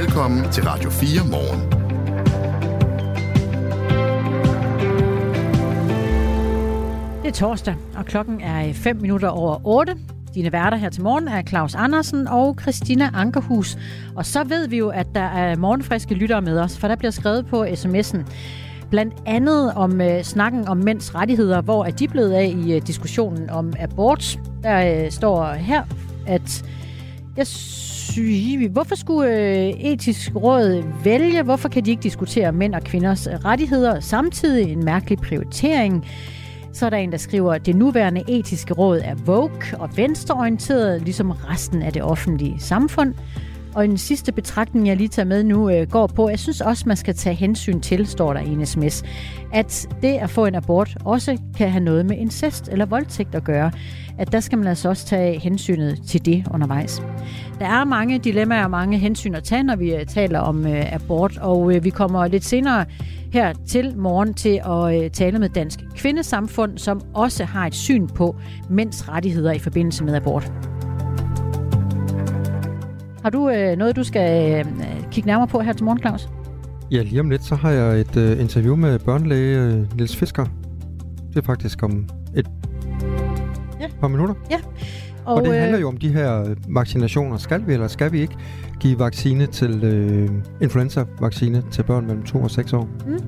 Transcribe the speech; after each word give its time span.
Velkommen 0.00 0.52
til 0.52 0.64
Radio 0.64 0.90
4 0.90 1.30
morgen. 1.30 1.60
Det 7.22 7.28
er 7.28 7.32
torsdag, 7.32 7.74
og 7.96 8.06
klokken 8.06 8.40
er 8.40 8.72
5 8.72 8.96
minutter 8.96 9.28
over 9.28 9.66
8. 9.66 9.96
Dine 10.34 10.52
værter 10.52 10.76
her 10.76 10.90
til 10.90 11.02
morgen 11.02 11.28
er 11.28 11.42
Claus 11.42 11.74
Andersen 11.74 12.28
og 12.28 12.58
Christina 12.60 13.10
Ankerhus. 13.14 13.78
Og 14.16 14.26
så 14.26 14.44
ved 14.44 14.68
vi 14.68 14.78
jo, 14.78 14.88
at 14.88 15.06
der 15.14 15.20
er 15.20 15.56
morgenfriske 15.56 16.14
lyttere 16.14 16.42
med 16.42 16.58
os, 16.58 16.78
for 16.78 16.88
der 16.88 16.96
bliver 16.96 17.10
skrevet 17.10 17.46
på 17.46 17.64
sms'en. 17.64 18.18
Blandt 18.90 19.14
andet 19.26 19.74
om 19.74 20.00
øh, 20.00 20.22
snakken 20.22 20.68
om 20.68 20.76
mænds 20.76 21.14
rettigheder, 21.14 21.62
hvor 21.62 21.84
er 21.84 21.90
de 21.90 22.08
blevet 22.08 22.32
af 22.32 22.54
i 22.56 22.76
øh, 22.76 22.82
diskussionen 22.86 23.50
om 23.50 23.72
abort. 23.78 24.38
Der 24.62 25.04
øh, 25.04 25.10
står 25.10 25.52
her, 25.52 25.82
at 26.26 26.64
jeg 27.36 27.46
syge. 28.10 28.68
Hvorfor 28.68 28.94
skulle 28.94 29.30
øh, 29.30 29.68
etisk 29.68 30.32
råd 30.36 30.84
vælge? 31.04 31.42
Hvorfor 31.42 31.68
kan 31.68 31.84
de 31.84 31.90
ikke 31.90 32.02
diskutere 32.02 32.52
mænd 32.52 32.74
og 32.74 32.82
kvinders 32.82 33.26
øh, 33.26 33.32
rettigheder 33.32 34.00
samtidig? 34.00 34.72
En 34.72 34.84
mærkelig 34.84 35.18
prioritering. 35.18 36.06
Så 36.72 36.86
er 36.86 36.90
der 36.90 36.96
en, 36.96 37.12
der 37.12 37.18
skriver, 37.18 37.52
at 37.52 37.66
det 37.66 37.76
nuværende 37.76 38.22
etiske 38.28 38.74
råd 38.74 39.00
er 39.04 39.14
woke 39.26 39.76
og 39.78 39.96
venstreorienteret, 39.96 41.02
ligesom 41.02 41.30
resten 41.30 41.82
af 41.82 41.92
det 41.92 42.02
offentlige 42.02 42.60
samfund. 42.60 43.14
Og 43.74 43.84
en 43.84 43.98
sidste 43.98 44.32
betragtning, 44.32 44.86
jeg 44.86 44.96
lige 44.96 45.08
tager 45.08 45.26
med 45.26 45.44
nu, 45.44 45.70
øh, 45.70 45.90
går 45.90 46.06
på, 46.06 46.28
jeg 46.28 46.38
synes 46.38 46.60
også, 46.60 46.84
man 46.86 46.96
skal 46.96 47.14
tage 47.14 47.34
hensyn 47.34 47.80
til, 47.80 48.06
står 48.06 48.32
der 48.32 48.40
i 48.40 48.48
en 48.48 48.66
sms, 48.66 49.02
at 49.52 49.88
det 50.02 50.08
at 50.08 50.30
få 50.30 50.46
en 50.46 50.54
abort 50.54 50.96
også 51.04 51.38
kan 51.56 51.70
have 51.70 51.84
noget 51.84 52.06
med 52.06 52.16
incest 52.16 52.68
eller 52.68 52.86
voldtægt 52.86 53.34
at 53.34 53.44
gøre. 53.44 53.70
At 54.18 54.32
der 54.32 54.40
skal 54.40 54.58
man 54.58 54.66
altså 54.66 54.88
også 54.88 55.06
tage 55.06 55.40
hensynet 55.40 56.02
til 56.06 56.24
det 56.24 56.44
undervejs. 56.54 57.02
Der 57.58 57.66
er 57.66 57.84
mange 57.84 58.18
dilemmaer 58.18 58.64
og 58.64 58.70
mange 58.70 58.98
hensyn 58.98 59.34
at 59.34 59.44
tage, 59.44 59.62
når 59.62 59.76
vi 59.76 59.94
øh, 59.94 60.06
taler 60.06 60.38
om 60.38 60.66
øh, 60.66 60.94
abort, 60.94 61.38
og 61.38 61.74
øh, 61.74 61.84
vi 61.84 61.90
kommer 61.90 62.26
lidt 62.26 62.44
senere 62.44 62.84
her 63.32 63.52
til 63.68 63.96
morgen 63.96 64.34
til 64.34 64.60
at 64.64 65.04
øh, 65.04 65.10
tale 65.10 65.38
med 65.38 65.48
Dansk 65.48 65.80
Kvindesamfund, 65.96 66.78
som 66.78 67.00
også 67.14 67.44
har 67.44 67.66
et 67.66 67.74
syn 67.74 68.06
på 68.06 68.36
mænds 68.70 69.08
rettigheder 69.08 69.52
i 69.52 69.58
forbindelse 69.58 70.04
med 70.04 70.14
abort. 70.14 70.52
Har 73.22 73.30
du 73.30 73.48
øh, 73.48 73.76
noget, 73.76 73.96
du 73.96 74.04
skal 74.04 74.58
øh, 74.58 74.72
kigge 75.10 75.26
nærmere 75.26 75.48
på 75.48 75.60
her 75.60 75.72
til 75.72 75.84
morgen, 75.84 75.98
Claus? 75.98 76.28
Ja, 76.90 77.02
lige 77.02 77.20
om 77.20 77.30
lidt, 77.30 77.44
så 77.44 77.54
har 77.54 77.70
jeg 77.70 78.00
et 78.00 78.16
øh, 78.16 78.40
interview 78.40 78.76
med 78.76 78.98
børnelæge 78.98 79.58
øh, 79.60 79.96
Niels 79.96 80.16
Fisker. 80.16 80.44
Det 81.28 81.38
er 81.38 81.42
faktisk 81.42 81.82
om 81.82 82.08
et 82.36 82.46
ja. 83.80 83.86
par 84.00 84.08
minutter. 84.08 84.34
Ja. 84.50 84.56
Og, 85.24 85.34
og 85.34 85.44
det 85.44 85.54
handler 85.54 85.78
jo 85.78 85.88
om 85.88 85.96
de 85.96 86.08
her 86.08 86.54
vaccinationer. 86.68 87.36
Skal 87.36 87.66
vi 87.66 87.72
eller 87.72 87.88
skal 87.88 88.12
vi 88.12 88.20
ikke 88.20 88.36
give 88.80 88.98
vaccine 88.98 89.46
til 89.46 89.84
øh, 89.84 90.28
influenza-vaccine 90.60 91.62
til 91.70 91.82
børn 91.82 92.06
mellem 92.06 92.22
2 92.22 92.38
og 92.38 92.50
6 92.50 92.72
år? 92.72 92.88
Mm. 93.06 93.18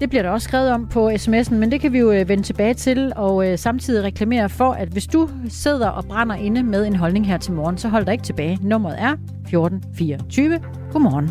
Det 0.00 0.10
bliver 0.10 0.22
der 0.22 0.30
også 0.30 0.44
skrevet 0.44 0.70
om 0.70 0.88
på 0.88 1.10
sms'en, 1.10 1.54
men 1.54 1.70
det 1.70 1.80
kan 1.80 1.92
vi 1.92 1.98
jo 1.98 2.12
øh, 2.12 2.28
vende 2.28 2.42
tilbage 2.42 2.74
til 2.74 3.12
og 3.16 3.48
øh, 3.48 3.58
samtidig 3.58 4.04
reklamere 4.04 4.48
for, 4.48 4.72
at 4.72 4.88
hvis 4.88 5.06
du 5.06 5.30
sidder 5.48 5.88
og 5.88 6.04
brænder 6.04 6.34
inde 6.34 6.62
med 6.62 6.86
en 6.86 6.96
holdning 6.96 7.26
her 7.26 7.38
til 7.38 7.52
morgen, 7.52 7.78
så 7.78 7.88
hold 7.88 8.04
dig 8.04 8.12
ikke 8.12 8.24
tilbage. 8.24 8.58
Nummeret 8.62 9.00
er 9.00 9.12
1424. 9.12 10.60
Godmorgen. 10.92 11.30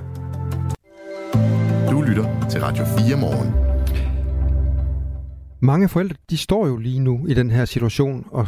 Du 1.91 2.01
lytter 2.01 2.47
til 2.49 2.61
Radio 2.61 2.85
4 2.85 3.17
morgen. 3.17 3.53
Mange 5.61 5.89
forældre, 5.89 6.15
de 6.29 6.37
står 6.37 6.67
jo 6.67 6.77
lige 6.77 6.99
nu 6.99 7.27
i 7.27 7.33
den 7.33 7.51
her 7.51 7.65
situation, 7.65 8.27
og 8.31 8.47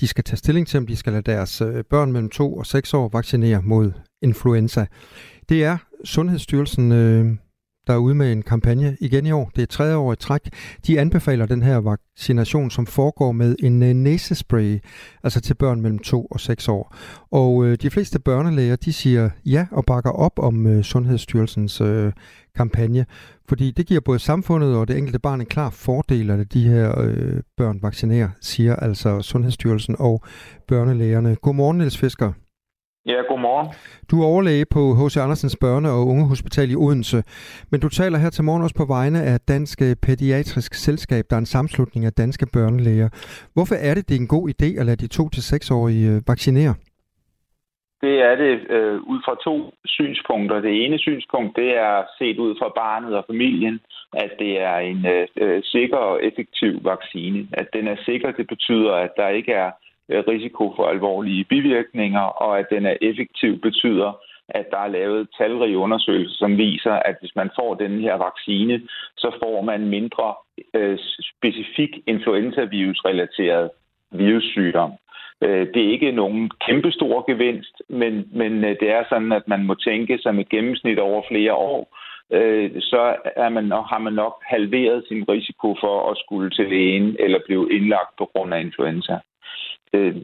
de 0.00 0.06
skal 0.06 0.24
tage 0.24 0.36
stilling 0.36 0.66
til, 0.66 0.78
om 0.78 0.86
de 0.86 0.96
skal 0.96 1.12
lade 1.12 1.22
deres 1.22 1.60
øh, 1.60 1.84
børn 1.90 2.12
mellem 2.12 2.30
2 2.30 2.54
og 2.54 2.66
6 2.66 2.94
år 2.94 3.08
vaccinere 3.12 3.62
mod 3.62 3.92
influenza. 4.22 4.86
Det 5.48 5.64
er 5.64 5.78
Sundhedsstyrelsen, 6.04 6.92
øh, 6.92 7.26
der 7.88 7.94
er 7.94 7.98
ude 7.98 8.14
med 8.14 8.32
en 8.32 8.42
kampagne 8.42 8.96
igen 9.00 9.26
i 9.26 9.30
år. 9.30 9.50
Det 9.56 9.62
er 9.62 9.66
tredje 9.66 9.96
år 9.96 10.12
i 10.12 10.16
træk. 10.16 10.40
De 10.86 11.00
anbefaler 11.00 11.46
den 11.46 11.62
her 11.62 11.76
vaccination, 11.76 12.70
som 12.70 12.86
foregår 12.86 13.32
med 13.32 13.56
en 13.58 13.82
øh, 13.82 13.94
næsespray, 13.94 14.78
altså 15.22 15.40
til 15.40 15.54
børn 15.54 15.80
mellem 15.80 15.98
2 15.98 16.24
og 16.24 16.40
6 16.40 16.68
år. 16.68 16.94
Og 17.30 17.64
øh, 17.64 17.76
de 17.82 17.90
fleste 17.90 18.18
børnelæger, 18.18 18.76
de 18.76 18.92
siger 18.92 19.30
ja 19.46 19.66
og 19.70 19.84
bakker 19.84 20.10
op 20.10 20.38
om 20.38 20.66
øh, 20.66 20.82
Sundhedsstyrelsens 20.82 21.80
øh, 21.80 22.12
kampagne, 22.56 23.06
fordi 23.48 23.70
det 23.70 23.86
giver 23.86 24.00
både 24.00 24.18
samfundet 24.18 24.76
og 24.76 24.88
det 24.88 24.98
enkelte 24.98 25.18
barn 25.18 25.40
en 25.40 25.46
klar 25.46 25.70
fordel, 25.70 26.30
at 26.30 26.52
de 26.52 26.68
her 26.68 27.00
øh, 27.00 27.40
børn 27.56 27.78
vaccinerer, 27.82 28.28
siger 28.40 28.76
altså 28.76 29.22
Sundhedsstyrelsen 29.22 29.96
og 29.98 30.22
børnelægerne. 30.68 31.36
Godmorgen, 31.42 31.78
Niels 31.78 31.98
Fisker. 31.98 32.32
Ja, 33.08 33.20
godmorgen. 33.28 33.68
Du 34.10 34.22
er 34.22 34.26
overlæge 34.26 34.66
på 34.76 34.82
H.C. 34.98 35.16
Andersens 35.16 35.56
Børne- 35.64 35.94
og 35.96 36.06
Ungehospital 36.12 36.70
i 36.70 36.76
Odense, 36.76 37.22
men 37.70 37.80
du 37.80 37.88
taler 37.88 38.18
her 38.18 38.30
til 38.30 38.44
morgen 38.44 38.62
også 38.62 38.76
på 38.82 38.84
vegne 38.84 39.20
af 39.22 39.36
Dansk 39.48 39.78
Pædiatrisk 40.02 40.74
Selskab, 40.74 41.24
der 41.30 41.36
er 41.36 41.38
en 41.40 41.54
sammenslutning 41.54 42.06
af 42.06 42.12
danske 42.12 42.46
børnelæger. 42.52 43.08
Hvorfor 43.54 43.74
er 43.88 43.94
det, 43.94 44.08
det 44.08 44.14
er 44.16 44.20
en 44.20 44.34
god 44.36 44.46
idé 44.54 44.80
at 44.80 44.86
lade 44.86 45.00
de 45.02 45.14
2-6-årige 45.14 46.08
øh, 46.12 46.22
vaccinere? 46.32 46.74
Det 48.04 48.14
er 48.28 48.34
det 48.44 48.54
øh, 48.76 48.96
ud 49.12 49.20
fra 49.26 49.34
to 49.44 49.74
synspunkter. 49.84 50.60
Det 50.60 50.84
ene 50.84 50.98
synspunkt, 50.98 51.56
det 51.56 51.70
er 51.76 51.96
set 52.18 52.38
ud 52.38 52.52
fra 52.60 52.68
barnet 52.82 53.12
og 53.16 53.24
familien, 53.30 53.80
at 54.12 54.30
det 54.38 54.60
er 54.60 54.76
en 54.90 55.06
øh, 55.36 55.62
sikker 55.62 55.96
og 55.96 56.24
effektiv 56.24 56.84
vaccine. 56.84 57.48
At 57.52 57.68
den 57.72 57.88
er 57.88 57.96
sikker, 58.04 58.30
det 58.30 58.46
betyder, 58.46 58.92
at 58.92 59.12
der 59.16 59.28
ikke 59.28 59.52
er 59.52 59.70
Øh, 59.70 59.87
Øh, 60.10 60.24
risiko 60.28 60.72
for 60.76 60.86
alvorlige 60.86 61.44
bivirkninger, 61.44 62.20
og 62.20 62.58
at 62.58 62.66
den 62.70 62.86
er 62.86 62.96
effektiv 63.02 63.60
betyder, 63.60 64.12
at 64.48 64.66
der 64.70 64.78
er 64.78 64.88
lavet 64.88 65.28
talrige 65.38 65.78
undersøgelser, 65.78 66.36
som 66.36 66.58
viser, 66.58 66.92
at 66.92 67.16
hvis 67.20 67.36
man 67.36 67.50
får 67.58 67.74
den 67.74 68.00
her 68.00 68.14
vaccine, 68.14 68.80
så 69.16 69.36
får 69.42 69.62
man 69.62 69.88
mindre 69.88 70.34
øh, 70.74 70.98
specifik 71.36 71.90
influenza-virus-relateret 72.06 73.70
virussygdom. 74.10 74.92
Øh, 75.42 75.66
det 75.74 75.84
er 75.84 75.92
ikke 75.92 76.12
nogen 76.12 76.50
kæmpestor 76.66 77.30
gevinst, 77.30 77.82
men, 77.88 78.28
men 78.32 78.64
øh, 78.64 78.76
det 78.80 78.90
er 78.90 79.04
sådan, 79.08 79.32
at 79.32 79.48
man 79.48 79.64
må 79.66 79.74
tænke 79.74 80.18
som 80.18 80.38
et 80.38 80.48
gennemsnit 80.48 80.98
over 80.98 81.22
flere 81.28 81.54
år, 81.54 81.96
øh, 82.32 82.70
så 82.80 83.16
er 83.36 83.48
man 83.48 83.64
nok, 83.64 83.86
har 83.86 83.98
man 83.98 84.12
nok 84.12 84.42
halveret 84.46 85.04
sin 85.08 85.24
risiko 85.28 85.76
for 85.80 86.10
at 86.10 86.18
skulle 86.18 86.50
til 86.50 86.68
lægen 86.68 87.16
eller 87.18 87.38
blive 87.46 87.72
indlagt 87.72 88.16
på 88.18 88.24
grund 88.24 88.54
af 88.54 88.60
influenza. 88.60 89.18
Øh, 89.92 90.16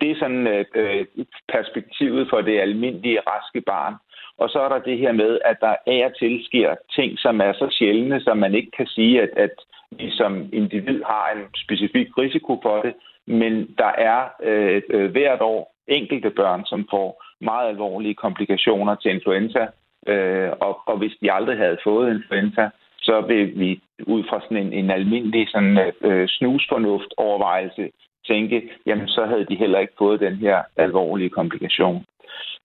det 0.00 0.10
er 0.10 0.18
sådan 0.18 0.46
øh, 0.46 0.64
øh, 0.74 1.06
perspektivet 1.48 2.26
for 2.30 2.40
det 2.40 2.60
almindelige 2.60 3.20
raske 3.20 3.60
barn. 3.60 3.94
Og 4.38 4.50
så 4.50 4.60
er 4.60 4.68
der 4.68 4.78
det 4.78 4.98
her 4.98 5.12
med, 5.12 5.38
at 5.44 5.56
der 5.60 5.74
af 5.86 6.06
og 6.06 6.16
til 6.18 6.44
sker 6.44 6.74
ting, 6.96 7.18
som 7.18 7.40
er 7.40 7.52
så 7.52 7.68
sjældne, 7.78 8.20
som 8.20 8.36
man 8.36 8.54
ikke 8.54 8.70
kan 8.70 8.86
sige, 8.86 9.22
at, 9.22 9.30
at 9.36 9.50
vi 9.90 10.10
som 10.10 10.48
individ 10.52 11.02
har 11.02 11.32
en 11.36 11.44
specifik 11.64 12.18
risiko 12.18 12.60
for 12.62 12.82
det. 12.82 12.94
Men 13.26 13.74
der 13.78 13.92
er 13.98 14.28
øh, 14.42 14.82
øh, 14.90 15.10
hvert 15.10 15.40
år 15.40 15.74
enkelte 15.88 16.30
børn, 16.30 16.64
som 16.66 16.86
får 16.90 17.24
meget 17.40 17.68
alvorlige 17.68 18.14
komplikationer 18.14 18.94
til 18.94 19.10
influenza. 19.10 19.66
Øh, 20.06 20.50
og, 20.60 20.80
og 20.86 20.96
hvis 20.98 21.12
de 21.20 21.32
aldrig 21.32 21.56
havde 21.56 21.78
fået 21.84 22.10
influenza, 22.10 22.70
så 23.00 23.20
vil 23.20 23.58
vi 23.60 23.80
ud 24.06 24.24
fra 24.28 24.40
sådan 24.40 24.56
en, 24.56 24.72
en 24.72 24.90
almindelig 24.90 25.48
sådan, 25.48 25.78
øh, 25.78 25.92
øh 26.00 26.28
snusfornuft 26.28 27.14
overvejelse 27.16 27.90
tænke, 28.28 28.70
jamen 28.86 29.08
så 29.08 29.24
havde 29.24 29.44
de 29.44 29.56
heller 29.56 29.78
ikke 29.78 29.92
fået 29.98 30.20
den 30.20 30.36
her 30.36 30.62
alvorlige 30.76 31.30
komplikation. 31.30 32.04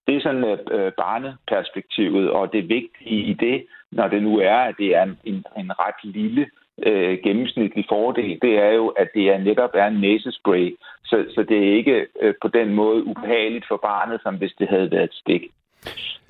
Det 0.08 0.16
er 0.16 0.22
sådan 0.22 0.44
øh, 0.44 0.58
øh, 0.72 0.92
barneperspektivet, 0.92 2.30
og 2.30 2.54
det 2.54 2.70
vigtige 2.70 3.22
i 3.32 3.34
det, 3.34 3.66
når 3.92 4.08
det 4.08 4.24
nu 4.24 4.40
er, 4.40 4.56
at 4.56 4.76
det 4.78 4.96
er 4.96 5.04
en, 5.04 5.18
en, 5.24 5.44
en 5.58 5.72
ret 5.80 6.04
lille 6.04 6.50
øh, 6.86 7.18
gennemsnitlig 7.24 7.86
fordel, 7.90 8.40
det 8.42 8.58
er 8.58 8.72
jo, 8.72 8.88
at 8.88 9.08
det 9.14 9.30
er 9.30 9.38
netop 9.38 9.70
er 9.74 9.88
en 9.88 10.02
næsespray. 10.02 10.76
Så, 11.06 11.26
så 11.36 11.44
det 11.50 11.58
er 11.58 11.74
ikke 11.74 12.08
øh, 12.22 12.34
på 12.42 12.48
den 12.48 12.74
måde 12.74 13.04
ubehageligt 13.04 13.66
for 13.68 13.78
barnet, 13.78 14.22
som 14.24 14.36
hvis 14.36 14.54
det 14.60 14.68
havde 14.68 14.92
været 14.92 15.04
et 15.04 15.14
stik. 15.14 15.42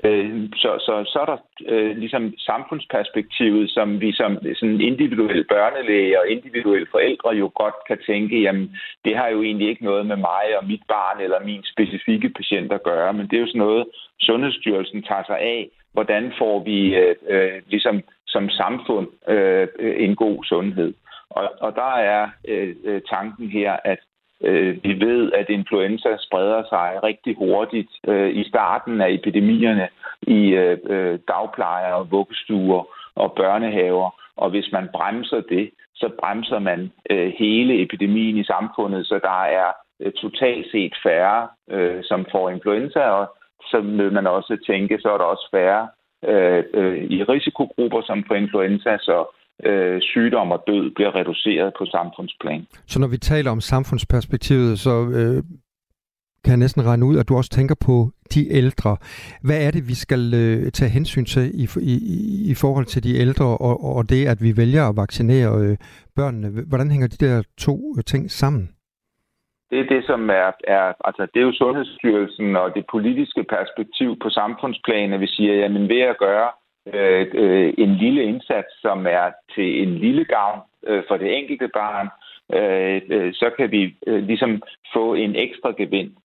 Øh, 0.03 0.49
så, 0.55 0.71
så, 0.85 0.93
så 1.11 1.19
er 1.19 1.25
der 1.25 1.37
øh, 1.65 1.97
ligesom 1.97 2.33
samfundsperspektivet, 2.37 3.69
som 3.69 4.01
vi 4.01 4.11
som 4.11 4.37
sådan 4.59 4.81
individuelle 4.81 5.43
børnelæge 5.43 6.19
og 6.19 6.27
individuelle 6.27 6.87
forældre 6.91 7.29
jo 7.29 7.51
godt 7.55 7.75
kan 7.87 7.97
tænke, 8.07 8.41
jamen 8.41 8.75
det 9.05 9.15
har 9.17 9.27
jo 9.27 9.43
egentlig 9.43 9.69
ikke 9.69 9.83
noget 9.83 10.05
med 10.05 10.15
mig 10.15 10.45
og 10.57 10.67
mit 10.67 10.81
barn 10.87 11.21
eller 11.21 11.39
min 11.45 11.63
specifikke 11.73 12.29
patient 12.29 12.71
at 12.71 12.83
gøre, 12.83 13.13
men 13.13 13.27
det 13.27 13.35
er 13.35 13.41
jo 13.41 13.47
sådan 13.47 13.59
noget, 13.59 13.85
Sundhedsstyrelsen 14.19 15.03
tager 15.03 15.23
sig 15.27 15.39
af. 15.39 15.69
Hvordan 15.93 16.33
får 16.37 16.63
vi 16.63 16.95
øh, 16.95 17.15
øh, 17.27 17.61
ligesom 17.67 18.01
som 18.27 18.49
samfund 18.49 19.07
øh, 19.27 19.67
en 19.97 20.15
god 20.15 20.43
sundhed? 20.43 20.93
Og, 21.29 21.51
og 21.59 21.75
der 21.75 21.93
er 21.95 22.29
øh, 22.47 22.75
øh 22.83 23.01
tanken 23.09 23.49
her, 23.49 23.77
at 23.83 23.99
Øh, 24.43 24.83
vi 24.83 25.05
ved, 25.05 25.31
at 25.31 25.49
influenza 25.49 26.09
spreder 26.19 26.63
sig 26.69 26.99
rigtig 27.03 27.35
hurtigt 27.37 27.91
øh, 28.07 28.35
i 28.35 28.43
starten 28.43 29.01
af 29.01 29.09
epidemierne 29.11 29.87
i 30.21 30.47
øh, 30.47 30.77
øh, 30.85 31.19
dagplejer 31.27 31.93
og 31.93 32.11
vuggestuer 32.11 32.83
og 33.15 33.33
børnehaver. 33.33 34.09
Og 34.35 34.49
hvis 34.49 34.71
man 34.71 34.89
bremser 34.93 35.41
det, 35.41 35.69
så 35.95 36.09
bremser 36.19 36.59
man 36.59 36.91
øh, 37.09 37.33
hele 37.39 37.81
epidemien 37.81 38.37
i 38.37 38.43
samfundet, 38.43 39.07
så 39.07 39.19
der 39.23 39.43
er 39.43 39.71
øh, 39.99 40.11
totalt 40.11 40.71
set 40.71 40.93
færre, 41.03 41.47
øh, 41.69 42.03
som 42.03 42.25
får 42.31 42.49
influenza, 42.49 42.99
og 42.99 43.35
så 43.61 43.79
vil 43.79 44.11
man 44.13 44.27
også 44.27 44.57
tænke, 44.67 44.99
så 45.01 45.09
er 45.13 45.17
der 45.17 45.25
også 45.25 45.47
færre 45.51 45.87
øh, 46.25 46.63
øh, 46.73 47.03
i 47.03 47.23
risikogrupper 47.23 48.01
som 48.01 48.23
får 48.27 48.35
influenza, 48.35 48.97
så 48.97 49.25
øh, 49.65 50.01
sygdom 50.01 50.51
og 50.51 50.63
død 50.67 50.91
bliver 50.95 51.15
reduceret 51.15 51.73
på 51.77 51.85
samfundsplan. 51.85 52.67
Så 52.87 52.99
når 52.99 53.07
vi 53.07 53.17
taler 53.17 53.51
om 53.51 53.61
samfundsperspektivet, 53.61 54.79
så 54.79 54.93
øh, 55.17 55.43
kan 56.43 56.51
jeg 56.51 56.57
næsten 56.57 56.85
regne 56.85 57.05
ud, 57.05 57.17
at 57.19 57.29
du 57.29 57.35
også 57.37 57.49
tænker 57.49 57.75
på 57.85 58.09
de 58.33 58.41
ældre. 58.51 58.97
Hvad 59.43 59.67
er 59.67 59.71
det, 59.71 59.83
vi 59.87 59.95
skal 60.05 60.33
øh, 60.41 60.71
tage 60.71 60.91
hensyn 60.91 61.25
til 61.25 61.45
i, 61.63 61.65
i, 61.81 61.95
i 62.51 62.53
forhold 62.61 62.85
til 62.85 63.03
de 63.03 63.13
ældre, 63.23 63.45
og, 63.45 63.95
og 63.95 64.09
det, 64.09 64.27
at 64.27 64.39
vi 64.41 64.57
vælger 64.57 64.83
at 64.89 64.95
vaccinere 64.95 65.51
øh, 65.63 65.77
børnene? 66.15 66.47
Hvordan 66.69 66.91
hænger 66.91 67.07
de 67.07 67.25
der 67.25 67.43
to 67.57 67.75
øh, 67.97 68.03
ting 68.03 68.31
sammen? 68.31 68.69
Det 69.69 69.79
er 69.79 69.87
det, 69.95 70.03
som 70.05 70.29
er, 70.29 70.51
er, 70.75 70.85
altså 71.07 71.27
det 71.33 71.39
er 71.39 71.45
jo 71.49 71.53
Sundhedsstyrelsen 71.53 72.55
og 72.55 72.67
det 72.75 72.85
politiske 72.91 73.43
perspektiv 73.55 74.09
på 74.23 74.29
samfundsplan, 74.29 75.13
at 75.13 75.19
vi 75.19 75.27
siger, 75.27 75.53
jamen 75.53 75.89
ved 75.89 76.01
at 76.01 76.17
gøre 76.17 76.49
øh, 76.93 77.27
øh, 77.33 77.73
en 77.77 77.95
lille 77.95 78.23
indsats, 78.23 78.81
som 78.81 79.07
er 79.07 79.31
til 79.55 79.83
en 79.83 79.97
lille 79.97 80.25
gavn 80.25 80.59
øh, 80.87 81.03
for 81.07 81.17
det 81.17 81.37
enkelte 81.37 81.67
barn, 81.67 82.07
øh, 82.53 83.01
øh, 83.09 83.33
så 83.33 83.49
kan 83.57 83.71
vi 83.71 83.95
øh, 84.07 84.23
ligesom 84.23 84.61
få 84.93 85.13
en 85.13 85.35
ekstra 85.35 85.73
gevinst 85.77 86.17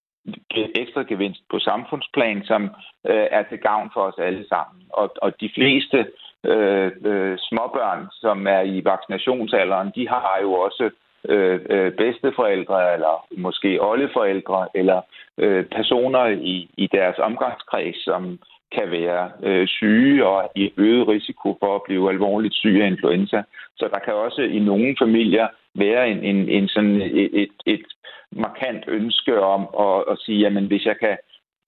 ekstra 0.75 1.03
gevinst 1.03 1.43
på 1.51 1.59
samfundsplan, 1.59 2.45
som 2.45 2.63
øh, 3.07 3.27
er 3.31 3.43
til 3.43 3.59
gavn 3.59 3.91
for 3.95 4.01
os 4.01 4.19
alle 4.19 4.49
sammen. 4.49 4.83
Og, 4.91 5.13
og 5.23 5.41
de 5.41 5.51
fleste 5.55 6.07
øh, 6.45 6.93
øh, 7.05 7.39
småbørn, 7.39 8.09
som 8.13 8.47
er 8.47 8.61
i 8.61 8.85
vaccinationsalderen, 8.85 9.93
de 9.95 10.09
har 10.09 10.39
jo 10.43 10.53
også 10.53 10.91
øh, 11.29 11.61
øh, 11.71 11.93
bedsteforældre, 11.93 12.95
eller 12.95 13.27
måske 13.37 13.83
oldeforældre, 13.83 14.69
eller 14.75 15.01
øh, 15.39 15.65
personer 15.65 16.27
i, 16.27 16.71
i 16.77 16.87
deres 16.87 17.19
omgangskreds, 17.19 18.05
som 18.05 18.39
kan 18.73 18.91
være 18.91 19.31
øh, 19.43 19.69
syge 19.69 20.27
og 20.27 20.51
i 20.55 20.73
øget 20.77 21.09
risiko 21.09 21.57
for 21.61 21.75
at 21.75 21.83
blive 21.87 22.11
alvorligt 22.11 22.55
syge 22.55 22.85
af 22.85 22.87
influenza. 22.87 23.43
Så 23.77 23.89
der 23.93 23.99
kan 23.99 24.15
også 24.15 24.43
i 24.43 24.59
nogle 24.59 24.97
familier 25.03 25.49
være 25.75 26.11
en, 26.11 26.19
en, 26.25 26.49
en 26.49 26.69
sådan 26.69 27.01
e-, 27.01 27.05
et, 27.05 27.31
et, 27.33 27.51
et 27.67 27.87
markant 28.33 28.85
ønske 28.89 29.41
om 29.41 29.63
at, 29.87 30.05
at 30.11 30.19
sige, 30.19 30.39
jamen 30.39 30.67
hvis 30.67 30.85
jeg 30.85 30.97
kan 30.99 31.17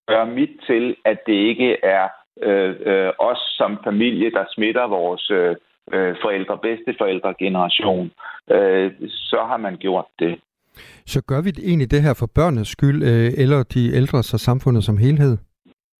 gøre 0.09 0.27
mit 0.27 0.51
til, 0.67 0.97
at 1.05 1.19
det 1.27 1.39
ikke 1.51 1.77
er 1.83 2.09
øh, 2.43 2.75
øh, 2.87 3.11
os 3.19 3.39
som 3.59 3.79
familie, 3.85 4.31
der 4.31 4.45
smitter 4.55 4.87
vores 4.87 5.31
øh, 5.31 5.57
øh 5.93 6.15
forældre, 6.23 6.59
bedsteforældre 6.59 7.35
generation, 7.39 8.11
øh, 8.51 8.93
så 9.09 9.41
har 9.49 9.57
man 9.57 9.77
gjort 9.77 10.09
det. 10.19 10.41
Så 11.07 11.23
gør 11.29 11.41
vi 11.43 11.51
det 11.51 11.65
egentlig 11.69 11.91
det 11.91 12.03
her 12.03 12.15
for 12.15 12.27
børnenes 12.35 12.69
skyld, 12.69 13.03
øh, 13.03 13.33
eller 13.43 13.63
de 13.63 13.93
ældre 13.95 14.19
og 14.19 14.25
samfundet 14.25 14.85
som 14.85 14.99
helhed? 14.99 15.37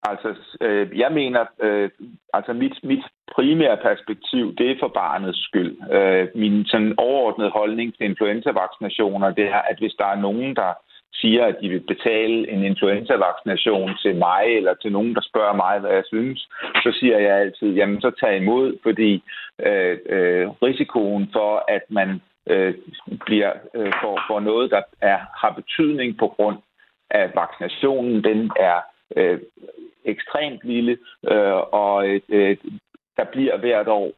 Altså, 0.03 0.35
øh, 0.61 0.99
jeg 0.99 1.11
mener, 1.11 1.45
øh, 1.61 1.89
altså 2.33 2.53
mit, 2.53 2.83
mit 2.83 3.03
primære 3.35 3.77
perspektiv, 3.77 4.55
det 4.55 4.71
er 4.71 4.75
for 4.79 4.87
barnets 4.87 5.43
skyld. 5.43 5.93
Øh, 5.93 6.27
min 6.35 6.65
sådan 6.65 6.93
overordnede 6.97 7.49
holdning 7.49 7.97
til 7.97 8.05
influenza-vaccinationer, 8.05 9.31
det 9.31 9.45
er, 9.45 9.61
at 9.71 9.77
hvis 9.79 9.93
der 9.93 10.05
er 10.05 10.21
nogen, 10.21 10.55
der 10.55 10.73
siger, 11.13 11.45
at 11.45 11.55
de 11.61 11.69
vil 11.69 11.79
betale 11.79 12.49
en 12.51 12.63
influenza-vaccination 12.63 13.91
til 14.01 14.15
mig, 14.15 14.43
eller 14.45 14.73
til 14.73 14.91
nogen, 14.91 15.15
der 15.15 15.21
spørger 15.21 15.53
mig, 15.53 15.79
hvad 15.79 15.91
jeg 15.91 16.03
synes, 16.07 16.49
så 16.83 16.97
siger 16.99 17.17
jeg 17.17 17.35
altid, 17.37 17.73
jamen 17.73 18.01
så 18.01 18.11
tag 18.11 18.37
imod, 18.37 18.77
fordi 18.83 19.23
øh, 19.65 19.97
øh, 20.09 20.49
risikoen 20.49 21.29
for, 21.33 21.63
at 21.67 21.81
man 21.89 22.21
øh, 22.49 22.73
bliver 23.25 23.51
øh, 23.75 23.93
for, 24.01 24.19
for 24.27 24.39
noget, 24.39 24.71
der 24.71 24.81
er, 25.01 25.19
har 25.41 25.51
betydning 25.51 26.17
på 26.17 26.27
grund 26.27 26.57
af 27.09 27.31
vaccinationen, 27.35 28.23
den 28.23 28.51
er 28.59 28.79
øh, 29.15 29.39
ekstremt 30.05 30.63
lille, 30.63 30.97
øh, 31.31 31.61
og 31.71 32.07
øh, 32.29 32.57
der 33.17 33.23
bliver 33.31 33.57
hvert 33.57 33.87
år 33.87 34.11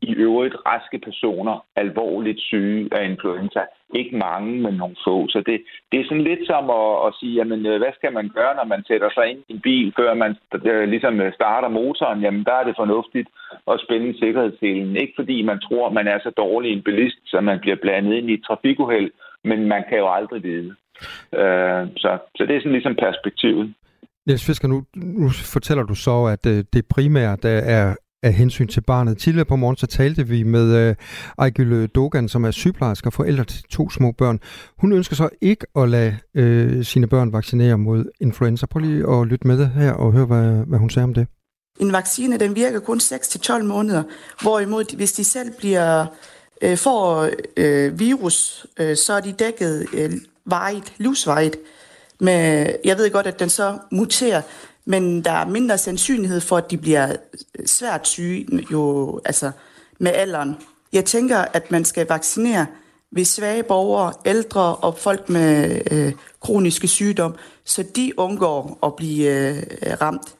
i 0.00 0.14
øvrigt 0.14 0.56
raske 0.66 0.98
personer 0.98 1.64
alvorligt 1.76 2.40
syge 2.40 2.88
af 2.92 3.04
influenza. 3.04 3.62
Ikke 3.94 4.16
mange, 4.16 4.62
men 4.62 4.74
nogle 4.74 4.96
få. 5.06 5.28
Så 5.28 5.42
det, 5.46 5.62
det 5.92 6.00
er 6.00 6.04
sådan 6.04 6.24
lidt 6.24 6.46
som 6.46 6.70
at, 6.70 7.06
at 7.06 7.14
sige, 7.20 7.34
jamen, 7.34 7.66
øh, 7.66 7.78
hvad 7.78 7.92
skal 7.94 8.12
man 8.12 8.28
gøre, 8.28 8.54
når 8.54 8.64
man 8.64 8.84
sætter 8.84 9.10
sig 9.14 9.26
ind 9.30 9.38
i 9.48 9.52
en 9.52 9.60
bil, 9.60 9.92
før 9.96 10.14
man 10.14 10.36
øh, 10.64 10.88
ligesom 10.88 11.20
øh, 11.20 11.32
starter 11.32 11.68
motoren? 11.68 12.20
Jamen, 12.20 12.44
der 12.44 12.52
er 12.52 12.64
det 12.64 12.76
fornuftigt 12.76 13.28
at 13.72 13.80
spænde 13.80 14.18
sikkerhedsselen. 14.18 14.96
Ikke 14.96 15.12
fordi 15.16 15.42
man 15.42 15.60
tror, 15.60 15.90
man 15.90 16.06
er 16.08 16.18
så 16.18 16.30
dårlig 16.30 16.72
en 16.72 16.82
bilist, 16.82 17.18
så 17.26 17.40
man 17.40 17.60
bliver 17.60 17.76
blandet 17.76 18.14
ind 18.14 18.30
i 18.30 18.34
et 18.34 18.44
trafikuheld, 18.44 19.10
men 19.44 19.68
man 19.68 19.84
kan 19.88 19.98
jo 19.98 20.12
aldrig 20.12 20.42
vide. 20.42 20.74
Øh, 21.40 21.82
så, 21.96 22.18
så 22.36 22.46
det 22.46 22.56
er 22.56 22.60
sådan 22.60 22.72
ligesom 22.72 22.96
perspektivet. 22.96 23.74
Niels 24.26 24.44
Fisker, 24.44 24.68
nu, 24.68 24.84
nu 24.96 25.30
fortæller 25.30 25.84
du 25.84 25.94
så, 25.94 26.24
at 26.24 26.46
øh, 26.46 26.64
det 26.72 26.86
primært 26.86 27.44
er 27.44 27.94
af 28.22 28.32
hensyn 28.32 28.68
til 28.68 28.80
barnet. 28.80 29.18
Tidligere 29.18 29.44
på 29.44 29.56
morgen 29.56 29.76
så 29.76 29.86
talte 29.86 30.28
vi 30.28 30.42
med 30.42 30.76
øh, 30.76 30.94
Ejgylle 31.38 31.76
øh, 31.76 31.88
Dogan, 31.94 32.28
som 32.28 32.44
er 32.44 32.50
sygeplejerske 32.50 33.08
og 33.08 33.12
forældre 33.12 33.44
til 33.44 33.62
to 33.62 33.90
små 33.90 34.12
børn. 34.12 34.40
Hun 34.78 34.92
ønsker 34.92 35.16
så 35.16 35.28
ikke 35.40 35.66
at 35.76 35.88
lade 35.88 36.16
øh, 36.34 36.84
sine 36.84 37.06
børn 37.06 37.32
vaccinere 37.32 37.78
mod 37.78 38.04
influenza. 38.20 38.66
Prøv 38.66 38.80
lige 38.80 39.10
at 39.10 39.26
lytte 39.26 39.46
med 39.46 39.66
her 39.66 39.92
og 39.92 40.12
høre, 40.12 40.26
hvad, 40.26 40.66
hvad 40.66 40.78
hun 40.78 40.90
siger 40.90 41.04
om 41.04 41.14
det. 41.14 41.26
En 41.80 41.92
vaccine 41.92 42.38
den 42.38 42.56
virker 42.56 42.80
kun 42.80 42.98
6-12 42.98 43.62
måneder, 43.62 44.02
hvorimod 44.42 44.96
hvis 44.96 45.12
de 45.12 45.24
selv 45.24 45.52
bliver 45.58 46.06
øh, 46.62 46.76
får 46.76 47.30
øh, 47.56 47.98
virus, 47.98 48.66
øh, 48.80 48.96
så 48.96 49.12
er 49.12 49.20
de 49.20 49.32
dækket 49.32 49.86
øh, 49.94 50.12
varigt, 50.46 50.92
livsvarigt. 50.98 51.56
Men 52.20 52.66
jeg 52.84 52.96
ved 52.96 53.10
godt, 53.10 53.26
at 53.26 53.38
den 53.38 53.48
så 53.48 53.78
muterer, 53.92 54.42
men 54.84 55.24
der 55.24 55.30
er 55.30 55.46
mindre 55.46 55.78
sandsynlighed 55.78 56.40
for, 56.40 56.56
at 56.56 56.70
de 56.70 56.78
bliver 56.78 57.16
svært 57.66 58.08
syge 58.08 58.46
jo, 58.72 59.20
altså 59.24 59.50
med 59.98 60.10
alderen. 60.14 60.56
Jeg 60.92 61.04
tænker, 61.04 61.38
at 61.38 61.70
man 61.70 61.84
skal 61.84 62.06
vaccinere 62.08 62.66
ved 63.12 63.24
svage 63.24 63.62
borgere, 63.62 64.12
ældre 64.26 64.76
og 64.76 64.98
folk 64.98 65.28
med 65.28 65.80
øh, 65.90 66.12
kroniske 66.40 66.88
sygdom, 66.88 67.34
så 67.64 67.84
de 67.96 68.12
undgår 68.16 68.78
at 68.86 68.96
blive 68.96 69.52
øh, 69.52 69.62
ramt. 70.00 70.34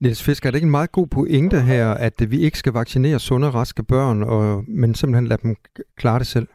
Niels 0.00 0.22
Fisk, 0.22 0.46
er 0.46 0.50
det 0.50 0.56
ikke 0.56 0.64
en 0.64 0.70
meget 0.70 0.92
god 0.92 1.06
pointe 1.06 1.60
her, 1.60 1.90
at 1.90 2.30
vi 2.30 2.40
ikke 2.40 2.58
skal 2.58 2.72
vaccinere 2.72 3.18
sunde, 3.18 3.50
raske 3.50 3.82
børn, 3.82 4.22
og, 4.22 4.64
men 4.68 4.94
simpelthen 4.94 5.26
lade 5.26 5.42
dem 5.42 5.56
klare 5.96 6.18
det 6.18 6.26
selv? 6.26 6.48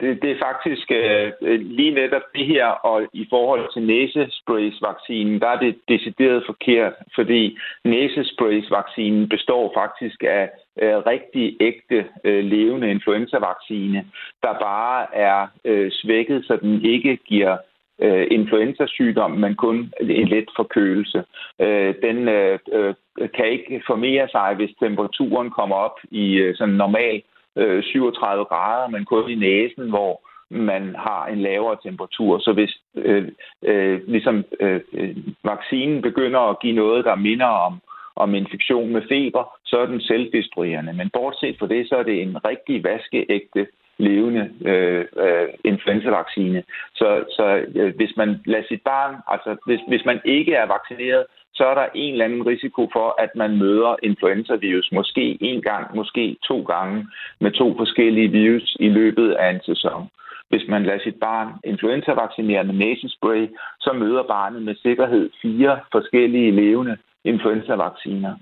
Det, 0.00 0.22
det 0.22 0.30
er 0.30 0.38
faktisk 0.48 0.90
øh, 0.90 1.32
øh, 1.42 1.60
lige 1.60 1.90
netop 1.90 2.22
det 2.34 2.46
her, 2.46 2.66
og 2.66 3.06
i 3.12 3.26
forhold 3.30 3.72
til 3.72 3.82
næsesprays-vaccinen, 3.82 5.40
der 5.40 5.48
er 5.48 5.58
det 5.58 5.78
decideret 5.88 6.42
forkert, 6.46 6.92
fordi 7.14 7.58
næsesprays-vaccinen 7.84 9.28
består 9.28 9.72
faktisk 9.76 10.22
af 10.22 10.50
øh, 10.82 10.96
rigtig 10.96 11.56
ægte 11.60 12.06
øh, 12.24 12.44
levende 12.44 12.90
influenza-vaccine, 12.90 14.04
der 14.42 14.52
bare 14.60 15.06
er 15.14 15.46
øh, 15.64 15.90
svækket, 15.92 16.44
så 16.44 16.56
den 16.56 16.84
ikke 16.84 17.16
giver 17.16 17.56
øh, 18.02 18.26
influenzasygdom, 18.30 19.30
men 19.30 19.54
kun 19.54 19.92
en 20.00 20.28
let 20.28 20.48
forkølelse. 20.56 21.24
Øh, 21.60 21.94
den 22.02 22.28
øh, 22.28 22.58
øh, 22.72 22.94
kan 23.34 23.46
ikke 23.46 23.82
formere 23.86 24.28
sig, 24.28 24.54
hvis 24.56 24.70
temperaturen 24.80 25.50
kommer 25.50 25.76
op 25.76 25.98
i 26.10 26.34
øh, 26.34 26.56
sådan 26.56 26.74
normal 26.74 27.22
øh, 27.58 27.82
37 27.82 28.44
grader, 28.44 28.88
men 28.88 29.04
kun 29.04 29.30
i 29.30 29.34
næsen, 29.34 29.88
hvor 29.88 30.20
man 30.50 30.94
har 30.98 31.26
en 31.26 31.40
lavere 31.42 31.76
temperatur. 31.82 32.38
Så 32.38 32.52
hvis 32.52 32.78
øh, 32.94 33.28
øh, 33.62 34.00
ligesom 34.08 34.44
øh, 34.60 34.80
øh, 34.92 35.16
vaccinen 35.44 36.02
begynder 36.02 36.40
at 36.40 36.60
give 36.60 36.72
noget, 36.72 37.04
der 37.04 37.14
minder 37.14 37.46
om, 37.46 37.80
om 38.16 38.34
infektion 38.34 38.92
med 38.92 39.02
feber, 39.08 39.58
så 39.64 39.78
er 39.78 39.86
den 39.86 40.00
selvdestruerende. 40.00 40.92
Men 40.92 41.10
bortset 41.10 41.56
fra 41.58 41.66
det, 41.66 41.88
så 41.88 41.96
er 41.96 42.02
det 42.02 42.22
en 42.22 42.44
rigtig 42.44 42.84
vaskeægte 42.84 43.66
levende 43.98 44.50
øh, 44.64 45.04
øh, 45.16 45.48
influenzavaccine. 45.64 46.62
Så, 46.94 47.24
så 47.36 47.64
øh, 47.74 47.96
hvis 47.96 48.16
man 48.16 48.40
lader 48.46 48.64
sit 48.68 48.82
barn, 48.82 49.14
altså 49.28 49.56
hvis, 49.66 49.80
hvis 49.88 50.04
man 50.04 50.20
ikke 50.24 50.54
er 50.54 50.66
vaccineret, 50.66 51.24
så 51.58 51.64
er 51.66 51.74
der 51.74 51.86
en 51.94 52.12
eller 52.12 52.24
anden 52.24 52.46
risiko 52.46 52.82
for, 52.92 53.08
at 53.24 53.30
man 53.34 53.58
møder 53.58 53.96
influenzavirus 54.02 54.88
måske 54.92 55.38
en 55.40 55.62
gang, 55.62 55.96
måske 55.96 56.36
to 56.48 56.62
gange 56.62 57.06
med 57.40 57.50
to 57.52 57.76
forskellige 57.76 58.30
virus 58.40 58.76
i 58.80 58.88
løbet 58.88 59.32
af 59.32 59.50
en 59.50 59.60
sæson. 59.70 60.08
Hvis 60.50 60.64
man 60.68 60.82
lader 60.82 61.02
sit 61.02 61.20
barn 61.20 61.48
influenza-vaccinere 61.64 62.64
med 62.64 62.74
næsespray, 62.74 63.48
så 63.80 63.92
møder 63.92 64.22
barnet 64.22 64.62
med 64.62 64.74
sikkerhed 64.74 65.30
fire 65.42 65.80
forskellige 65.92 66.50
levende 66.50 66.96
influenza-vacciner 67.24 68.34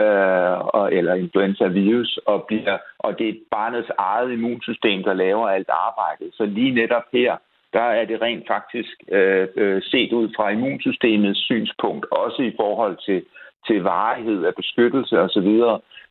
øh, 0.00 0.58
og, 0.78 0.94
eller 0.94 1.14
influenza-virus, 1.14 2.18
og, 2.26 2.44
bliver, 2.48 2.78
og 2.98 3.18
det 3.18 3.28
er 3.28 3.34
barnets 3.50 3.90
eget 3.98 4.32
immunsystem, 4.32 5.02
der 5.02 5.14
laver 5.14 5.48
alt 5.48 5.70
arbejdet. 5.70 6.28
Så 6.34 6.44
lige 6.46 6.74
netop 6.74 7.06
her, 7.12 7.36
der 7.72 7.86
er 7.98 8.04
det 8.04 8.22
rent 8.22 8.46
faktisk 8.48 9.02
øh, 9.12 9.48
øh, 9.56 9.82
set 9.82 10.12
ud 10.12 10.28
fra 10.36 10.50
immunsystemets 10.50 11.40
synspunkt, 11.40 12.06
også 12.10 12.42
i 12.42 12.52
forhold 12.56 12.96
til, 13.06 13.22
til 13.66 13.82
varighed 13.82 14.44
af 14.44 14.54
beskyttelse 14.54 15.20
osv., 15.20 15.50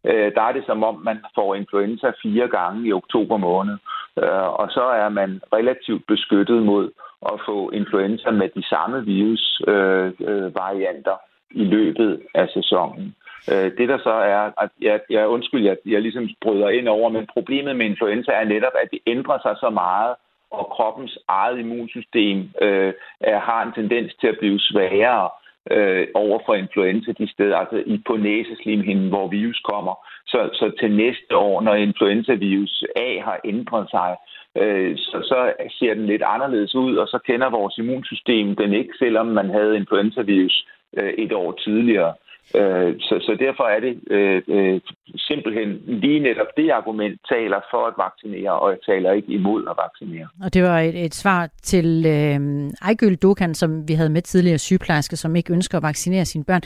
øh, 0.06 0.32
der 0.36 0.42
er 0.42 0.52
det 0.52 0.64
som 0.66 0.84
om, 0.84 0.96
man 1.04 1.20
får 1.36 1.56
influenza 1.56 2.12
fire 2.24 2.48
gange 2.48 2.88
i 2.88 2.94
oktober 2.94 3.38
måned, 3.38 3.78
øh, 4.18 4.48
og 4.62 4.68
så 4.72 4.84
er 4.84 5.10
man 5.10 5.42
relativt 5.54 6.04
beskyttet 6.08 6.64
mod 6.64 6.92
at 7.26 7.40
få 7.46 7.70
influenza 7.70 8.32
med 8.32 8.50
de 8.56 8.64
samme 8.64 9.06
virusvarianter. 9.06 10.28
Øh, 10.28 10.46
øh, 10.46 10.56
varianter 10.56 11.18
i 11.52 11.64
løbet 11.64 12.22
af 12.34 12.50
sæsonen. 12.54 13.16
Øh, 13.52 13.72
det 13.78 13.90
der 13.90 13.98
så 13.98 14.10
er, 14.10 14.52
at 14.64 14.70
jeg, 14.82 15.00
jeg 15.10 15.28
undskyld, 15.28 15.66
jeg, 15.66 15.78
jeg 15.86 16.02
ligesom 16.02 16.30
bryder 16.42 16.70
ind 16.70 16.88
over, 16.88 17.10
men 17.10 17.28
problemet 17.34 17.76
med 17.76 17.86
influenza 17.86 18.32
er 18.32 18.46
netop, 18.46 18.76
at 18.84 18.90
det 18.92 19.00
ændrer 19.08 19.38
sig 19.42 19.56
så 19.60 19.70
meget, 19.70 20.16
og 20.52 20.66
kroppens 20.76 21.18
eget 21.28 21.60
immunsystem 21.60 22.38
øh, 22.62 22.94
har 23.22 23.62
en 23.64 23.74
tendens 23.74 24.14
til 24.16 24.28
at 24.28 24.38
blive 24.40 24.60
svagere 24.60 25.30
øh, 25.72 26.08
over 26.14 26.40
for 26.46 26.54
influenza 26.54 27.12
de 27.12 27.32
steder, 27.32 27.58
altså 27.58 27.84
i, 27.86 28.02
på 28.08 28.18
næseslimhinden, 28.18 29.10
hvor 29.10 29.28
virus 29.28 29.60
kommer. 29.72 29.96
Så, 30.26 30.50
så 30.54 30.72
til 30.80 30.92
næste 30.96 31.38
år, 31.38 31.62
når 31.62 31.76
influenzavirus 31.76 32.84
A 32.96 33.20
har 33.20 33.40
ændret 33.46 33.90
sig, 33.90 34.16
øh, 34.58 34.98
så, 34.98 35.18
så 35.24 35.54
ser 35.80 35.94
den 35.94 36.06
lidt 36.06 36.24
anderledes 36.26 36.76
ud, 36.76 36.96
og 36.96 37.08
så 37.08 37.20
kender 37.26 37.50
vores 37.50 37.78
immunsystem 37.78 38.56
den 38.56 38.74
ikke, 38.74 38.94
selvom 39.00 39.26
man 39.26 39.50
havde 39.50 39.78
influenzavirus 39.78 40.68
øh, 40.98 41.14
et 41.14 41.34
år 41.34 41.52
tidligere. 41.52 42.14
Øh, 42.56 42.96
så, 43.00 43.16
så 43.22 43.38
derfor 43.40 43.64
er 43.64 43.80
det 43.80 43.94
øh, 44.12 44.42
øh, 44.48 44.82
simpelthen 45.18 45.70
lige 45.88 46.20
netop 46.20 46.48
det 46.58 46.70
argument 46.70 47.22
taler 47.30 47.60
for 47.72 47.88
at 47.88 47.94
vaccinere, 47.98 48.60
og 48.60 48.70
jeg 48.72 48.80
taler 48.86 49.12
ikke 49.12 49.32
imod 49.34 49.62
at 49.70 49.76
vaccinere. 49.86 50.28
Og 50.44 50.54
det 50.54 50.64
var 50.64 50.80
et, 50.80 51.06
et 51.06 51.16
svar 51.16 51.50
til 51.64 52.06
øh, 52.06 52.70
Ejgøl 52.82 53.16
Dokan, 53.16 53.54
som 53.56 53.88
vi 53.88 53.94
havde 53.94 54.10
med 54.10 54.22
tidligere 54.22 54.58
sygeplejerske, 54.58 55.16
som 55.16 55.36
ikke 55.36 55.54
ønsker 55.54 55.78
at 55.78 55.84
vaccinere 55.84 56.26
sine 56.26 56.44
børn. 56.44 56.62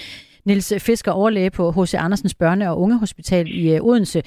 Niels 0.45 0.73
Fisker, 0.85 1.11
overlæge 1.11 1.51
på 1.51 1.71
H.C. 1.71 1.93
Andersens 1.93 2.35
Børne- 2.43 2.67
og 2.67 2.81
Ungehospital 2.81 3.47
i 3.47 3.75
øh, 3.75 3.81
Odense. 3.81 4.21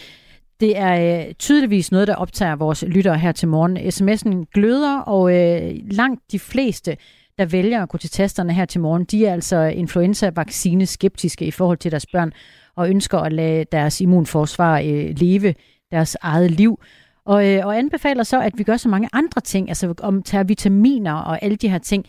Det 0.60 0.78
er 0.78 1.26
øh, 1.28 1.34
tydeligvis 1.34 1.92
noget, 1.92 2.08
der 2.08 2.14
optager 2.14 2.56
vores 2.56 2.84
lyttere 2.88 3.18
her 3.18 3.32
til 3.32 3.48
morgen. 3.48 3.76
SMS'en 3.76 4.50
gløder, 4.54 5.00
og 5.00 5.30
øh, 5.30 5.74
langt 5.90 6.22
de 6.32 6.38
fleste 6.38 6.96
der 7.38 7.46
vælger 7.52 7.82
at 7.82 7.88
gå 7.88 7.98
til 7.98 8.10
tasterne 8.10 8.52
her 8.52 8.64
til 8.64 8.80
morgen, 8.80 9.04
de 9.04 9.26
er 9.26 9.32
altså 9.32 9.56
influenza-vaccine 9.56 10.86
skeptiske 10.86 11.44
i 11.46 11.50
forhold 11.50 11.78
til 11.78 11.90
deres 11.90 12.06
børn, 12.12 12.32
og 12.76 12.90
ønsker 12.90 13.18
at 13.18 13.32
lade 13.32 13.64
deres 13.64 14.00
immunforsvar 14.00 14.78
øh, 14.78 15.14
leve 15.20 15.54
deres 15.90 16.16
eget 16.22 16.50
liv. 16.50 16.80
Og, 17.24 17.48
øh, 17.48 17.66
og 17.66 17.78
anbefaler 17.78 18.22
så, 18.22 18.40
at 18.40 18.52
vi 18.58 18.64
gør 18.64 18.76
så 18.76 18.88
mange 18.88 19.08
andre 19.12 19.40
ting, 19.40 19.68
altså 19.68 19.94
om 20.02 20.22
tager 20.22 20.44
vitaminer 20.44 21.14
og 21.14 21.42
alle 21.42 21.56
de 21.56 21.68
her 21.68 21.78
ting. 21.78 22.04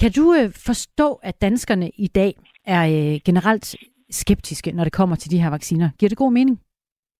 Kan 0.00 0.10
du 0.12 0.34
øh, 0.34 0.50
forstå, 0.66 1.20
at 1.22 1.42
danskerne 1.42 1.90
i 1.90 2.06
dag 2.06 2.32
er 2.66 2.82
øh, 2.84 3.20
generelt 3.24 3.76
skeptiske, 4.10 4.72
når 4.72 4.84
det 4.84 4.92
kommer 4.92 5.16
til 5.16 5.30
de 5.30 5.42
her 5.42 5.50
vacciner? 5.50 5.88
Giver 5.98 6.08
det 6.08 6.18
god 6.18 6.32
mening? 6.32 6.60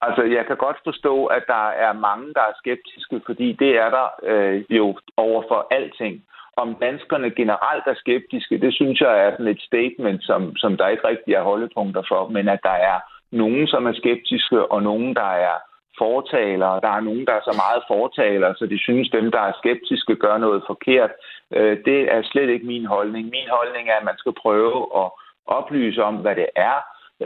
Altså, 0.01 0.23
jeg 0.23 0.45
kan 0.47 0.57
godt 0.57 0.77
forstå, 0.85 1.27
at 1.27 1.45
der 1.47 1.69
er 1.69 1.93
mange, 1.93 2.35
der 2.35 2.41
er 2.41 2.55
skeptiske, 2.57 3.21
fordi 3.27 3.53
det 3.53 3.73
er 3.85 3.91
der 3.91 4.07
øh, 4.23 4.65
jo 4.71 4.99
over 5.17 5.43
for 5.49 5.67
alting 5.71 6.23
om 6.65 6.75
danskerne 6.87 7.31
generelt 7.31 7.87
er 7.87 7.95
skeptiske, 7.95 8.61
det 8.65 8.75
synes 8.75 9.01
jeg 9.01 9.25
er 9.25 9.31
sådan 9.31 9.47
et 9.55 9.63
statement, 9.71 10.25
som, 10.25 10.57
som 10.57 10.77
der 10.77 10.89
ikke 10.89 11.09
rigtig 11.09 11.35
er 11.35 11.43
holdepunkter 11.43 12.03
for, 12.09 12.29
men 12.29 12.49
at 12.49 12.61
der 12.63 12.77
er 12.93 12.99
nogen, 13.33 13.67
som 13.67 13.87
er 13.87 13.93
skeptiske, 13.93 14.73
og 14.73 14.83
nogen, 14.83 15.15
der 15.15 15.31
er 15.49 15.57
fortalere. 15.99 16.81
Der 16.81 16.93
er 16.97 17.01
nogen, 17.01 17.27
der 17.27 17.35
er 17.37 17.45
så 17.45 17.55
meget 17.65 17.83
fortalere, 17.89 18.55
så 18.59 18.67
de 18.67 18.79
synes, 18.79 19.09
dem, 19.11 19.31
der 19.31 19.41
er 19.41 19.59
skeptiske, 19.63 20.15
gør 20.17 20.39
noget 20.39 20.63
forkert. 20.67 21.11
Øh, 21.57 21.79
det 21.85 22.01
er 22.15 22.23
slet 22.23 22.51
ikke 22.51 22.67
min 22.67 22.87
holdning. 22.87 23.25
Min 23.37 23.49
holdning 23.59 23.89
er, 23.89 23.97
at 24.01 24.09
man 24.11 24.19
skal 24.19 24.33
prøve 24.43 24.79
at 25.03 25.09
oplyse 25.47 26.05
om, 26.05 26.15
hvad 26.15 26.37
det 26.37 26.47
er, 26.57 26.77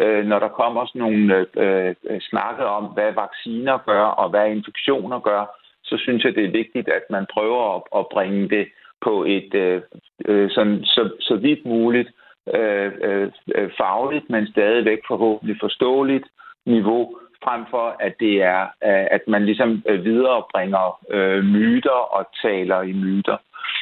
øh, 0.00 0.24
når 0.24 0.38
der 0.38 0.48
kommer 0.48 0.86
sådan 0.86 1.02
nogle 1.06 1.46
øh, 1.56 2.20
snakke 2.20 2.64
om, 2.66 2.84
hvad 2.84 3.12
vacciner 3.12 3.78
gør 3.86 4.04
og 4.04 4.30
hvad 4.30 4.46
infektioner 4.50 5.20
gør, 5.20 5.42
så 5.84 5.96
synes 5.98 6.24
jeg, 6.24 6.34
det 6.34 6.44
er 6.44 6.58
vigtigt, 6.62 6.88
at 6.88 7.02
man 7.10 7.26
prøver 7.34 7.62
at 7.98 8.06
bringe 8.12 8.48
det 8.48 8.66
på 9.04 9.24
et 9.24 9.54
øh, 9.54 9.82
øh, 10.24 10.50
sådan, 10.50 10.84
så, 10.84 11.10
så 11.20 11.36
vidt 11.36 11.66
muligt 11.66 12.08
øh, 12.54 12.92
øh, 13.02 13.30
øh, 13.54 13.70
fagligt, 13.80 14.30
men 14.30 14.46
stadigvæk 14.46 14.98
forhåbentlig 15.08 15.56
forståeligt 15.60 16.24
niveau, 16.66 17.16
frem 17.44 17.64
for 17.70 17.96
at 18.00 18.14
det 18.20 18.42
er, 18.42 18.62
øh, 18.62 19.06
at 19.16 19.22
man 19.28 19.44
ligesom 19.44 19.82
øh, 19.88 20.04
viderebringer 20.04 20.98
øh, 21.10 21.44
myter 21.44 22.00
og 22.16 22.26
taler 22.42 22.82
i 22.82 22.92
myter. 22.92 23.36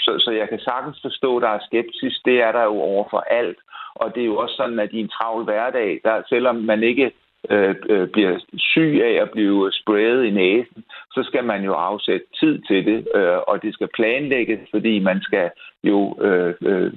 Så, 0.05 0.13
så 0.19 0.31
jeg 0.31 0.49
kan 0.49 0.59
sagtens 0.59 0.99
forstå, 1.03 1.37
at 1.37 1.43
der 1.43 1.49
er 1.49 1.67
skepsis. 1.69 2.21
Det 2.25 2.43
er 2.43 2.53
der 2.53 2.63
jo 2.63 2.77
over 2.81 3.05
for 3.11 3.19
alt. 3.19 3.59
Og 3.95 4.15
det 4.15 4.21
er 4.23 4.27
jo 4.27 4.37
også 4.37 4.55
sådan, 4.57 4.79
at 4.79 4.93
i 4.93 5.01
en 5.01 5.09
travl 5.09 5.45
hverdag, 5.45 6.01
der, 6.05 6.23
selvom 6.29 6.57
man 6.57 6.83
ikke 6.83 7.13
øh, 7.51 7.75
øh, 7.89 8.09
bliver 8.09 8.39
syg 8.59 9.01
af 9.05 9.23
at 9.23 9.31
blive 9.31 9.73
sprayet 9.73 10.25
i 10.25 10.31
næsen, 10.31 10.85
så 11.15 11.23
skal 11.23 11.45
man 11.45 11.65
jo 11.65 11.73
afsætte 11.73 12.27
tid 12.41 12.59
til 12.59 12.87
det, 12.87 13.09
øh, 13.15 13.39
og 13.49 13.63
det 13.63 13.75
skal 13.75 13.89
planlægges, 13.95 14.61
fordi 14.71 14.99
man 14.99 15.23
skal 15.23 15.51
jo 15.85 16.19
øh, 16.21 16.55
øh, 16.61 16.93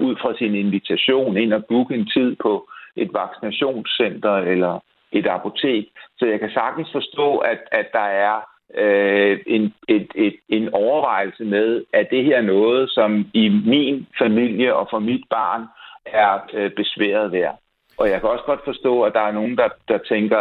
ud 0.00 0.16
fra 0.20 0.36
sin 0.38 0.54
invitation 0.54 1.36
ind 1.36 1.52
og 1.52 1.64
booke 1.64 1.94
en 1.94 2.06
tid 2.06 2.36
på 2.36 2.68
et 2.96 3.10
vaccinationscenter 3.12 4.36
eller 4.36 4.80
et 5.12 5.26
apotek. 5.26 5.84
Så 6.18 6.26
jeg 6.26 6.40
kan 6.40 6.50
sagtens 6.50 6.88
forstå, 6.92 7.36
at, 7.36 7.58
at 7.72 7.86
der 7.92 8.08
er 8.26 8.40
øh, 8.74 9.38
en, 9.46 9.74
et, 9.88 10.08
et, 10.14 10.36
en 10.48 10.68
overvejelse 10.74 11.44
med, 11.44 11.84
at 11.92 12.08
det 12.10 12.24
her 12.24 12.36
er 12.36 12.42
noget, 12.42 12.90
som 12.90 13.26
i 13.34 13.48
min 13.48 14.06
familie 14.18 14.74
og 14.74 14.88
for 14.90 14.98
mit 14.98 15.24
barn 15.30 15.62
er 16.06 16.38
øh, 16.54 16.70
besværet 16.70 17.32
værd. 17.32 17.61
Og 18.02 18.10
jeg 18.10 18.20
kan 18.20 18.30
også 18.30 18.44
godt 18.44 18.64
forstå, 18.64 19.02
at 19.02 19.14
der 19.14 19.20
er 19.20 19.32
nogen, 19.32 19.56
der, 19.56 19.68
der 19.88 19.98
tænker, 19.98 20.40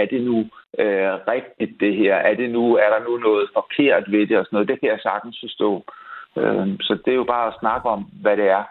er 0.00 0.06
det 0.10 0.22
nu 0.22 0.38
øh, 0.82 1.12
rigtigt 1.34 1.80
det 1.80 1.94
her? 1.96 2.14
Er, 2.14 2.34
det 2.34 2.50
nu, 2.50 2.76
er 2.76 2.88
der 2.94 3.00
nu 3.08 3.16
noget 3.16 3.48
forkert 3.58 4.04
ved 4.12 4.26
det 4.26 4.38
og 4.38 4.44
sådan 4.44 4.56
noget? 4.56 4.68
Det 4.68 4.80
kan 4.80 4.88
jeg 4.88 5.00
sagtens 5.02 5.38
forstå. 5.42 5.70
Øh, 6.38 6.66
så 6.80 6.98
det 7.04 7.10
er 7.12 7.22
jo 7.22 7.24
bare 7.24 7.48
at 7.48 7.58
snakke 7.60 7.88
om, 7.88 8.00
hvad 8.22 8.36
det 8.36 8.48
er. 8.48 8.64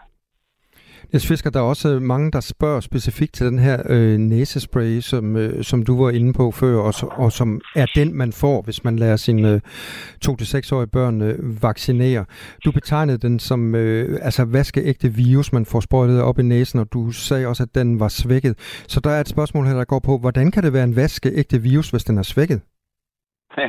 Niels 1.12 1.28
Fisker, 1.28 1.50
der 1.50 1.60
er 1.60 1.64
også 1.74 1.88
øh, 1.88 2.02
mange, 2.02 2.30
der 2.32 2.40
spørger 2.40 2.80
specifikt 2.80 3.34
til 3.34 3.46
den 3.46 3.58
her 3.58 3.76
øh, 3.94 4.16
næsespray, 4.32 5.00
som, 5.10 5.36
øh, 5.36 5.62
som 5.70 5.78
du 5.88 6.04
var 6.04 6.10
inde 6.10 6.32
på 6.40 6.44
før, 6.60 6.76
og, 6.88 6.94
og 7.24 7.30
som 7.32 7.60
er 7.82 7.86
den, 7.98 8.08
man 8.22 8.30
får, 8.42 8.62
hvis 8.66 8.84
man 8.84 8.96
lader 8.96 9.16
sine 9.16 9.48
øh, 9.52 9.60
2-6-årige 10.24 10.94
børn 10.98 11.16
øh, 11.28 11.36
vaccinere. 11.62 12.24
Du 12.64 12.70
betegnede 12.78 13.18
den 13.26 13.38
som 13.38 13.60
øh, 13.74 14.18
altså 14.28 14.42
vaskeægte 14.52 15.08
virus, 15.24 15.52
man 15.52 15.66
får 15.72 15.80
sprøjtet 15.80 16.22
op 16.22 16.38
i 16.38 16.42
næsen, 16.42 16.80
og 16.80 16.86
du 16.92 17.02
sagde 17.28 17.46
også, 17.50 17.62
at 17.62 17.74
den 17.80 18.00
var 18.00 18.10
svækket. 18.22 18.54
Så 18.92 19.00
der 19.04 19.10
er 19.10 19.20
et 19.20 19.32
spørgsmål 19.34 19.64
her, 19.66 19.76
der 19.76 19.92
går 19.92 20.00
på, 20.08 20.18
hvordan 20.24 20.50
kan 20.50 20.62
det 20.62 20.72
være 20.72 20.88
en 20.90 20.96
vaskeægte 20.96 21.58
virus, 21.68 21.90
hvis 21.90 22.04
den 22.08 22.18
er 22.18 22.26
svækket? 22.34 22.60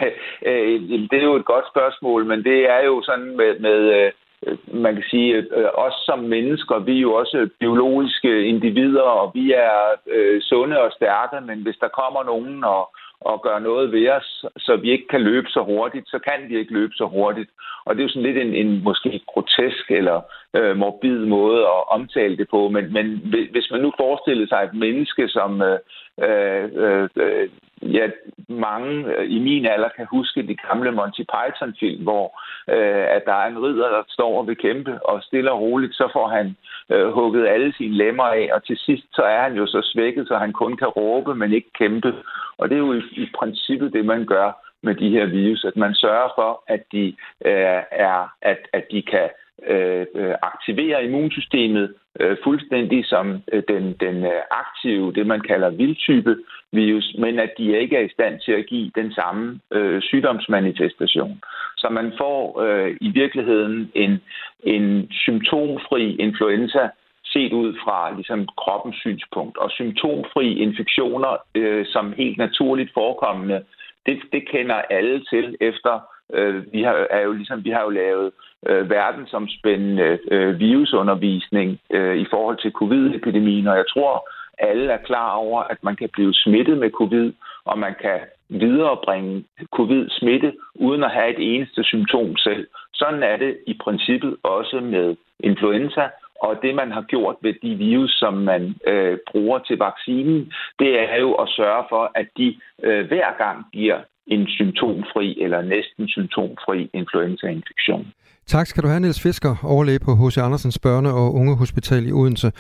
Øh, 0.50 0.82
det 1.12 1.18
er 1.20 1.30
jo 1.32 1.36
et 1.36 1.46
godt 1.54 1.66
spørgsmål, 1.74 2.26
men 2.26 2.44
det 2.44 2.60
er 2.76 2.82
jo 2.86 3.02
sådan 3.02 3.30
med, 3.40 3.52
med 3.60 3.80
Øh, 3.98 4.12
Øh, 4.46 4.58
man 4.74 4.94
kan 4.96 5.04
sige, 5.10 5.36
øh, 5.36 5.70
os 5.74 5.94
som 6.06 6.20
mennesker, 6.20 6.80
vi 6.80 6.98
er 6.98 7.02
jo 7.02 7.14
også 7.14 7.50
biologiske 7.60 8.46
individer, 8.46 9.02
og 9.02 9.32
vi 9.34 9.52
er 9.52 9.78
øh, 10.08 10.42
sunde 10.42 10.82
og 10.82 10.92
stærke, 10.92 11.46
men 11.46 11.60
hvis 11.64 11.78
der 11.82 11.88
kommer 11.88 12.24
nogen 12.24 12.64
og, 12.64 12.90
og 13.22 13.42
gør 13.42 13.60
noget 13.60 13.92
ved 13.92 14.10
os, 14.10 14.46
så 14.58 14.76
vi 14.76 14.92
ikke 14.92 15.08
kan 15.08 15.22
løbe 15.22 15.48
så 15.50 15.62
hurtigt, 15.64 16.10
så 16.10 16.20
kan 16.20 16.50
vi 16.50 16.58
ikke 16.58 16.74
løbe 16.74 16.94
så 16.96 17.06
hurtigt. 17.06 17.50
Og 17.86 17.96
det 17.96 18.02
er 18.02 18.06
jo 18.06 18.14
sådan 18.14 18.28
lidt 18.34 18.38
en, 18.38 18.54
en 18.56 18.84
måske 18.84 19.22
grotesk 19.28 19.92
eller 19.92 20.22
øh, 20.54 20.78
morbid 20.78 21.26
måde 21.26 21.62
at 21.62 21.82
omtale 21.88 22.38
det 22.38 22.48
på, 22.50 22.70
men, 22.70 22.94
men 22.94 23.08
hvis 23.52 23.72
man 23.72 23.82
nu 23.82 23.92
forestiller 23.98 24.48
sig 24.48 24.62
et 24.64 24.74
menneske, 24.74 25.28
som 25.28 25.62
øh, 25.62 25.80
øh, 26.22 27.10
øh, 27.16 27.50
ja, 27.82 28.08
mange 28.50 29.06
øh, 29.18 29.26
i 29.32 29.40
min 29.40 29.66
alder 29.66 29.90
kan 29.90 30.08
huske 30.12 30.48
de 30.48 30.56
gamle 30.56 30.92
Monty 30.92 31.22
Python-film, 31.34 32.04
hvor 32.04 32.42
øh, 32.70 33.06
at 33.16 33.24
der 33.26 33.34
er 33.34 33.48
en 33.48 33.64
ridder, 33.64 33.90
der 33.90 34.04
står 34.08 34.38
og 34.40 34.48
vil 34.48 34.58
kæmpe, 34.58 35.06
og 35.06 35.24
stille 35.24 35.52
og 35.52 35.62
roligt, 35.62 35.96
så 35.96 36.10
får 36.14 36.28
han 36.28 36.56
øh, 36.90 37.12
hugget 37.12 37.48
alle 37.48 37.74
sine 37.78 37.96
lemmer 37.98 38.24
af, 38.24 38.50
og 38.54 38.64
til 38.64 38.78
sidst 38.78 39.06
så 39.14 39.22
er 39.22 39.42
han 39.42 39.56
jo 39.56 39.66
så 39.66 39.82
svækket, 39.94 40.28
så 40.28 40.38
han 40.38 40.54
kun 40.54 40.78
kan 40.78 40.88
råbe, 40.88 41.36
men 41.36 41.54
ikke 41.54 41.72
kæmpe. 41.80 42.14
Og 42.58 42.70
det 42.70 42.76
er 42.76 42.80
jo 42.80 42.94
i, 42.94 43.02
i 43.12 43.30
princippet 43.40 43.94
det, 43.94 44.06
man 44.06 44.26
gør 44.26 44.52
med 44.84 44.96
de 44.96 45.10
her 45.10 45.26
virus, 45.26 45.66
at 45.66 45.76
man 45.76 45.94
sørger 45.94 46.30
for, 46.36 46.64
at 46.68 46.84
de, 46.92 47.08
øh, 47.46 47.82
er, 47.92 48.34
at, 48.42 48.60
at 48.74 48.84
de 48.92 49.02
kan 49.02 49.30
Øh, 49.68 50.06
øh, 50.16 50.36
aktiverer 50.42 50.98
aktivere 51.00 51.04
immunsystemet 51.04 51.94
øh, 52.20 52.38
fuldstændig 52.44 53.06
som 53.06 53.42
øh, 53.54 53.64
den, 53.68 53.96
den 54.00 54.24
øh, 54.24 54.42
aktive, 54.52 55.14
det 55.14 55.28
man 55.28 55.42
kalder 55.42 55.70
vildtype 55.70 56.38
virus, 56.72 57.16
men 57.20 57.40
at 57.40 57.52
de 57.58 57.80
ikke 57.80 57.96
er 57.96 58.06
i 58.06 58.16
stand 58.18 58.40
til 58.46 58.52
at 58.52 58.66
give 58.66 58.92
den 58.96 59.14
samme 59.14 59.60
øh, 59.72 60.02
sygdomsmanifestation. 60.02 61.42
Så 61.78 61.90
man 61.92 62.14
får 62.18 62.62
øh, 62.62 62.98
i 63.02 63.10
virkeligheden 63.10 63.92
en, 63.96 64.22
en 64.64 65.08
symptomfri 65.12 66.16
influenza 66.16 66.90
set 67.26 67.54
ud 67.54 67.74
fra 67.84 68.16
ligesom, 68.16 68.48
kroppens 68.58 68.96
synspunkt. 68.96 69.58
Og 69.58 69.72
symptomfri 69.72 70.48
infektioner 70.54 71.38
øh, 71.56 71.86
som 71.86 72.14
helt 72.18 72.38
naturligt 72.38 72.92
forekommende, 72.94 73.64
det, 74.06 74.18
det 74.32 74.50
kender 74.50 74.76
alle 74.76 75.26
til 75.32 75.58
efter 75.62 75.94
Øh, 76.34 76.74
vi 76.74 76.82
har, 76.84 77.08
er 77.10 77.22
jo 77.22 77.32
ligesom, 77.32 77.64
vi 77.64 77.70
har 77.70 77.84
jo 77.84 77.90
lavet 77.90 78.32
øh, 78.68 78.90
verdensomspændende 78.90 80.20
øh, 80.32 80.60
virusundervisning 80.60 81.80
øh, 81.90 82.18
i 82.18 82.26
forhold 82.30 82.58
til 82.58 82.72
covid-epidemien, 82.72 83.68
og 83.68 83.78
jeg 83.78 83.86
tror, 83.94 84.30
alle 84.60 84.92
er 84.94 84.98
klar 84.98 85.32
over, 85.32 85.62
at 85.62 85.78
man 85.84 85.96
kan 85.96 86.10
blive 86.14 86.34
smittet 86.34 86.78
med 86.78 86.92
covid, 86.92 87.34
og 87.66 87.80
man 87.80 87.96
kan 88.02 88.20
viderebringe 88.50 89.46
covid-smitte 89.76 90.54
uden 90.76 91.04
at 91.04 91.12
have 91.12 91.30
et 91.30 91.56
eneste 91.56 91.84
symptom 91.84 92.38
selv. 92.38 92.68
Sådan 92.94 93.24
er 93.24 93.38
det 93.38 93.58
i 93.68 93.78
princippet 93.84 94.36
også 94.44 94.80
med 94.80 95.16
influenza, 95.40 96.10
Og 96.42 96.60
det, 96.62 96.76
man 96.76 96.92
har 96.92 97.02
gjort 97.02 97.36
ved 97.42 97.54
de 97.62 97.76
virus, 97.76 98.12
som 98.20 98.34
man 98.34 98.76
øh, 98.88 99.18
bruger 99.32 99.60
til 99.60 99.78
vaccinen, 99.78 100.54
det 100.80 101.00
er 101.00 101.18
jo 101.20 101.34
at 101.34 101.50
sørge 101.50 101.84
for, 101.90 102.12
at 102.16 102.28
de 102.38 102.56
øh, 102.84 103.08
hver 103.08 103.38
gang 103.38 103.66
giver 103.74 104.00
en 104.34 104.48
symptomfri 104.48 105.28
eller 105.44 105.62
næsten 105.62 106.08
symptomfri 106.08 106.90
influenzainfektion. 106.94 108.06
Tak 108.46 108.68
skal 108.68 108.84
du 108.84 108.88
have, 108.88 109.00
Niels 109.00 109.22
Fisker, 109.22 109.56
overlæge 109.64 110.00
på 110.00 110.12
H.C. 110.20 110.38
Andersens 110.38 110.80
Børne- 110.86 111.16
og 111.22 111.34
Ungehospital 111.34 112.08
i 112.08 112.12
Odense. 112.12 112.52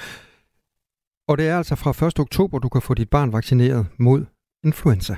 Og 1.29 1.37
det 1.37 1.47
er 1.47 1.57
altså 1.57 1.75
fra 1.75 2.07
1. 2.07 2.19
oktober, 2.19 2.59
du 2.59 2.69
kan 2.69 2.81
få 2.81 2.93
dit 2.93 3.09
barn 3.09 3.33
vaccineret 3.33 3.87
mod 3.99 4.25
influenza. 4.63 5.15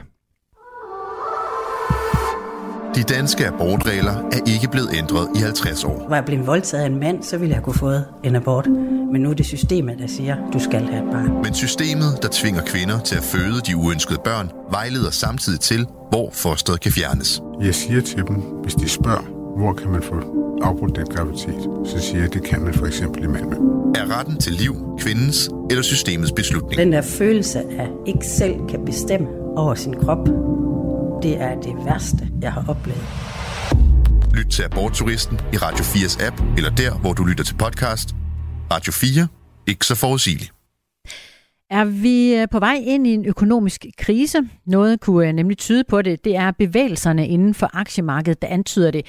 De 2.96 3.04
danske 3.04 3.48
abortregler 3.48 4.12
er 4.12 4.40
ikke 4.54 4.68
blevet 4.72 4.90
ændret 4.94 5.28
i 5.36 5.40
50 5.40 5.84
år. 5.84 6.06
Var 6.10 6.16
jeg 6.16 6.26
blevet 6.26 6.48
voldtaget 6.48 6.84
af 6.84 6.88
en 6.88 7.00
mand, 7.00 7.24
så 7.24 7.38
ville 7.38 7.56
jeg 7.56 7.64
kunne 7.64 7.74
få 7.74 7.92
en 8.24 8.36
abort. 8.36 8.68
Men 9.12 9.22
nu 9.22 9.30
er 9.30 9.34
det 9.34 9.46
systemet, 9.46 10.00
der 10.00 10.08
siger, 10.08 10.36
du 10.54 10.60
skal 10.60 10.82
have 10.86 11.06
et 11.06 11.12
barn. 11.12 11.42
Men 11.44 11.54
systemet, 11.54 12.20
der 12.22 12.28
tvinger 12.32 12.62
kvinder 12.62 13.00
til 13.00 13.16
at 13.16 13.24
føde 13.24 13.62
de 13.68 13.78
uønskede 13.78 14.20
børn, 14.24 14.52
vejleder 14.72 15.12
samtidig 15.12 15.60
til, 15.60 15.88
hvor 16.10 16.30
fosteret 16.34 16.82
kan 16.82 16.92
fjernes. 16.92 17.42
Jeg 17.62 17.76
siger 17.76 18.02
til 18.02 18.24
dem, 18.28 18.36
hvis 18.36 18.74
de 18.74 18.90
spørger, 18.90 19.24
hvor 19.58 19.74
kan 19.74 19.92
man 19.92 20.04
få 20.04 20.16
afbrudt 20.62 20.96
den 20.96 21.06
graviditet, 21.06 21.70
så 21.86 22.00
siger 22.00 22.18
jeg, 22.18 22.26
at 22.26 22.34
det 22.34 22.44
kan 22.44 22.62
man 22.62 22.74
for 22.74 22.86
eksempel 22.86 23.24
i 23.24 23.28
Malmø. 23.28 23.56
Er 23.96 24.20
retten 24.20 24.38
til 24.38 24.54
liv 24.54 24.76
kvindens 25.00 25.50
eller 25.70 25.84
systemets 25.84 26.32
beslutning? 26.32 26.78
Den 26.78 26.92
der 26.92 27.02
følelse 27.02 27.60
af 27.60 27.90
ikke 28.06 28.26
selv 28.26 28.56
kan 28.70 28.86
bestemme 28.86 29.28
over 29.56 29.76
sin 29.76 29.94
krop, 29.94 30.28
det 31.24 31.42
er 31.42 31.62
det 31.62 31.76
værste, 31.86 32.30
jeg 32.42 32.54
har 32.54 32.66
oplevet. 32.68 33.04
Lyt 34.34 34.52
til 34.52 34.64
Abortturisten 34.64 35.40
i 35.54 35.58
Radio 35.58 35.84
4's 35.84 36.26
app, 36.26 36.42
eller 36.58 36.70
der, 36.70 37.00
hvor 37.00 37.14
du 37.14 37.24
lytter 37.24 37.44
til 37.44 37.56
podcast. 37.56 38.16
Radio 38.72 38.92
4. 38.94 39.28
Ikke 39.68 39.86
så 39.86 39.96
forudsigeligt. 39.96 40.54
Er 41.70 41.86
vi 41.86 42.36
øh, 42.36 42.48
på 42.52 42.60
vej 42.60 42.78
ind 42.84 43.08
i 43.08 43.14
en 43.14 43.26
økonomisk 43.26 43.86
krise? 43.98 44.42
Noget 44.66 45.00
kunne 45.00 45.28
øh, 45.28 45.34
nemlig 45.34 45.58
tyde 45.58 45.84
på 45.84 46.02
det. 46.02 46.26
Det 46.26 46.36
er 46.36 46.52
bevægelserne 46.52 47.28
inden 47.28 47.54
for 47.54 47.70
aktiemarkedet, 47.74 48.42
der 48.42 48.48
antyder 48.48 48.92
det. 48.92 49.06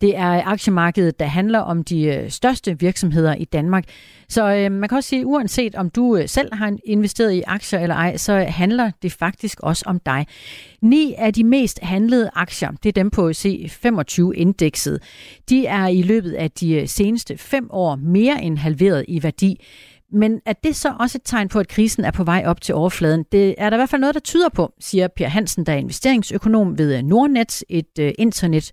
Det 0.00 0.16
er 0.16 0.42
aktiemarkedet, 0.46 1.18
der 1.20 1.26
handler 1.26 1.58
om 1.58 1.84
de 1.84 2.04
øh, 2.04 2.30
største 2.30 2.78
virksomheder 2.78 3.34
i 3.34 3.44
Danmark. 3.44 3.84
Så 4.28 4.54
øh, 4.54 4.72
man 4.72 4.88
kan 4.88 4.96
også 4.96 5.08
sige, 5.08 5.26
uanset 5.26 5.74
om 5.74 5.90
du 5.90 6.16
øh, 6.16 6.28
selv 6.28 6.54
har 6.54 6.76
investeret 6.84 7.32
i 7.32 7.42
aktier 7.46 7.80
eller 7.80 7.94
ej, 7.94 8.16
så 8.16 8.34
handler 8.48 8.90
det 9.02 9.12
faktisk 9.12 9.60
også 9.60 9.84
om 9.86 10.00
dig. 10.06 10.26
Ni 10.82 11.14
af 11.18 11.32
de 11.32 11.44
mest 11.44 11.78
handlede 11.82 12.30
aktier, 12.34 12.70
det 12.70 12.88
er 12.88 12.92
dem 12.92 13.10
på 13.10 13.30
C25-indekset, 13.30 15.02
de 15.48 15.66
er 15.66 15.86
i 15.86 16.02
løbet 16.02 16.32
af 16.32 16.50
de 16.50 16.74
øh, 16.74 16.88
seneste 16.88 17.38
fem 17.38 17.66
år 17.70 17.96
mere 17.96 18.42
end 18.42 18.58
halveret 18.58 19.04
i 19.08 19.22
værdi. 19.22 19.64
Men 20.12 20.40
er 20.46 20.52
det 20.52 20.76
så 20.76 20.94
også 21.00 21.18
et 21.18 21.22
tegn 21.24 21.48
på, 21.48 21.58
at 21.58 21.68
krisen 21.68 22.04
er 22.04 22.10
på 22.10 22.24
vej 22.24 22.42
op 22.46 22.60
til 22.60 22.74
overfladen? 22.74 23.24
Det 23.32 23.54
er 23.58 23.70
der 23.70 23.76
i 23.76 23.78
hvert 23.78 23.88
fald 23.88 24.00
noget, 24.00 24.14
der 24.14 24.20
tyder 24.20 24.48
på, 24.48 24.72
siger 24.80 25.08
Per 25.08 25.28
Hansen, 25.28 25.66
der 25.66 25.72
er 25.72 25.76
investeringsøkonom 25.76 26.78
ved 26.78 27.02
Nordnet, 27.02 27.62
et 27.68 28.14
internet 28.18 28.72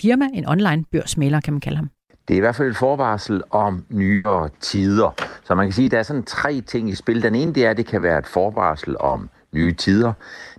firma, 0.00 0.28
en 0.34 0.48
online 0.48 0.84
børsmaler, 0.92 1.40
kan 1.40 1.52
man 1.52 1.60
kalde 1.60 1.76
ham. 1.76 1.90
Det 2.28 2.34
er 2.34 2.38
i 2.38 2.40
hvert 2.40 2.56
fald 2.56 2.70
et 2.70 2.76
forvarsel 2.76 3.42
om 3.50 3.84
nyere 3.88 4.48
tider. 4.60 5.14
Så 5.44 5.54
man 5.54 5.66
kan 5.66 5.72
sige, 5.72 5.86
at 5.86 5.90
der 5.92 5.98
er 5.98 6.02
sådan 6.02 6.22
tre 6.22 6.60
ting 6.60 6.90
i 6.90 6.94
spil. 6.94 7.22
Den 7.22 7.34
ene, 7.34 7.54
det 7.54 7.66
er, 7.66 7.70
at 7.70 7.76
det 7.76 7.86
kan 7.86 8.02
være 8.02 8.18
et 8.18 8.26
forvarsel 8.26 8.96
om 9.00 9.30
nye 9.52 9.72
tider. 9.72 10.12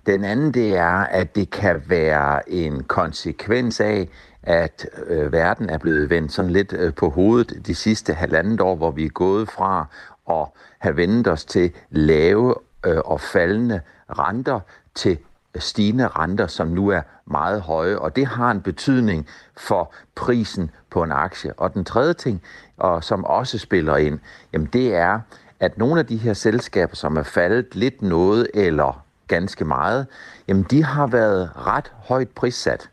Den 0.06 0.24
anden, 0.24 0.54
det 0.54 0.76
er, 0.76 0.92
at 0.92 1.36
det 1.36 1.50
kan 1.50 1.82
være 1.86 2.50
en 2.50 2.82
konsekvens 2.82 3.80
af, 3.80 4.08
at 4.42 4.86
øh, 5.06 5.32
verden 5.32 5.70
er 5.70 5.78
blevet 5.78 6.10
vendt 6.10 6.32
sådan 6.32 6.50
lidt 6.50 6.72
øh, 6.72 6.94
på 6.94 7.08
hovedet 7.08 7.66
de 7.66 7.74
sidste 7.74 8.14
halvandet 8.14 8.60
år, 8.60 8.76
hvor 8.76 8.90
vi 8.90 9.04
er 9.04 9.08
gået 9.08 9.48
fra 9.48 9.86
at 10.30 10.46
have 10.78 10.96
vendt 10.96 11.28
os 11.28 11.44
til 11.44 11.72
lave 11.90 12.54
øh, 12.86 12.98
og 13.04 13.20
faldende 13.20 13.80
renter 14.08 14.60
til 14.94 15.18
stigende 15.58 16.08
renter, 16.08 16.46
som 16.46 16.66
nu 16.66 16.88
er 16.88 17.02
meget 17.26 17.62
høje, 17.62 17.98
og 17.98 18.16
det 18.16 18.26
har 18.26 18.50
en 18.50 18.60
betydning 18.60 19.26
for 19.56 19.94
prisen 20.14 20.70
på 20.90 21.02
en 21.02 21.12
aktie. 21.12 21.52
Og 21.52 21.74
den 21.74 21.84
tredje 21.84 22.14
ting, 22.14 22.42
og 22.76 23.04
som 23.04 23.24
også 23.24 23.58
spiller 23.58 23.96
ind, 23.96 24.18
jamen 24.52 24.68
det 24.72 24.94
er, 24.94 25.20
at 25.60 25.78
nogle 25.78 26.00
af 26.00 26.06
de 26.06 26.16
her 26.16 26.32
selskaber, 26.32 26.96
som 26.96 27.16
er 27.16 27.22
faldet 27.22 27.74
lidt 27.74 28.02
noget 28.02 28.48
eller 28.54 29.04
ganske 29.28 29.64
meget, 29.64 30.06
jamen 30.48 30.62
de 30.62 30.84
har 30.84 31.06
været 31.06 31.50
ret 31.66 31.92
højt 32.08 32.28
prissat. 32.28 32.90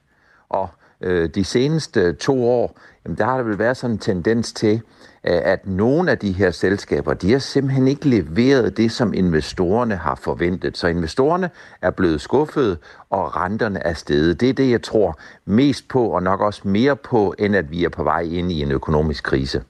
Og 0.49 0.69
øh, 1.01 1.29
de 1.29 1.43
seneste 1.43 2.13
to 2.13 2.49
år, 2.49 2.79
jamen 3.05 3.17
der 3.17 3.25
har 3.25 3.37
der 3.37 3.43
vel 3.43 3.59
været 3.59 3.77
sådan 3.77 3.93
en 3.93 3.99
tendens 3.99 4.53
til, 4.53 4.81
øh, 5.23 5.41
at 5.43 5.67
nogle 5.67 6.11
af 6.11 6.17
de 6.17 6.31
her 6.31 6.51
selskaber, 6.51 7.13
de 7.13 7.31
har 7.31 7.39
simpelthen 7.39 7.87
ikke 7.87 8.09
leveret 8.09 8.77
det, 8.77 8.91
som 8.91 9.13
investorerne 9.13 9.95
har 9.95 10.15
forventet. 10.15 10.77
Så 10.77 10.87
investorerne 10.87 11.49
er 11.81 11.91
blevet 11.91 12.21
skuffet, 12.21 12.77
og 13.09 13.35
renterne 13.35 13.79
er 13.79 13.93
steget. 13.93 14.39
Det 14.41 14.49
er 14.49 14.53
det, 14.53 14.71
jeg 14.71 14.81
tror 14.81 15.19
mest 15.45 15.87
på, 15.87 16.03
og 16.07 16.23
nok 16.23 16.41
også 16.41 16.61
mere 16.67 16.95
på, 16.95 17.35
end 17.39 17.55
at 17.55 17.71
vi 17.71 17.83
er 17.83 17.89
på 17.89 18.03
vej 18.03 18.21
ind 18.21 18.51
i 18.51 18.61
en 18.61 18.71
økonomisk 18.71 19.23
krise. 19.23 19.63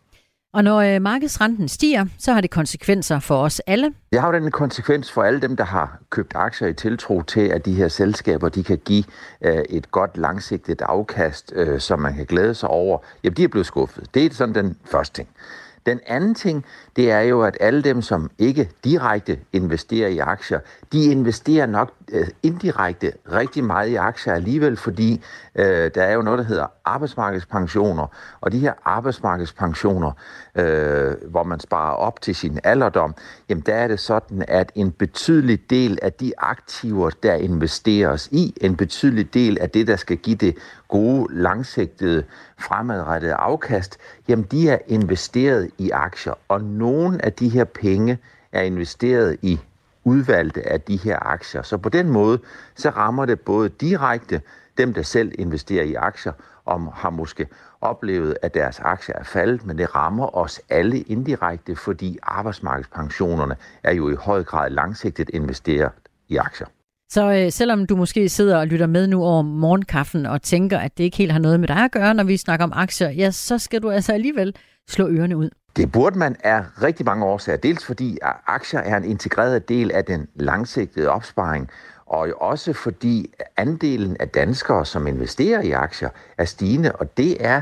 Og 0.58 0.64
når 0.64 0.78
øh, 0.78 1.02
markedsrenten 1.02 1.68
stiger, 1.68 2.06
så 2.18 2.34
har 2.34 2.42
det 2.42 2.50
konsekvenser 2.50 3.20
for 3.20 3.38
os 3.38 3.60
alle. 3.60 3.94
Det 4.12 4.22
har 4.22 4.28
jo 4.28 4.40
den 4.40 4.52
konsekvens 4.52 5.12
for 5.12 5.24
alle 5.24 5.42
dem, 5.42 5.56
der 5.56 5.64
har 5.64 6.00
købt 6.10 6.32
aktier 6.36 6.68
i 6.68 6.74
tiltro 6.74 7.22
til, 7.22 7.42
at 7.42 7.66
de 7.66 7.74
her 7.74 7.88
selskaber 7.88 8.50
de 8.50 8.64
kan 8.64 8.78
give 8.86 9.04
øh, 9.42 9.64
et 9.70 9.92
godt 9.92 10.18
langsigtet 10.18 10.82
afkast, 10.82 11.54
øh, 11.56 11.80
som 11.80 12.00
man 12.00 12.16
kan 12.16 12.26
glæde 12.26 12.54
sig 12.54 12.70
over. 12.70 13.00
Jamen, 13.24 13.38
de 13.38 13.44
er 13.44 13.48
blevet 13.48 13.66
skuffet. 13.66 14.14
Det 14.14 14.26
er 14.26 14.34
sådan 14.34 14.56
den 14.56 14.78
første 14.92 15.16
ting. 15.16 15.30
Den 15.88 16.00
anden 16.08 16.36
ting, 16.36 16.66
det 16.96 17.12
er 17.12 17.20
jo, 17.20 17.42
at 17.42 17.58
alle 17.60 17.82
dem, 17.82 18.02
som 18.02 18.30
ikke 18.38 18.70
direkte 18.84 19.40
investerer 19.54 20.08
i 20.08 20.18
aktier, 20.18 20.60
de 20.92 21.04
investerer 21.04 21.66
nok 21.66 21.92
øh, 22.12 22.28
indirekte 22.44 23.14
rigtig 23.32 23.64
meget 23.64 23.90
i 23.90 23.96
aktier 23.96 24.34
alligevel, 24.34 24.78
fordi 24.78 25.24
øh, 25.56 25.92
der 25.96 26.04
er 26.04 26.14
jo 26.14 26.22
noget, 26.22 26.40
der 26.40 26.46
hedder 26.46 26.66
arbejdsmarkedspensioner. 26.86 28.08
Og 28.42 28.52
de 28.52 28.60
her 28.60 28.74
arbejdsmarkedspensioner, 28.86 30.12
øh, 30.56 31.16
hvor 31.30 31.44
man 31.44 31.60
sparer 31.60 31.96
op 31.96 32.22
til 32.22 32.36
sin 32.36 32.60
alderdom, 32.64 33.16
jamen 33.50 33.64
der 33.66 33.76
er 33.76 33.88
det 33.88 34.00
sådan, 34.00 34.46
at 34.48 34.72
en 34.76 34.92
betydelig 34.92 35.70
del 35.70 36.00
af 36.02 36.14
de 36.14 36.32
aktiver, 36.38 37.10
der 37.10 37.34
investeres 37.34 38.30
i, 38.32 38.54
en 38.62 38.76
betydelig 38.76 39.34
del 39.34 39.58
af 39.62 39.70
det, 39.70 39.88
der 39.88 39.96
skal 39.96 40.18
give 40.18 40.36
det 40.36 40.58
gode, 40.88 41.42
langsigtede, 41.42 42.24
fremadrettede 42.58 43.34
afkast, 43.34 43.98
jamen 44.28 44.46
de 44.46 44.70
er 44.70 44.78
investeret 44.88 45.72
i 45.78 45.90
aktier. 45.90 46.34
Og 46.48 46.62
nogle 46.62 47.26
af 47.26 47.34
de 47.34 47.50
her 47.50 47.64
penge 47.64 48.18
er 48.52 48.62
investeret 48.62 49.38
i 49.42 49.60
udvalgte 50.04 50.70
af 50.70 50.82
de 50.82 50.98
her 50.98 51.20
aktier. 51.22 51.62
Så 51.62 51.78
på 51.78 51.90
den 51.90 52.10
måde, 52.10 52.40
så 52.76 52.90
rammer 52.90 53.26
det 53.26 53.40
både 53.40 53.70
direkte 53.70 54.42
dem, 54.78 54.94
der 54.94 55.02
selv 55.02 55.32
investerer 55.40 55.84
i 55.84 55.94
aktier, 55.94 56.34
om 56.66 56.90
har 56.94 57.10
måske 57.10 57.48
oplevet, 57.82 58.38
at 58.42 58.54
deres 58.54 58.80
aktier 58.80 59.16
er 59.16 59.24
faldet, 59.24 59.66
men 59.66 59.78
det 59.78 59.96
rammer 59.96 60.36
os 60.36 60.62
alle 60.70 61.00
indirekte, 61.00 61.76
fordi 61.76 62.18
arbejdsmarkedspensionerne 62.24 63.56
er 63.84 63.94
jo 63.94 64.10
i 64.10 64.16
høj 64.16 64.44
grad 64.44 64.70
langsigtet 64.70 65.30
investeret 65.30 65.92
i 66.28 66.38
aktier. 66.38 66.68
Så 67.10 67.34
øh, 67.34 67.52
selvom 67.52 67.86
du 67.86 67.96
måske 67.96 68.30
sidder 68.30 68.58
og 68.58 68.68
lytter 68.68 68.88
med 68.88 69.08
nu 69.08 69.24
over 69.24 69.42
morgenkaffen 69.42 70.26
og 70.26 70.42
tænker, 70.42 70.80
at 70.80 70.98
det 70.98 71.04
ikke 71.04 71.18
helt 71.18 71.32
har 71.32 71.40
noget 71.40 71.60
med 71.60 71.68
dig 71.68 71.78
at 71.78 71.92
gøre, 71.92 72.14
når 72.14 72.24
vi 72.24 72.38
snakker 72.38 72.64
om 72.64 72.74
aktier, 72.76 73.10
ja, 73.10 73.32
så 73.32 73.58
skal 73.58 73.82
du 73.82 73.92
altså 73.92 74.14
alligevel 74.14 74.56
slå 74.90 75.08
ørerne 75.08 75.38
ud. 75.38 75.50
Det 75.78 75.92
burde 75.92 76.18
man 76.18 76.36
af 76.44 76.64
rigtig 76.84 77.06
mange 77.06 77.26
årsager. 77.26 77.58
Dels 77.58 77.86
fordi 77.86 78.18
at 78.22 78.34
aktier 78.48 78.80
er 78.80 78.98
en 78.98 79.04
integreret 79.04 79.70
del 79.70 79.92
af 79.92 80.06
den 80.06 80.28
langsigtede 80.36 81.10
opsparing, 81.10 81.70
og 82.06 82.28
også 82.38 82.74
fordi 82.74 83.34
andelen 83.58 84.18
af 84.20 84.30
danskere, 84.30 84.86
som 84.86 85.08
investerer 85.08 85.62
i 85.62 85.72
aktier, 85.72 86.10
er 86.38 86.46
stigende, 86.46 86.92
og 86.92 87.18
det 87.18 87.38
er 87.40 87.62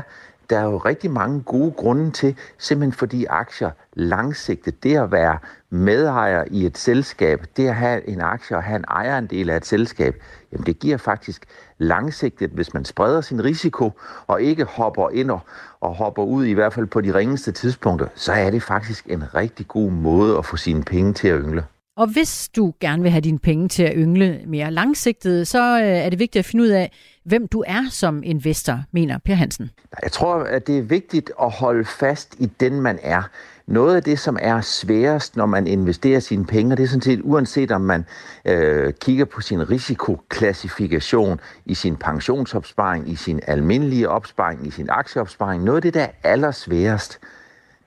der 0.50 0.58
er 0.58 0.64
jo 0.64 0.76
rigtig 0.76 1.10
mange 1.10 1.42
gode 1.42 1.72
grunde 1.72 2.10
til, 2.10 2.36
simpelthen 2.58 2.92
fordi 2.92 3.24
aktier 3.24 3.70
langsigtet, 3.92 4.82
det 4.82 4.96
at 4.96 5.12
være 5.12 5.38
medejer 5.70 6.44
i 6.50 6.66
et 6.66 6.78
selskab, 6.78 7.44
det 7.56 7.68
at 7.68 7.74
have 7.74 8.08
en 8.08 8.20
aktie 8.20 8.56
og 8.56 8.62
have 8.62 8.76
en 8.76 8.84
ejerandel 8.88 9.50
af 9.50 9.56
et 9.56 9.66
selskab, 9.66 10.22
jamen 10.52 10.66
det 10.66 10.78
giver 10.78 10.96
faktisk 10.96 11.46
langsigtet, 11.78 12.50
hvis 12.50 12.74
man 12.74 12.84
spreder 12.84 13.20
sin 13.20 13.44
risiko 13.44 13.90
og 14.26 14.42
ikke 14.42 14.64
hopper 14.64 15.10
ind 15.10 15.30
og, 15.30 15.40
og 15.80 15.94
hopper 15.94 16.22
ud 16.22 16.44
i 16.44 16.52
hvert 16.52 16.72
fald 16.72 16.86
på 16.86 17.00
de 17.00 17.14
ringeste 17.14 17.52
tidspunkter, 17.52 18.08
så 18.14 18.32
er 18.32 18.50
det 18.50 18.62
faktisk 18.62 19.06
en 19.06 19.34
rigtig 19.34 19.68
god 19.68 19.90
måde 19.90 20.38
at 20.38 20.44
få 20.44 20.56
sine 20.56 20.82
penge 20.82 21.12
til 21.12 21.28
at 21.28 21.40
yngle. 21.40 21.64
Og 21.96 22.06
hvis 22.06 22.48
du 22.56 22.74
gerne 22.80 23.02
vil 23.02 23.10
have 23.10 23.20
dine 23.20 23.38
penge 23.38 23.68
til 23.68 23.82
at 23.82 23.92
yngle 23.96 24.40
mere 24.46 24.70
langsigtet, 24.70 25.48
så 25.48 25.78
øh, 25.80 25.86
er 25.86 26.10
det 26.10 26.18
vigtigt 26.18 26.40
at 26.40 26.44
finde 26.44 26.64
ud 26.64 26.68
af, 26.68 26.92
hvem 27.26 27.48
du 27.48 27.64
er 27.66 27.82
som 27.90 28.22
investor, 28.24 28.82
mener 28.92 29.18
Per 29.18 29.34
Hansen. 29.34 29.70
Jeg 30.02 30.12
tror, 30.12 30.34
at 30.34 30.66
det 30.66 30.78
er 30.78 30.82
vigtigt 30.82 31.30
at 31.42 31.50
holde 31.50 31.84
fast 31.84 32.34
i 32.38 32.46
den, 32.60 32.80
man 32.80 32.98
er. 33.02 33.22
Noget 33.66 33.96
af 33.96 34.02
det, 34.02 34.18
som 34.18 34.38
er 34.40 34.60
sværest, 34.60 35.36
når 35.36 35.46
man 35.46 35.66
investerer 35.66 36.20
sine 36.20 36.44
penge, 36.44 36.76
det 36.76 36.82
er 36.82 36.86
sådan 36.86 37.00
set 37.00 37.20
uanset 37.24 37.70
om 37.70 37.80
man 37.80 38.04
øh, 38.44 38.92
kigger 38.92 39.24
på 39.24 39.40
sin 39.40 39.70
risikoklassifikation 39.70 41.40
i 41.64 41.74
sin 41.74 41.96
pensionsopsparing, 41.96 43.08
i 43.10 43.16
sin 43.16 43.40
almindelige 43.46 44.08
opsparing, 44.08 44.66
i 44.66 44.70
sin 44.70 44.90
aktieopsparing. 44.90 45.64
Noget 45.64 45.76
af 45.76 45.82
det, 45.82 45.94
der 45.94 46.02
er 46.02 46.10
allersværest, 46.22 47.18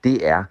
det 0.04 0.28
er 0.28 0.44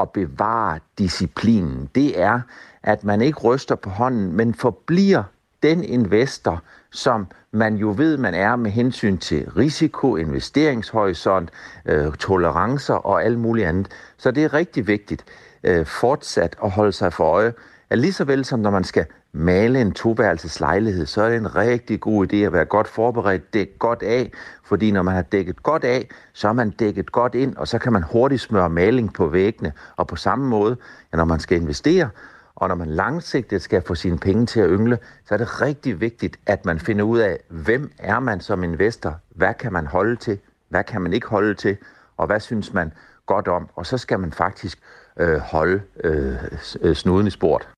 at 0.00 0.10
bevare 0.10 0.78
disciplinen. 0.98 1.88
Det 1.94 2.20
er, 2.20 2.40
at 2.82 3.04
man 3.04 3.20
ikke 3.20 3.38
ryster 3.38 3.74
på 3.74 3.90
hånden, 3.90 4.32
men 4.32 4.54
forbliver 4.54 5.22
den 5.62 5.84
investor, 5.84 6.62
som 6.92 7.26
man 7.52 7.74
jo 7.74 7.94
ved, 7.96 8.16
man 8.16 8.34
er 8.34 8.56
med 8.56 8.70
hensyn 8.70 9.18
til 9.18 9.50
risiko, 9.50 10.16
investeringshorisont, 10.16 11.50
øh, 11.86 12.12
tolerancer 12.12 12.94
og 12.94 13.24
alt 13.24 13.38
muligt 13.38 13.66
andet. 13.66 13.88
Så 14.16 14.30
det 14.30 14.44
er 14.44 14.54
rigtig 14.54 14.86
vigtigt 14.86 15.24
øh, 15.64 15.86
fortsat 15.86 16.56
at 16.64 16.70
holde 16.70 16.92
sig 16.92 17.12
for 17.12 17.24
øje, 17.24 17.52
at 17.90 17.98
lige 17.98 18.12
så 18.12 18.24
vel 18.24 18.44
som 18.44 18.60
når 18.60 18.70
man 18.70 18.84
skal 18.84 19.06
male 19.32 19.80
en 19.80 19.92
toværelseslejlighed, 19.92 21.06
så 21.06 21.22
er 21.22 21.28
det 21.28 21.36
en 21.36 21.56
rigtig 21.56 22.00
god 22.00 22.32
idé 22.32 22.36
at 22.36 22.52
være 22.52 22.64
godt 22.64 22.88
forberedt, 22.88 23.54
dække 23.54 23.78
godt 23.78 24.02
af, 24.02 24.32
fordi 24.64 24.90
når 24.90 25.02
man 25.02 25.14
har 25.14 25.22
dækket 25.22 25.62
godt 25.62 25.84
af, 25.84 26.08
så 26.32 26.48
er 26.48 26.52
man 26.52 26.70
dækket 26.70 27.12
godt 27.12 27.34
ind, 27.34 27.56
og 27.56 27.68
så 27.68 27.78
kan 27.78 27.92
man 27.92 28.02
hurtigt 28.02 28.40
smøre 28.40 28.70
maling 28.70 29.14
på 29.14 29.26
væggene. 29.26 29.72
Og 29.96 30.06
på 30.06 30.16
samme 30.16 30.48
måde, 30.48 30.76
ja, 31.12 31.16
når 31.16 31.24
man 31.24 31.40
skal 31.40 31.60
investere, 31.60 32.08
og 32.56 32.68
når 32.68 32.74
man 32.74 32.88
langsigtet 32.88 33.62
skal 33.62 33.82
få 33.82 33.94
sine 33.94 34.18
penge 34.18 34.46
til 34.46 34.60
at 34.60 34.68
yngle, 34.70 34.98
så 35.28 35.34
er 35.34 35.38
det 35.38 35.62
rigtig 35.62 36.00
vigtigt, 36.00 36.38
at 36.46 36.64
man 36.64 36.78
finder 36.78 37.04
ud 37.04 37.18
af, 37.18 37.38
hvem 37.48 37.90
er 37.98 38.20
man 38.20 38.40
som 38.40 38.64
investor? 38.64 39.20
Hvad 39.30 39.54
kan 39.54 39.72
man 39.72 39.86
holde 39.86 40.16
til? 40.16 40.38
Hvad 40.68 40.84
kan 40.84 41.02
man 41.02 41.12
ikke 41.12 41.26
holde 41.26 41.54
til? 41.54 41.76
Og 42.16 42.26
hvad 42.26 42.40
synes 42.40 42.72
man 42.72 42.92
godt 43.26 43.48
om? 43.48 43.68
Og 43.74 43.86
så 43.86 43.98
skal 43.98 44.20
man 44.20 44.32
faktisk 44.32 44.78
øh, 45.20 45.38
holde 45.38 45.82
øh, 46.04 46.36
øh 46.80 46.94
snuden 46.94 47.26
i 47.26 47.30
sport. 47.30 47.68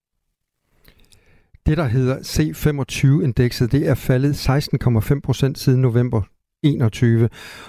Det, 1.67 1.77
der 1.77 1.85
hedder 1.85 2.17
C25-indekset, 2.19 3.73
det 3.73 3.89
er 3.89 3.95
faldet 3.95 4.49
16,5 5.15 5.21
procent 5.21 5.59
siden 5.59 5.83
november 5.83 6.23
21, 6.63 7.29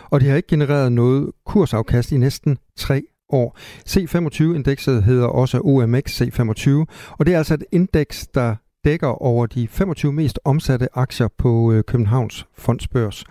og 0.09 0.19
det 0.19 0.29
har 0.29 0.35
ikke 0.35 0.47
genereret 0.47 0.91
noget 0.91 1.31
kursafkast 1.45 2.11
i 2.11 2.17
næsten 2.17 2.57
tre 2.77 3.03
år. 3.29 3.57
C25-indekset 3.89 5.03
hedder 5.03 5.27
også 5.27 5.61
OMX 5.63 6.21
C25, 6.21 6.69
og 7.19 7.25
det 7.25 7.33
er 7.33 7.37
altså 7.37 7.53
et 7.53 7.63
indeks, 7.71 8.27
der 8.27 8.55
dækker 8.85 9.07
over 9.07 9.45
de 9.45 9.67
25 9.67 10.13
mest 10.13 10.39
omsatte 10.45 10.87
aktier 10.93 11.27
på 11.37 11.71
øh, 11.71 11.83
Københavns 11.83 12.45
Fondsbørs. 12.57 13.25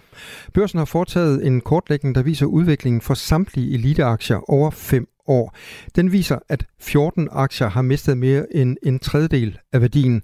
Børsen 0.55 0.79
har 0.79 0.85
foretaget 0.85 1.47
en 1.47 1.61
kortlægning, 1.61 2.15
der 2.15 2.23
viser 2.23 2.47
udviklingen 2.47 3.01
for 3.01 3.15
samtlige 3.15 3.75
eliteaktier 3.75 4.51
over 4.51 4.71
5 4.71 5.09
år. 5.27 5.55
Den 5.97 6.13
viser, 6.13 6.39
at 6.49 6.67
14 6.81 7.29
aktier 7.33 7.69
har 7.69 7.83
mistet 7.83 8.19
mere 8.19 8.57
end 8.57 8.77
en 8.83 8.99
tredjedel 8.99 9.59
af 9.73 9.81
værdien 9.81 10.23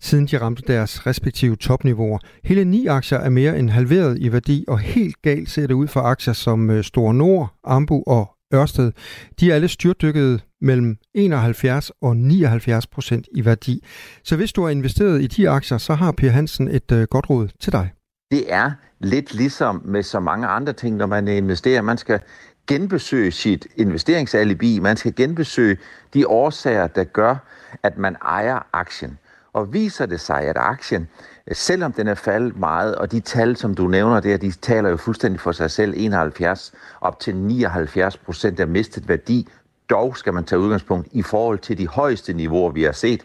siden 0.00 0.26
de 0.26 0.40
ramte 0.40 0.62
deres 0.66 1.06
respektive 1.06 1.56
topniveauer. 1.56 2.18
Hele 2.44 2.64
ni 2.64 2.86
aktier 2.86 3.18
er 3.18 3.30
mere 3.30 3.58
end 3.58 3.70
halveret 3.70 4.18
i 4.18 4.32
værdi, 4.32 4.64
og 4.68 4.78
helt 4.78 5.22
galt 5.22 5.50
ser 5.50 5.66
det 5.66 5.74
ud 5.74 5.88
for 5.88 6.00
aktier 6.00 6.34
som 6.34 6.70
øh, 6.70 6.84
Store 6.84 7.14
Nord, 7.14 7.54
Ambu 7.64 8.02
og 8.06 8.37
Ørsted. 8.54 8.92
De 9.40 9.50
er 9.50 9.54
alle 9.54 9.68
styrtdykket 9.68 10.44
mellem 10.60 10.96
71 11.14 11.90
og 12.02 12.16
79 12.16 12.86
procent 12.86 13.28
i 13.34 13.44
værdi. 13.44 13.84
Så 14.24 14.36
hvis 14.36 14.52
du 14.52 14.62
har 14.62 14.70
investeret 14.70 15.22
i 15.22 15.26
de 15.26 15.48
aktier, 15.48 15.78
så 15.78 15.94
har 15.94 16.12
Per 16.12 16.30
Hansen 16.30 16.68
et 16.68 16.92
øh, 16.92 17.06
godt 17.10 17.30
råd 17.30 17.48
til 17.60 17.72
dig. 17.72 17.92
Det 18.30 18.52
er 18.52 18.70
lidt 19.00 19.34
ligesom 19.34 19.82
med 19.84 20.02
så 20.02 20.20
mange 20.20 20.46
andre 20.46 20.72
ting, 20.72 20.96
når 20.96 21.06
man 21.06 21.28
investerer. 21.28 21.82
Man 21.82 21.98
skal 21.98 22.20
genbesøge 22.66 23.30
sit 23.30 23.66
investeringsalibi. 23.76 24.78
Man 24.78 24.96
skal 24.96 25.14
genbesøge 25.14 25.76
de 26.14 26.28
årsager, 26.28 26.86
der 26.86 27.04
gør, 27.04 27.36
at 27.82 27.98
man 27.98 28.16
ejer 28.22 28.66
aktien. 28.72 29.18
Og 29.52 29.72
viser 29.72 30.06
det 30.06 30.20
sig, 30.20 30.40
at 30.40 30.56
aktien, 30.56 31.08
øh, 31.46 31.56
selvom 31.56 31.92
den 31.92 32.08
er 32.08 32.14
faldet 32.14 32.56
meget, 32.56 32.94
og 32.94 33.12
de 33.12 33.20
tal, 33.20 33.56
som 33.56 33.74
du 33.74 33.86
nævner 33.86 34.20
der, 34.20 34.36
de 34.36 34.50
taler 34.50 34.90
jo 34.90 34.96
fuldstændig 34.96 35.40
for 35.40 35.52
sig 35.52 35.70
selv, 35.70 35.94
71 35.96 36.72
op 37.00 37.20
til 37.20 37.36
79 37.36 38.16
procent 38.16 38.60
er 38.60 38.66
mistet 38.66 39.08
værdi, 39.08 39.48
dog 39.90 40.16
skal 40.16 40.34
man 40.34 40.44
tage 40.44 40.58
udgangspunkt 40.58 41.08
i 41.12 41.22
forhold 41.22 41.58
til 41.58 41.78
de 41.78 41.88
højeste 41.88 42.32
niveauer, 42.32 42.70
vi 42.70 42.82
har 42.82 42.92
set, 42.92 43.22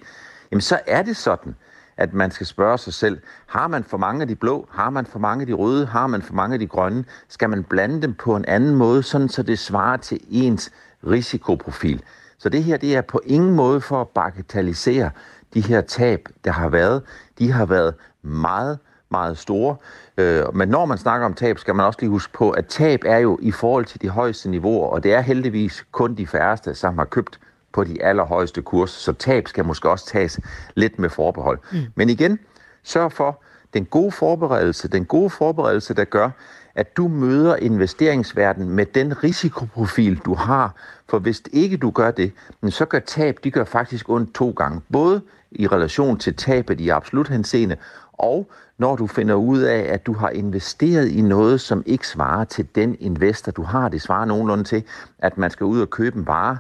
jamen 0.51 0.61
så 0.61 0.79
er 0.87 1.01
det 1.01 1.17
sådan, 1.17 1.55
at 1.97 2.13
man 2.13 2.31
skal 2.31 2.47
spørge 2.47 2.77
sig 2.77 2.93
selv, 2.93 3.21
har 3.45 3.67
man 3.67 3.83
for 3.83 3.97
mange 3.97 4.21
af 4.21 4.27
de 4.27 4.35
blå, 4.35 4.67
har 4.71 4.89
man 4.89 5.05
for 5.05 5.19
mange 5.19 5.41
af 5.41 5.47
de 5.47 5.53
røde, 5.53 5.85
har 5.85 6.07
man 6.07 6.21
for 6.21 6.33
mange 6.33 6.53
af 6.53 6.59
de 6.59 6.67
grønne, 6.67 7.05
skal 7.27 7.49
man 7.49 7.63
blande 7.63 8.01
dem 8.01 8.13
på 8.13 8.35
en 8.35 8.45
anden 8.45 8.75
måde, 8.75 9.03
sådan 9.03 9.29
så 9.29 9.43
det 9.43 9.59
svarer 9.59 9.97
til 9.97 10.19
ens 10.29 10.71
risikoprofil. 11.07 12.03
Så 12.37 12.49
det 12.49 12.63
her, 12.63 12.77
det 12.77 12.95
er 12.95 13.01
på 13.01 13.21
ingen 13.25 13.55
måde 13.55 13.81
for 13.81 14.01
at 14.01 14.07
bagatellisere 14.07 15.11
de 15.53 15.61
her 15.61 15.81
tab, 15.81 16.27
der 16.45 16.51
har 16.51 16.69
været. 16.69 17.03
De 17.39 17.51
har 17.51 17.65
været 17.65 17.93
meget, 18.21 18.79
meget 19.09 19.37
store. 19.37 19.75
Øh, 20.17 20.55
men 20.55 20.69
når 20.69 20.85
man 20.85 20.97
snakker 20.97 21.25
om 21.25 21.33
tab, 21.33 21.59
skal 21.59 21.75
man 21.75 21.85
også 21.85 21.99
lige 22.01 22.09
huske 22.09 22.33
på, 22.33 22.51
at 22.51 22.65
tab 22.65 22.99
er 23.05 23.17
jo 23.17 23.39
i 23.41 23.51
forhold 23.51 23.85
til 23.85 24.01
de 24.01 24.09
højeste 24.09 24.49
niveauer, 24.49 24.87
og 24.87 25.03
det 25.03 25.13
er 25.13 25.21
heldigvis 25.21 25.85
kun 25.91 26.15
de 26.15 26.27
færreste, 26.27 26.75
som 26.75 26.97
har 26.97 27.05
købt 27.05 27.39
på 27.73 27.83
de 27.83 28.03
allerhøjeste 28.03 28.61
kurser, 28.61 28.99
så 28.99 29.13
tab 29.13 29.47
skal 29.47 29.65
måske 29.65 29.89
også 29.89 30.05
tages 30.05 30.39
lidt 30.75 30.99
med 30.99 31.09
forbehold. 31.09 31.59
Mm. 31.71 31.79
Men 31.95 32.09
igen, 32.09 32.39
sørg 32.83 33.11
for 33.11 33.43
den 33.73 33.85
gode 33.85 34.11
forberedelse, 34.11 34.87
den 34.87 35.05
gode 35.05 35.29
forberedelse, 35.29 35.93
der 35.93 36.03
gør, 36.03 36.29
at 36.75 36.97
du 36.97 37.07
møder 37.07 37.55
investeringsverdenen 37.55 38.69
med 38.69 38.85
den 38.85 39.23
risikoprofil, 39.23 40.17
du 40.17 40.33
har. 40.33 40.75
For 41.09 41.19
hvis 41.19 41.41
ikke 41.51 41.77
du 41.77 41.91
gør 41.91 42.11
det, 42.11 42.31
så 42.69 42.85
gør 42.85 42.99
tab, 42.99 43.37
de 43.43 43.51
gør 43.51 43.63
faktisk 43.63 44.09
ondt 44.09 44.35
to 44.35 44.51
gange. 44.51 44.81
Både 44.91 45.21
i 45.55 45.67
relation 45.67 46.17
til 46.17 46.35
tabet 46.35 46.81
i 46.81 46.89
absolut 46.89 47.27
henseende, 47.27 47.75
og 48.13 48.51
når 48.77 48.95
du 48.95 49.07
finder 49.07 49.35
ud 49.35 49.59
af, 49.59 49.85
at 49.93 50.05
du 50.05 50.13
har 50.13 50.29
investeret 50.29 51.07
i 51.07 51.21
noget, 51.21 51.61
som 51.61 51.83
ikke 51.85 52.07
svarer 52.07 52.45
til 52.45 52.67
den 52.75 52.95
investor, 52.99 53.51
du 53.51 53.63
har. 53.63 53.89
Det 53.89 54.01
svarer 54.01 54.25
nogenlunde 54.25 54.63
til, 54.63 54.83
at 55.19 55.37
man 55.37 55.51
skal 55.51 55.65
ud 55.65 55.81
og 55.81 55.89
købe 55.89 56.19
en 56.19 56.27
vare, 56.27 56.57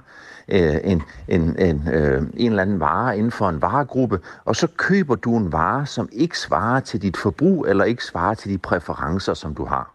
øh, 0.47 0.77
en, 0.83 1.01
en, 1.27 1.59
en, 1.59 1.89
øh, 1.93 2.23
en 2.33 2.51
eller 2.51 2.61
anden 2.61 2.79
vare 2.79 3.17
inden 3.17 3.31
for 3.31 3.49
en 3.49 3.61
varegruppe, 3.61 4.19
og 4.45 4.55
så 4.55 4.67
køber 4.77 5.15
du 5.15 5.37
en 5.37 5.51
vare, 5.51 5.85
som 5.85 6.09
ikke 6.11 6.39
svarer 6.39 6.79
til 6.79 7.01
dit 7.01 7.17
forbrug, 7.17 7.65
eller 7.65 7.83
ikke 7.83 8.05
svarer 8.05 8.33
til 8.33 8.51
de 8.51 8.57
præferencer, 8.57 9.33
som 9.33 9.55
du 9.55 9.65
har. 9.65 9.93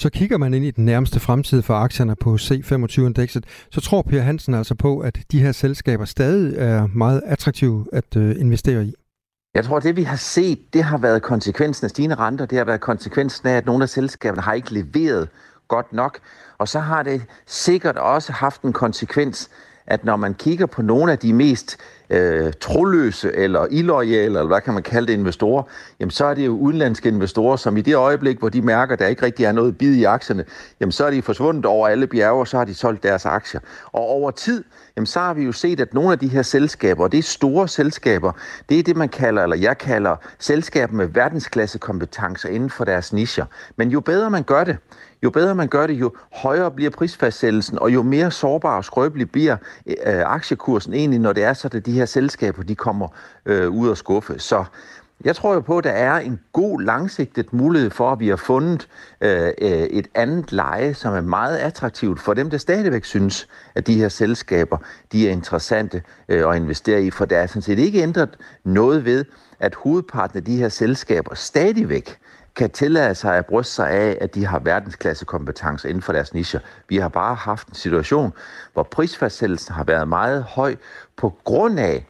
Så 0.00 0.10
kigger 0.10 0.38
man 0.38 0.54
ind 0.54 0.64
i 0.64 0.70
den 0.70 0.84
nærmeste 0.84 1.20
fremtid 1.20 1.62
for 1.62 1.74
aktierne 1.74 2.16
på 2.16 2.34
C25-indekset, 2.34 3.44
så 3.70 3.80
tror 3.80 4.02
Per 4.02 4.20
Hansen 4.20 4.54
altså 4.54 4.74
på, 4.74 4.98
at 4.98 5.18
de 5.32 5.40
her 5.40 5.52
selskaber 5.52 6.04
stadig 6.04 6.58
er 6.58 6.86
meget 6.86 7.22
attraktive 7.26 7.86
at 7.92 8.16
øh, 8.16 8.40
investere 8.40 8.84
i. 8.84 8.94
Jeg 9.54 9.64
tror, 9.64 9.80
det 9.80 9.96
vi 9.96 10.02
har 10.02 10.16
set, 10.16 10.58
det 10.72 10.84
har 10.84 10.98
været 10.98 11.22
konsekvensen 11.22 11.84
af 11.84 11.90
stigende 11.90 12.16
renter. 12.16 12.46
Det 12.46 12.58
har 12.58 12.64
været 12.64 12.80
konsekvensen 12.80 13.48
af, 13.48 13.56
at 13.56 13.66
nogle 13.66 13.82
af 13.82 13.88
selskaberne 13.88 14.42
har 14.42 14.52
ikke 14.52 14.74
leveret 14.74 15.28
godt 15.68 15.92
nok. 15.92 16.18
Og 16.58 16.68
så 16.68 16.80
har 16.80 17.02
det 17.02 17.22
sikkert 17.46 17.96
også 17.96 18.32
haft 18.32 18.62
en 18.62 18.72
konsekvens, 18.72 19.50
at 19.86 20.04
når 20.04 20.16
man 20.16 20.34
kigger 20.34 20.66
på 20.66 20.82
nogle 20.82 21.12
af 21.12 21.18
de 21.18 21.32
mest 21.32 21.76
øh, 22.10 22.52
troløse 22.60 23.36
eller 23.36 23.66
illoyale, 23.70 24.24
eller 24.24 24.46
hvad 24.46 24.60
kan 24.60 24.74
man 24.74 24.82
kalde 24.82 25.06
det, 25.06 25.12
investorer, 25.12 25.62
jamen 26.00 26.10
så 26.10 26.24
er 26.24 26.34
det 26.34 26.46
jo 26.46 26.56
udenlandske 26.56 27.08
investorer, 27.08 27.56
som 27.56 27.76
i 27.76 27.80
det 27.80 27.94
øjeblik, 27.94 28.38
hvor 28.38 28.48
de 28.48 28.62
mærker, 28.62 28.92
at 28.92 28.98
der 28.98 29.06
ikke 29.06 29.22
rigtig 29.22 29.44
er 29.44 29.52
noget 29.52 29.78
bid 29.78 29.94
i 29.94 30.04
aktierne, 30.04 30.44
jamen 30.80 30.92
så 30.92 31.04
er 31.04 31.10
de 31.10 31.22
forsvundet 31.22 31.66
over 31.66 31.88
alle 31.88 32.06
bjerge, 32.06 32.40
og 32.40 32.48
så 32.48 32.56
har 32.56 32.64
de 32.64 32.74
solgt 32.74 33.02
deres 33.02 33.26
aktier. 33.26 33.60
Og 33.92 34.00
over 34.00 34.30
tid, 34.30 34.64
jamen 34.96 35.06
så 35.06 35.20
har 35.20 35.34
vi 35.34 35.44
jo 35.44 35.52
set, 35.52 35.80
at 35.80 35.94
nogle 35.94 36.12
af 36.12 36.18
de 36.18 36.28
her 36.28 36.42
selskaber, 36.42 37.04
og 37.04 37.12
det 37.12 37.18
er 37.18 37.22
store 37.22 37.68
selskaber, 37.68 38.32
det 38.68 38.78
er 38.78 38.82
det, 38.82 38.96
man 38.96 39.08
kalder, 39.08 39.42
eller 39.42 39.56
jeg 39.56 39.78
kalder, 39.78 40.16
selskaber 40.38 40.94
med 40.94 41.06
verdensklasse 41.06 41.78
kompetencer 41.78 42.48
inden 42.48 42.70
for 42.70 42.84
deres 42.84 43.12
nischer. 43.12 43.44
Men 43.76 43.88
jo 43.88 44.00
bedre 44.00 44.30
man 44.30 44.42
gør 44.42 44.64
det, 44.64 44.76
jo 45.22 45.30
bedre 45.30 45.54
man 45.54 45.68
gør 45.68 45.86
det, 45.86 45.94
jo 45.94 46.12
højere 46.32 46.70
bliver 46.70 46.90
prisfastsættelsen, 46.90 47.78
og 47.78 47.94
jo 47.94 48.02
mere 48.02 48.30
sårbar 48.30 48.76
og 48.76 48.84
skrøbelig 48.84 49.30
bliver 49.30 49.56
øh, 49.86 49.96
aktiekursen 50.06 50.94
egentlig, 50.94 51.20
når 51.20 51.32
det 51.32 51.44
er 51.44 51.52
så, 51.52 51.68
at 51.72 51.86
de 51.86 51.92
her 51.92 52.06
selskaber 52.06 52.62
de 52.62 52.74
kommer 52.74 53.08
øh, 53.46 53.70
ud 53.70 53.88
af 53.88 53.96
skuffe. 53.96 54.38
Så 54.38 54.64
jeg 55.24 55.36
tror 55.36 55.54
jo 55.54 55.60
på, 55.60 55.78
at 55.78 55.84
der 55.84 55.90
er 55.90 56.18
en 56.18 56.40
god 56.52 56.82
langsigtet 56.82 57.52
mulighed 57.52 57.90
for, 57.90 58.12
at 58.12 58.20
vi 58.20 58.28
har 58.28 58.36
fundet 58.36 58.88
øh, 59.20 59.46
øh, 59.46 59.70
et 59.70 60.08
andet 60.14 60.52
leje, 60.52 60.94
som 60.94 61.14
er 61.14 61.20
meget 61.20 61.56
attraktivt 61.56 62.20
for 62.20 62.34
dem, 62.34 62.50
der 62.50 62.58
stadigvæk 62.58 63.04
synes, 63.04 63.48
at 63.74 63.86
de 63.86 63.94
her 63.94 64.08
selskaber 64.08 64.78
de 65.12 65.28
er 65.28 65.32
interessante 65.32 66.02
øh, 66.28 66.50
at 66.50 66.56
investere 66.56 67.02
i. 67.02 67.10
For 67.10 67.24
der 67.24 67.38
er 67.38 67.46
sådan 67.46 67.62
set 67.62 67.78
ikke 67.78 68.02
ændret 68.02 68.36
noget 68.64 69.04
ved, 69.04 69.24
at 69.58 69.74
hovedparten 69.74 70.36
af 70.36 70.44
de 70.44 70.56
her 70.56 70.68
selskaber 70.68 71.34
stadigvæk 71.34 72.18
kan 72.56 72.70
tillade 72.70 73.14
sig 73.14 73.36
at 73.36 73.46
bryste 73.46 73.74
sig 73.74 73.90
af, 73.90 74.18
at 74.20 74.34
de 74.34 74.46
har 74.46 74.58
verdensklasse 74.58 75.24
kompetencer 75.24 75.88
inden 75.88 76.02
for 76.02 76.12
deres 76.12 76.34
nischer. 76.34 76.60
Vi 76.88 76.96
har 76.96 77.08
bare 77.08 77.34
haft 77.34 77.68
en 77.68 77.74
situation, 77.74 78.32
hvor 78.72 78.82
prisfastsættelsen 78.82 79.74
har 79.74 79.84
været 79.84 80.08
meget 80.08 80.42
høj 80.42 80.76
på 81.16 81.34
grund 81.44 81.80
af 81.80 82.06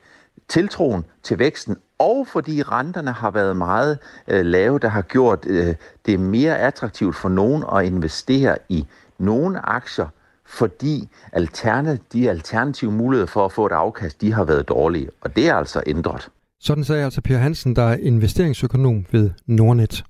tiltroen 0.49 1.05
til 1.23 1.39
væksten, 1.39 1.77
og 1.99 2.27
fordi 2.27 2.63
renterne 2.63 3.13
har 3.13 3.31
været 3.31 3.57
meget 3.57 3.99
øh, 4.29 4.45
lave, 4.45 4.79
der 4.79 4.89
har 4.89 5.03
gjort 5.03 5.47
øh, 5.47 5.75
det 6.07 6.21
mere 6.21 6.59
attraktivt 6.59 7.17
for 7.17 7.29
nogen 7.29 7.65
at 7.77 7.85
investere 7.85 8.59
i 8.69 8.87
nogle 9.19 9.69
aktier, 9.69 10.07
fordi 10.47 11.09
alterne, 11.33 11.99
de 12.13 12.31
alternative 12.31 12.93
muligheder 12.93 13.27
for 13.27 13.45
at 13.45 13.53
få 13.53 13.67
et 13.67 13.73
afkast, 13.73 14.21
de 14.21 14.33
har 14.33 14.45
været 14.45 14.69
dårlige, 14.69 15.09
og 15.21 15.37
det 15.37 15.49
er 15.49 15.55
altså 15.55 15.83
ændret. 15.87 16.29
Sådan 16.61 16.85
sagde 16.85 17.05
altså 17.05 17.21
Per 17.21 17.39
Hansen, 17.39 17.77
der 17.77 17.83
er 17.83 17.97
investeringsøkonom 17.97 19.07
ved 19.11 19.31
Nordnet. 19.47 20.05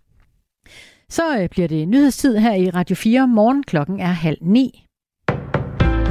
Så 1.10 1.38
øh, 1.38 1.48
bliver 1.48 1.68
det 1.68 1.88
nyhedstid 1.88 2.36
her 2.38 2.54
i 2.54 2.70
Radio 2.70 2.96
4. 2.96 3.28
Morgen 3.28 3.62
klokken 3.62 4.00
er 4.00 4.06
halv 4.06 4.38
ni. 4.42 4.86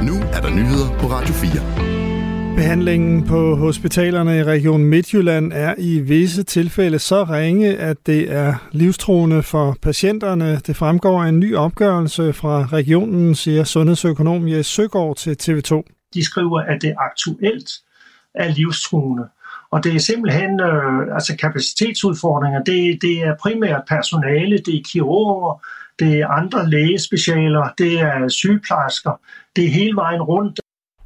Nu 0.08 0.14
er 0.32 0.40
der 0.40 0.50
nyheder 0.50 0.98
på 0.98 1.06
Radio 1.06 1.34
4. 1.34 2.56
Behandlingen 2.56 3.26
på 3.26 3.54
hospitalerne 3.56 4.38
i 4.38 4.42
Region 4.42 4.84
Midtjylland 4.84 5.52
er 5.52 5.74
i 5.78 6.00
visse 6.00 6.42
tilfælde 6.42 6.98
så 6.98 7.24
ringe, 7.24 7.76
at 7.76 7.96
det 8.06 8.32
er 8.32 8.68
livstruende 8.72 9.42
for 9.42 9.76
patienterne. 9.82 10.56
Det 10.56 10.76
fremgår 10.76 11.22
af 11.22 11.28
en 11.28 11.40
ny 11.40 11.56
opgørelse 11.56 12.32
fra 12.32 12.66
regionen, 12.66 13.34
siger 13.34 13.64
sundhedsøkonom 13.64 14.48
Jes 14.48 14.66
Søgaard 14.66 15.16
til 15.16 15.36
TV2. 15.42 15.82
De 16.14 16.24
skriver, 16.24 16.60
at 16.60 16.82
det 16.82 16.94
aktuelt 16.98 17.70
er 18.34 18.48
livstruende. 18.48 19.24
Og 19.70 19.84
det 19.84 19.94
er 19.94 19.98
simpelthen 19.98 20.60
øh, 20.60 21.14
altså 21.14 21.36
kapacitetsudfordringer. 21.36 22.62
Det, 22.62 23.02
det 23.02 23.22
er 23.22 23.36
primært 23.42 23.82
personale, 23.88 24.58
det 24.58 24.74
er 24.76 24.82
kirurger, 24.84 25.64
det 25.98 26.20
er 26.20 26.28
andre 26.28 26.70
lægespecialer, 26.70 27.68
det 27.78 28.00
er 28.00 28.28
sygeplejersker. 28.28 29.20
Det 29.56 29.64
er 29.64 29.68
hele 29.68 29.96
vejen 29.96 30.22
rundt. 30.22 30.60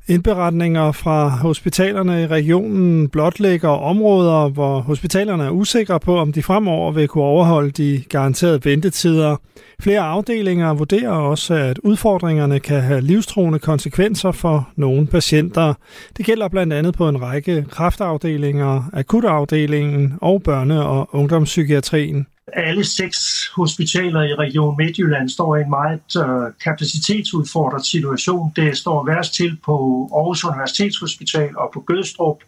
Indberetninger 0.09 0.93
fra 0.93 1.29
hospitalerne 1.29 2.23
i 2.23 2.27
regionen 2.27 3.09
blotlægger 3.09 3.69
områder, 3.69 4.49
hvor 4.49 4.81
hospitalerne 4.81 5.45
er 5.45 5.51
usikre 5.51 6.01
på, 6.01 6.19
om 6.19 6.33
de 6.33 6.43
fremover 6.43 6.93
vil 6.93 7.09
kunne 7.09 7.25
overholde 7.25 7.71
de 7.71 8.03
garanterede 8.09 8.65
ventetider. 8.65 9.37
Flere 9.81 10.01
afdelinger 10.01 10.75
vurderer 10.75 11.11
også, 11.11 11.55
at 11.55 11.79
udfordringerne 11.79 12.61
kan 12.61 12.81
have 12.81 13.01
livstruende 13.01 13.59
konsekvenser 13.59 14.33
for 14.33 14.69
nogle 14.77 15.07
patienter. 15.07 15.75
Det 16.17 16.27
gælder 16.27 16.49
blandt 16.49 16.73
andet 16.73 16.95
på 16.95 17.09
en 17.09 17.23
række 17.23 17.65
kraftafdelinger, 17.71 18.91
akutafdelingen 18.93 20.15
og 20.21 20.43
børne- 20.49 20.75
og 20.75 21.09
ungdomspsykiatrien. 21.13 22.27
Alle 22.53 22.85
seks 22.85 23.49
hospitaler 23.57 24.23
i 24.23 24.35
Region 24.35 24.77
Midtjylland 24.77 25.29
står 25.29 25.57
i 25.57 25.61
en 25.61 25.71
meget 25.71 26.17
øh, 26.17 26.53
kapacitetsudfordret 26.65 27.87
situation. 27.87 28.53
Det 28.57 28.77
står 28.77 29.07
værst 29.07 29.35
til 29.35 29.59
på 29.65 30.09
Aarhus 30.15 30.45
Universitetshospital 30.45 31.59
og 31.59 31.71
på 31.75 31.81
Gødstrup. 31.81 32.39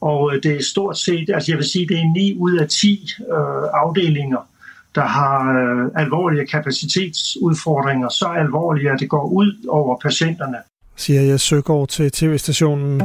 Og 0.00 0.34
øh, 0.34 0.42
det 0.42 0.56
er 0.56 0.62
stort 0.62 0.98
set, 0.98 1.30
altså 1.34 1.52
jeg 1.52 1.58
vil 1.58 1.66
sige, 1.66 1.88
det 1.88 1.98
er 1.98 2.12
9 2.14 2.36
ud 2.38 2.58
af 2.58 2.68
10 2.68 3.10
øh, 3.20 3.36
afdelinger, 3.72 4.48
der 4.94 5.04
har 5.04 5.38
øh, 5.60 6.02
alvorlige 6.02 6.46
kapacitetsudfordringer, 6.46 8.08
så 8.08 8.26
alvorlige, 8.26 8.90
at 8.90 9.00
det 9.00 9.08
går 9.08 9.24
ud 9.26 9.66
over 9.68 9.98
patienterne. 10.02 10.56
Siger 10.96 11.20
jeg 11.20 11.40
Søgaard 11.40 11.88
til 11.88 12.10
tv-stationen. 12.10 13.02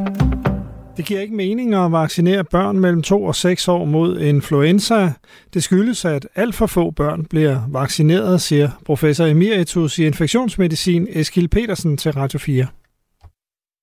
Det 0.97 1.06
giver 1.06 1.21
ikke 1.21 1.36
mening 1.36 1.73
at 1.73 1.91
vaccinere 1.91 2.43
børn 2.43 2.79
mellem 2.79 3.01
2 3.01 3.23
og 3.23 3.36
6 3.36 3.67
år 3.67 3.86
mod 3.86 4.19
influenza. 4.19 5.12
Det 5.53 5.63
skyldes, 5.63 6.06
at 6.06 6.27
alt 6.36 6.56
for 6.56 6.65
få 6.65 6.91
børn 6.91 7.25
bliver 7.25 7.60
vaccineret, 7.69 8.41
siger 8.41 8.69
professor 8.86 9.25
emeritus 9.25 9.99
i 9.99 10.06
infektionsmedicin 10.06 11.08
Eskil 11.10 11.47
Petersen 11.47 11.97
til 11.97 12.12
Radio 12.12 12.39
4. 12.39 12.67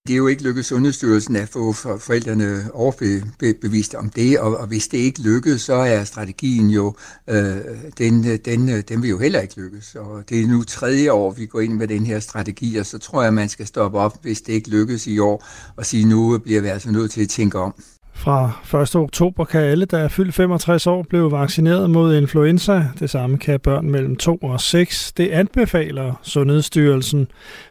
Det 0.07 0.13
er 0.13 0.17
jo 0.17 0.27
ikke 0.27 0.43
lykkedes 0.43 0.67
Sundhedsstyrelsen 0.67 1.37
at 1.37 1.49
få 1.49 1.73
forældrene 1.73 2.71
overbevist 2.73 3.95
om 3.95 4.11
det, 4.11 4.39
og, 4.39 4.57
og 4.57 4.67
hvis 4.67 4.89
det 4.89 4.99
ikke 4.99 5.23
lykkes, 5.23 5.63
så 5.63 5.75
er 5.75 6.05
strategien 6.05 6.71
jo, 6.71 6.95
øh, 7.29 7.57
den, 7.99 8.25
den, 8.39 8.83
den 8.83 9.03
vil 9.03 9.11
jo 9.11 9.19
heller 9.19 9.41
ikke 9.41 9.61
lykkes. 9.61 9.95
Og 9.95 10.29
det 10.29 10.41
er 10.41 10.47
nu 10.47 10.63
tredje 10.63 11.13
år, 11.13 11.31
vi 11.31 11.47
går 11.47 11.61
ind 11.61 11.73
med 11.73 11.89
den 11.89 12.07
her 12.07 12.21
strategi, 12.21 12.77
og 12.77 12.87
så 12.87 12.99
tror 12.99 13.23
jeg, 13.23 13.35
man 13.35 13.49
skal 13.49 13.67
stoppe 13.67 13.99
op, 13.99 14.23
hvis 14.23 14.43
det 14.43 14.53
ikke 14.53 14.71
lykkes 14.71 15.07
i 15.07 15.19
år, 15.19 15.47
og 15.77 15.87
sige, 15.87 16.05
nu 16.05 16.39
bliver 16.39 16.61
vi 16.61 16.69
altså 16.69 16.91
nødt 16.91 17.11
til 17.11 17.23
at 17.23 17.29
tænke 17.29 17.59
om. 17.59 17.75
Fra 18.20 18.83
1. 18.83 18.96
oktober 18.96 19.44
kan 19.44 19.61
alle, 19.61 19.85
der 19.85 19.98
er 19.98 20.09
fyldt 20.09 20.35
65 20.35 20.87
år, 20.87 21.02
blive 21.02 21.33
vaccineret 21.33 21.90
mod 21.90 22.16
influenza. 22.16 22.85
Det 22.98 23.11
samme 23.11 23.38
kan 23.38 23.61
børn 23.61 23.90
mellem 23.90 24.16
2 24.16 24.37
og 24.37 24.61
6. 24.61 25.12
Det 25.12 25.28
anbefaler 25.28 26.20
Sundhedsstyrelsen. 26.22 27.28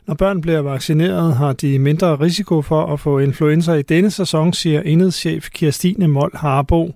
Når 0.08 0.14
børn 0.14 0.42
bliver 0.42 0.60
vaccineret, 0.60 1.36
har 1.36 1.54
de 1.54 1.80
mindre 1.80 2.16
risiko 2.16 2.62
for 2.62 2.86
at 2.86 3.00
få 3.00 3.20
influenza 3.20 3.74
i 3.74 3.82
denne 3.82 4.12
sæson, 4.12 4.54
siger 4.54 4.82
enhedschef 4.82 5.50
Kirstine 5.50 6.08
Mold 6.08 6.38
Harbo. 6.38 6.92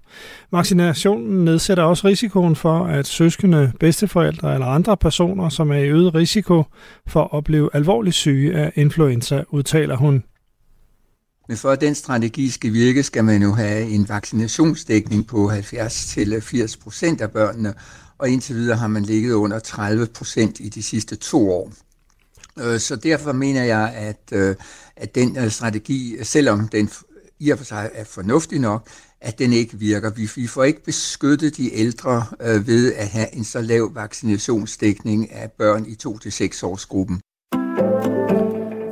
Vaccinationen 0.51 1.45
nedsætter 1.45 1.83
også 1.83 2.07
risikoen 2.07 2.55
for, 2.55 2.85
at 2.85 3.07
søskende, 3.07 3.71
bedsteforældre 3.79 4.53
eller 4.53 4.67
andre 4.67 4.97
personer, 4.97 5.49
som 5.49 5.71
er 5.71 5.77
i 5.77 5.89
øget 5.89 6.15
risiko 6.15 6.63
for 7.07 7.37
at 7.37 7.43
blive 7.43 7.69
alvorligt 7.73 8.15
syge 8.15 8.53
af 8.53 8.71
influenza, 8.75 9.43
udtaler 9.49 9.95
hun. 9.95 10.23
Men 11.47 11.57
for 11.57 11.71
at 11.71 11.81
den 11.81 11.95
strategi 11.95 12.49
skal 12.49 12.73
virke, 12.73 13.03
skal 13.03 13.23
man 13.23 13.41
jo 13.41 13.53
have 13.53 13.89
en 13.89 14.09
vaccinationsdækning 14.09 15.27
på 15.27 15.51
70-80 15.51 16.79
procent 16.79 17.21
af 17.21 17.31
børnene, 17.31 17.73
og 18.17 18.29
indtil 18.29 18.55
videre 18.55 18.77
har 18.77 18.87
man 18.87 19.03
ligget 19.03 19.33
under 19.33 19.59
30 19.59 20.07
procent 20.07 20.59
i 20.59 20.69
de 20.69 20.83
sidste 20.83 21.15
to 21.15 21.51
år. 21.51 21.71
Øh, 22.59 22.79
så 22.79 22.95
derfor 22.95 23.31
mener 23.31 23.63
jeg, 23.63 23.93
at, 23.95 24.29
øh, 24.31 24.55
at 24.95 25.15
den 25.15 25.37
øh, 25.37 25.51
strategi, 25.51 26.17
selvom 26.23 26.67
den 26.67 26.89
i 27.39 27.49
og 27.49 27.57
for 27.57 27.65
sig 27.65 27.91
er 27.93 28.03
fornuftig 28.03 28.59
nok, 28.59 28.87
at 29.21 29.39
den 29.39 29.53
ikke 29.53 29.77
virker. 29.77 30.09
Vi, 30.09 30.29
vi 30.35 30.47
får 30.47 30.63
ikke 30.63 30.83
beskyttet 30.83 31.57
de 31.57 31.73
ældre 31.73 32.25
ved 32.39 32.93
at 32.93 33.07
have 33.07 33.35
en 33.35 33.43
så 33.43 33.61
lav 33.61 33.95
vaccinationsdækning 33.95 35.31
af 35.31 35.51
børn 35.51 35.85
i 35.85 35.97
2-6 36.07 36.65
års 36.65 36.85
gruppen. 36.85 37.21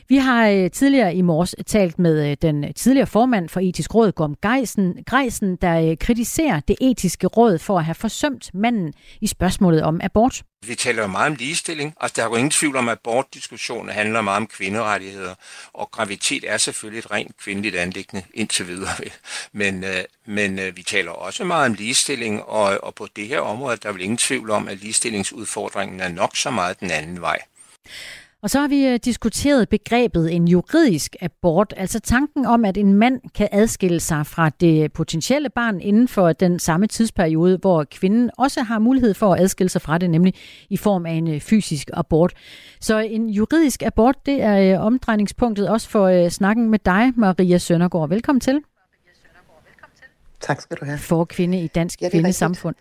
Vi 0.09 0.15
har 0.15 0.47
øh, 0.47 0.71
tidligere 0.71 1.15
i 1.15 1.21
morges 1.21 1.55
talt 1.67 1.99
med 1.99 2.29
øh, 2.31 2.37
den 2.41 2.73
tidligere 2.73 3.07
formand 3.07 3.49
for 3.49 3.59
etisk 3.59 3.95
råd, 3.95 4.11
Gorm 4.11 4.35
Greisen, 4.41 5.03
Greisen 5.05 5.55
der 5.55 5.89
øh, 5.89 5.97
kritiserer 5.97 6.59
det 6.59 6.75
etiske 6.81 7.27
råd 7.27 7.57
for 7.57 7.77
at 7.77 7.85
have 7.85 7.95
forsømt 7.95 8.53
manden 8.53 8.93
i 9.21 9.27
spørgsmålet 9.27 9.83
om 9.83 9.99
abort. 10.03 10.43
Vi 10.65 10.75
taler 10.75 11.01
jo 11.01 11.07
meget 11.07 11.27
om 11.31 11.35
ligestilling. 11.35 11.95
Altså, 12.01 12.13
der 12.15 12.21
er 12.21 12.29
jo 12.29 12.35
ingen 12.35 12.51
tvivl 12.51 12.75
om, 12.75 12.89
at 12.89 12.91
abortdiskussionen 12.91 13.89
handler 13.89 14.21
meget 14.21 14.37
om 14.37 14.47
kvinderettigheder, 14.47 15.35
og 15.73 15.91
graviditet 15.91 16.49
er 16.49 16.57
selvfølgelig 16.57 16.99
et 16.99 17.11
rent 17.11 17.37
kvindeligt 17.37 17.75
anlæggende 17.75 18.25
indtil 18.33 18.67
videre. 18.67 18.93
Men, 19.51 19.83
øh, 19.83 20.03
men 20.25 20.59
øh, 20.59 20.77
vi 20.77 20.83
taler 20.83 21.11
også 21.11 21.43
meget 21.43 21.65
om 21.65 21.73
ligestilling, 21.73 22.43
og, 22.43 22.83
og 22.83 22.95
på 22.95 23.07
det 23.15 23.27
her 23.27 23.39
område 23.39 23.77
der 23.77 23.89
er 23.89 23.93
vel 23.93 24.01
ingen 24.01 24.17
tvivl 24.17 24.49
om, 24.49 24.67
at 24.67 24.77
ligestillingsudfordringen 24.77 25.99
er 25.99 26.09
nok 26.09 26.35
så 26.35 26.51
meget 26.51 26.79
den 26.79 26.91
anden 26.91 27.21
vej. 27.21 27.39
Og 28.43 28.49
så 28.49 28.59
har 28.59 28.67
vi 28.67 28.87
øh, 28.87 28.99
diskuteret 29.05 29.69
begrebet 29.69 30.35
en 30.35 30.47
juridisk 30.47 31.15
abort, 31.21 31.73
altså 31.77 31.99
tanken 31.99 32.45
om, 32.45 32.65
at 32.65 32.77
en 32.77 32.93
mand 32.93 33.21
kan 33.35 33.49
adskille 33.51 33.99
sig 33.99 34.25
fra 34.25 34.49
det 34.49 34.93
potentielle 34.93 35.49
barn 35.49 35.81
inden 35.81 36.07
for 36.07 36.33
den 36.33 36.59
samme 36.59 36.87
tidsperiode, 36.87 37.57
hvor 37.57 37.83
kvinden 37.91 38.29
også 38.37 38.61
har 38.61 38.79
mulighed 38.79 39.13
for 39.13 39.33
at 39.33 39.41
adskille 39.41 39.69
sig 39.69 39.81
fra 39.81 39.97
det, 39.97 40.09
nemlig 40.09 40.33
i 40.69 40.77
form 40.77 41.05
af 41.05 41.11
en 41.11 41.27
øh, 41.27 41.41
fysisk 41.41 41.89
abort. 41.93 42.33
Så 42.79 42.99
en 42.99 43.29
juridisk 43.29 43.83
abort, 43.83 44.25
det 44.25 44.41
er 44.41 44.75
øh, 44.75 44.85
omdrejningspunktet 44.85 45.69
også 45.69 45.89
for 45.89 46.29
snakken 46.29 46.69
med 46.69 46.79
dig, 46.79 47.13
Maria 47.15 47.57
Søndergaard. 47.57 48.09
Velkommen 48.09 48.39
til. 48.39 48.61
Tak 50.39 50.61
skal 50.61 50.77
du 50.77 50.85
have. 50.85 50.97
For 50.97 51.25
kvinde 51.25 51.63
i 51.63 51.67
Dansk 51.67 52.01
ja, 52.01 52.09
Kvindesamfund. 52.09 52.75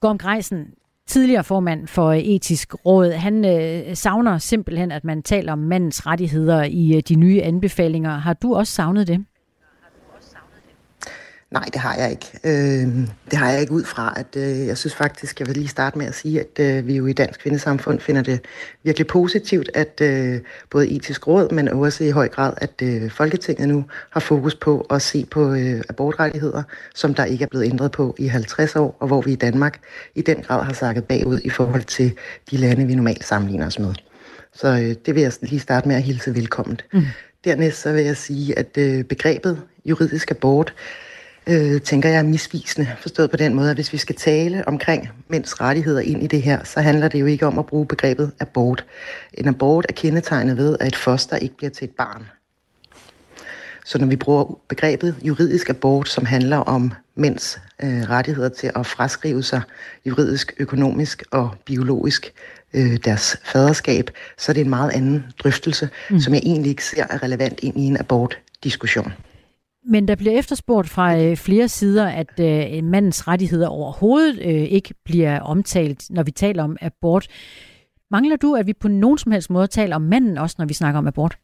Gorm 0.00 0.18
Greisen, 0.18 0.66
tidligere 1.08 1.44
formand 1.44 1.86
for 1.86 2.08
øh, 2.08 2.18
etisk 2.18 2.74
råd, 2.86 3.10
han 3.10 3.44
øh, 3.44 3.96
savner 3.96 4.38
simpelthen, 4.38 4.92
at 4.92 5.04
man 5.04 5.22
taler 5.22 5.52
om 5.52 5.58
mandens 5.58 6.06
rettigheder 6.06 6.64
i 6.64 6.96
øh, 6.96 7.02
de 7.08 7.14
nye 7.14 7.42
anbefalinger. 7.42 8.10
Har 8.10 8.32
du 8.32 8.54
også 8.54 8.72
savnet 8.72 9.06
det? 9.08 9.24
Nej, 11.50 11.64
det 11.72 11.80
har 11.80 11.96
jeg 11.96 12.10
ikke. 12.10 12.26
Øh, 12.44 13.08
det 13.30 13.38
har 13.38 13.50
jeg 13.50 13.60
ikke 13.60 13.72
ud 13.72 13.84
fra, 13.84 14.14
at 14.16 14.36
øh, 14.36 14.66
jeg 14.66 14.78
synes 14.78 14.94
faktisk, 14.94 15.40
jeg 15.40 15.46
vil 15.46 15.56
lige 15.56 15.68
starte 15.68 15.98
med 15.98 16.06
at 16.06 16.14
sige, 16.14 16.40
at 16.40 16.60
øh, 16.60 16.86
vi 16.86 16.96
jo 16.96 17.06
i 17.06 17.12
Dansk 17.12 17.40
Kvindesamfund 17.40 18.00
finder 18.00 18.22
det 18.22 18.40
virkelig 18.82 19.06
positivt, 19.06 19.70
at 19.74 20.00
øh, 20.02 20.40
både 20.70 20.88
etisk 20.88 21.26
råd, 21.28 21.52
men 21.52 21.68
også 21.68 22.04
i 22.04 22.10
høj 22.10 22.28
grad, 22.28 22.52
at 22.56 22.82
øh, 22.82 23.10
Folketinget 23.10 23.68
nu 23.68 23.84
har 24.10 24.20
fokus 24.20 24.54
på 24.54 24.86
at 24.90 25.02
se 25.02 25.26
på 25.30 25.52
øh, 25.52 25.82
abortrettigheder, 25.88 26.62
som 26.94 27.14
der 27.14 27.24
ikke 27.24 27.44
er 27.44 27.48
blevet 27.48 27.64
ændret 27.64 27.92
på 27.92 28.14
i 28.18 28.26
50 28.26 28.76
år, 28.76 28.96
og 29.00 29.06
hvor 29.06 29.20
vi 29.20 29.32
i 29.32 29.36
Danmark 29.36 29.80
i 30.14 30.22
den 30.22 30.42
grad 30.42 30.64
har 30.64 30.72
sakket 30.72 31.04
bagud 31.04 31.40
i 31.44 31.50
forhold 31.50 31.84
til 31.84 32.12
de 32.50 32.56
lande, 32.56 32.86
vi 32.86 32.94
normalt 32.94 33.24
sammenligner 33.24 33.66
os 33.66 33.78
med. 33.78 33.94
Så 34.54 34.68
øh, 34.68 34.94
det 35.06 35.14
vil 35.14 35.22
jeg 35.22 35.32
lige 35.42 35.60
starte 35.60 35.88
med 35.88 35.96
at 35.96 36.02
hilse 36.02 36.34
velkommen. 36.34 36.80
Mm. 36.92 37.02
Dernæst 37.44 37.80
så 37.80 37.92
vil 37.92 38.04
jeg 38.04 38.16
sige, 38.16 38.58
at 38.58 38.78
øh, 38.78 39.04
begrebet 39.04 39.62
juridisk 39.84 40.30
abort, 40.30 40.74
øh, 41.48 41.80
tænker 41.80 42.08
jeg 42.08 42.18
er 42.18 42.22
misvisende, 42.22 42.88
forstået 43.00 43.30
på 43.30 43.36
den 43.36 43.54
måde, 43.54 43.70
at 43.70 43.76
hvis 43.76 43.92
vi 43.92 43.98
skal 43.98 44.14
tale 44.14 44.68
omkring 44.68 45.08
mænds 45.28 45.60
rettigheder 45.60 46.00
ind 46.00 46.22
i 46.22 46.26
det 46.26 46.42
her, 46.42 46.64
så 46.64 46.80
handler 46.80 47.08
det 47.08 47.20
jo 47.20 47.26
ikke 47.26 47.46
om 47.46 47.58
at 47.58 47.66
bruge 47.66 47.86
begrebet 47.86 48.32
abort. 48.40 48.84
En 49.34 49.48
abort 49.48 49.86
er 49.88 49.92
kendetegnet 49.92 50.56
ved, 50.56 50.76
at 50.80 50.86
et 50.86 50.96
foster 50.96 51.36
ikke 51.36 51.56
bliver 51.56 51.70
til 51.70 51.84
et 51.84 51.90
barn. 51.90 52.26
Så 53.84 53.98
når 53.98 54.06
vi 54.06 54.16
bruger 54.16 54.58
begrebet 54.68 55.14
juridisk 55.22 55.70
abort, 55.70 56.08
som 56.08 56.24
handler 56.24 56.56
om 56.56 56.92
mænds 57.14 57.60
øh, 57.82 58.10
rettigheder 58.10 58.48
til 58.48 58.70
at 58.74 58.86
fraskrive 58.86 59.42
sig 59.42 59.62
juridisk, 60.06 60.52
økonomisk 60.58 61.22
og 61.30 61.50
biologisk 61.64 62.32
øh, 62.74 62.96
deres 63.04 63.36
faderskab, 63.44 64.10
så 64.38 64.52
er 64.52 64.54
det 64.54 64.60
en 64.60 64.70
meget 64.70 64.90
anden 64.90 65.24
drøftelse, 65.38 65.88
mm. 66.10 66.20
som 66.20 66.34
jeg 66.34 66.42
egentlig 66.44 66.70
ikke 66.70 66.84
ser 66.84 67.04
er 67.10 67.22
relevant 67.22 67.60
ind 67.62 67.76
i 67.76 67.82
en 67.82 67.96
abortdiskussion. 67.96 69.12
Men 69.90 70.08
der 70.08 70.14
bliver 70.14 70.38
efterspurgt 70.38 70.88
fra 70.88 71.18
øh, 71.18 71.36
flere 71.36 71.68
sider, 71.68 72.06
at 72.08 72.40
øh, 72.40 72.84
mandens 72.84 73.28
rettigheder 73.28 73.68
overhovedet 73.68 74.38
øh, 74.38 74.62
ikke 74.62 74.94
bliver 75.04 75.40
omtalt, 75.40 76.10
når 76.10 76.22
vi 76.22 76.30
taler 76.30 76.62
om 76.62 76.76
abort. 76.80 77.26
Mangler 78.10 78.36
du, 78.36 78.54
at 78.54 78.66
vi 78.66 78.72
på 78.72 78.88
nogen 78.88 79.18
som 79.18 79.32
helst 79.32 79.50
måde 79.50 79.66
taler 79.66 79.96
om 79.96 80.02
manden 80.02 80.38
også, 80.38 80.56
når 80.58 80.66
vi 80.66 80.74
snakker 80.74 80.98
om 80.98 81.06
abort? 81.06 81.38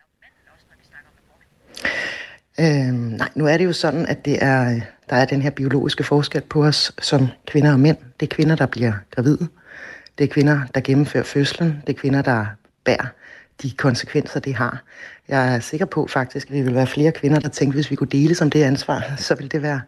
Øh, 2.61 2.93
nej, 2.93 3.29
nu 3.35 3.47
er 3.47 3.57
det 3.57 3.65
jo 3.65 3.73
sådan, 3.73 4.07
at 4.07 4.25
det 4.25 4.43
er, 4.43 4.75
øh, 4.75 4.83
der 5.11 5.17
er 5.17 5.25
den 5.25 5.43
her 5.43 5.51
biologiske 5.51 6.05
forskel 6.05 6.43
på 6.43 6.65
os 6.65 6.93
som 7.03 7.29
kvinder 7.47 7.73
og 7.73 7.81
mænd. 7.81 7.97
Det 8.21 8.31
er 8.31 8.35
kvinder, 8.35 8.57
der 8.57 8.67
bliver 8.67 8.93
gravide. 9.11 9.49
Det 10.19 10.25
er 10.25 10.29
kvinder, 10.29 10.61
der 10.75 10.81
gennemfører 10.81 11.25
fødslen. 11.25 11.83
Det 11.87 11.97
er 11.97 12.01
kvinder, 12.01 12.23
der 12.23 12.47
bærer 12.85 13.07
de 13.63 13.71
konsekvenser, 13.71 14.41
det 14.41 14.55
har. 14.55 14.83
Jeg 15.29 15.55
er 15.55 15.61
sikker 15.61 15.87
på 15.87 16.07
faktisk, 16.07 16.47
at 16.47 16.55
vi 16.55 16.63
vil 16.63 16.75
være 16.75 16.87
flere 16.87 17.13
kvinder, 17.13 17.41
der 17.41 17.49
tænkte, 17.49 17.75
hvis 17.75 17.91
vi 17.91 17.97
kunne 17.97 18.11
dele 18.11 18.35
som 18.35 18.51
det 18.51 18.63
ansvar, 18.63 19.15
så 19.17 19.35
ville 19.35 19.49
det 19.49 19.63
være 19.63 19.81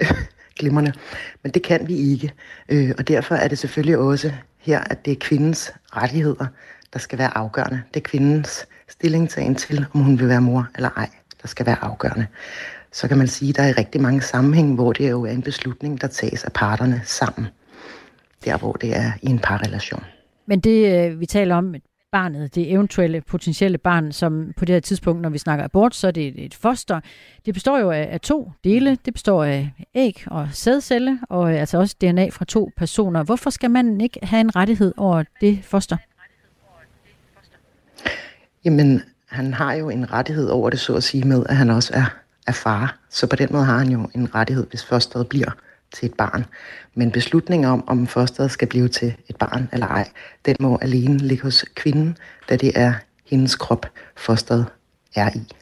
glimrende. 0.58 0.92
Men 1.42 1.52
det 1.52 1.62
kan 1.62 1.88
vi 1.88 1.96
ikke. 1.96 2.32
Øh, 2.68 2.92
og 2.98 3.08
derfor 3.08 3.34
er 3.34 3.48
det 3.48 3.58
selvfølgelig 3.58 3.98
også 3.98 4.32
her, 4.58 4.80
at 4.80 5.04
det 5.04 5.12
er 5.12 5.16
kvindens 5.20 5.72
rettigheder, 5.96 6.46
der 6.92 6.98
skal 6.98 7.18
være 7.18 7.36
afgørende. 7.36 7.82
Det 7.94 8.00
er 8.00 8.08
kvindens 8.08 8.66
stillingtagen 8.88 9.54
til, 9.54 9.86
om 9.92 10.00
hun 10.00 10.18
vil 10.18 10.28
være 10.28 10.40
mor 10.40 10.68
eller 10.76 10.90
ej, 10.96 11.08
der 11.42 11.48
skal 11.48 11.66
være 11.66 11.84
afgørende. 11.84 12.26
Så 12.92 13.08
kan 13.08 13.18
man 13.18 13.28
sige, 13.28 13.48
at 13.48 13.56
der 13.56 13.62
er 13.62 13.78
rigtig 13.78 14.00
mange 14.00 14.20
sammenhænge, 14.20 14.74
hvor 14.74 14.92
det 14.92 15.10
jo 15.10 15.24
er 15.24 15.30
en 15.30 15.42
beslutning, 15.42 16.00
der 16.00 16.06
tages 16.06 16.44
af 16.44 16.52
parterne 16.52 17.02
sammen. 17.04 17.46
Der, 18.44 18.58
hvor 18.58 18.72
det 18.72 18.96
er 18.96 19.12
i 19.22 19.26
en 19.26 19.38
parrelation. 19.38 20.04
Men 20.46 20.60
det, 20.60 21.10
øh, 21.10 21.20
vi 21.20 21.26
taler 21.26 21.56
om, 21.56 21.74
barnet, 22.12 22.54
det 22.54 22.72
eventuelle 22.72 23.20
potentielle 23.20 23.78
barn, 23.78 24.12
som 24.12 24.52
på 24.56 24.64
det 24.64 24.74
her 24.74 24.80
tidspunkt, 24.80 25.22
når 25.22 25.28
vi 25.28 25.38
snakker 25.38 25.64
abort, 25.64 25.94
så 25.94 26.06
er 26.06 26.10
det 26.10 26.44
et 26.44 26.54
foster. 26.54 27.00
Det 27.46 27.54
består 27.54 27.78
jo 27.78 27.90
af, 27.90 28.08
af 28.10 28.20
to 28.20 28.52
dele. 28.64 28.98
Det 29.04 29.12
består 29.12 29.44
af 29.44 29.72
æg 29.94 30.24
og 30.26 30.48
sædcelle, 30.52 31.20
og 31.28 31.52
altså 31.52 31.78
også 31.78 31.96
DNA 32.00 32.28
fra 32.28 32.44
to 32.44 32.70
personer. 32.76 33.22
Hvorfor 33.22 33.50
skal 33.50 33.70
man 33.70 34.00
ikke 34.00 34.20
have 34.22 34.40
en 34.40 34.56
rettighed 34.56 34.92
over 34.96 35.24
det 35.40 35.58
foster? 35.64 35.96
Jamen, 38.64 39.02
han 39.26 39.54
har 39.54 39.72
jo 39.72 39.90
en 39.90 40.12
rettighed 40.12 40.48
over 40.48 40.70
det, 40.70 40.80
så 40.80 40.94
at 40.94 41.02
sige, 41.02 41.24
med 41.24 41.46
at 41.48 41.56
han 41.56 41.70
også 41.70 41.90
er, 41.94 42.14
er 42.46 42.52
far. 42.52 42.98
Så 43.10 43.26
på 43.26 43.36
den 43.36 43.48
måde 43.50 43.64
har 43.64 43.78
han 43.78 43.88
jo 43.88 44.10
en 44.14 44.34
rettighed, 44.34 44.66
hvis 44.70 44.84
fosteret 44.84 45.28
bliver 45.28 45.50
til 45.94 46.06
et 46.06 46.14
barn. 46.14 46.44
Men 46.94 47.10
beslutningen 47.10 47.70
om, 47.70 47.88
om 47.88 48.06
fosteret 48.06 48.50
skal 48.50 48.68
blive 48.68 48.88
til 48.88 49.14
et 49.28 49.36
barn 49.36 49.68
eller 49.72 49.86
ej, 49.86 50.08
den 50.46 50.56
må 50.60 50.78
alene 50.82 51.18
ligge 51.18 51.42
hos 51.42 51.64
kvinden, 51.74 52.18
da 52.48 52.56
det 52.56 52.72
er 52.74 52.92
hendes 53.26 53.54
krop, 53.54 53.86
fosteret 54.16 54.66
er 55.14 55.30
i. 55.34 55.52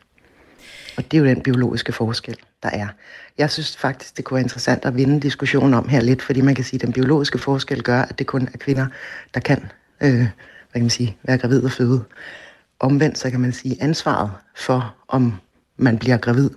Og 0.97 1.05
det 1.05 1.15
er 1.15 1.19
jo 1.19 1.27
den 1.27 1.43
biologiske 1.43 1.93
forskel, 1.93 2.37
der 2.63 2.69
er. 2.69 2.89
Jeg 3.39 3.51
synes 3.51 3.77
faktisk, 3.77 4.17
det 4.17 4.25
kunne 4.25 4.35
være 4.35 4.43
interessant 4.43 4.85
at 4.85 4.97
vinde 4.97 5.21
diskussionen 5.21 5.75
om 5.75 5.89
her 5.89 6.01
lidt, 6.01 6.23
fordi 6.23 6.41
man 6.41 6.55
kan 6.55 6.65
sige, 6.65 6.79
at 6.79 6.83
den 6.83 6.93
biologiske 6.93 7.39
forskel 7.39 7.83
gør, 7.83 8.03
at 8.03 8.19
det 8.19 8.27
kun 8.27 8.49
er 8.55 8.59
kvinder, 8.59 8.87
der 9.35 9.41
kan, 9.41 9.71
øh, 10.01 10.19
hvad 10.19 10.29
kan 10.73 10.83
man 10.83 10.91
sige, 10.91 11.17
være 11.23 11.39
gravid 11.39 11.65
og 11.65 11.71
føde. 11.71 12.05
Omvendt 12.81 13.19
så 13.19 13.31
kan 13.31 13.41
man 13.41 13.53
sige, 13.53 13.77
ansvaret 13.81 14.31
for, 14.57 14.95
om 15.09 15.35
man 15.77 15.99
bliver 15.99 16.17
gravid, 16.17 16.51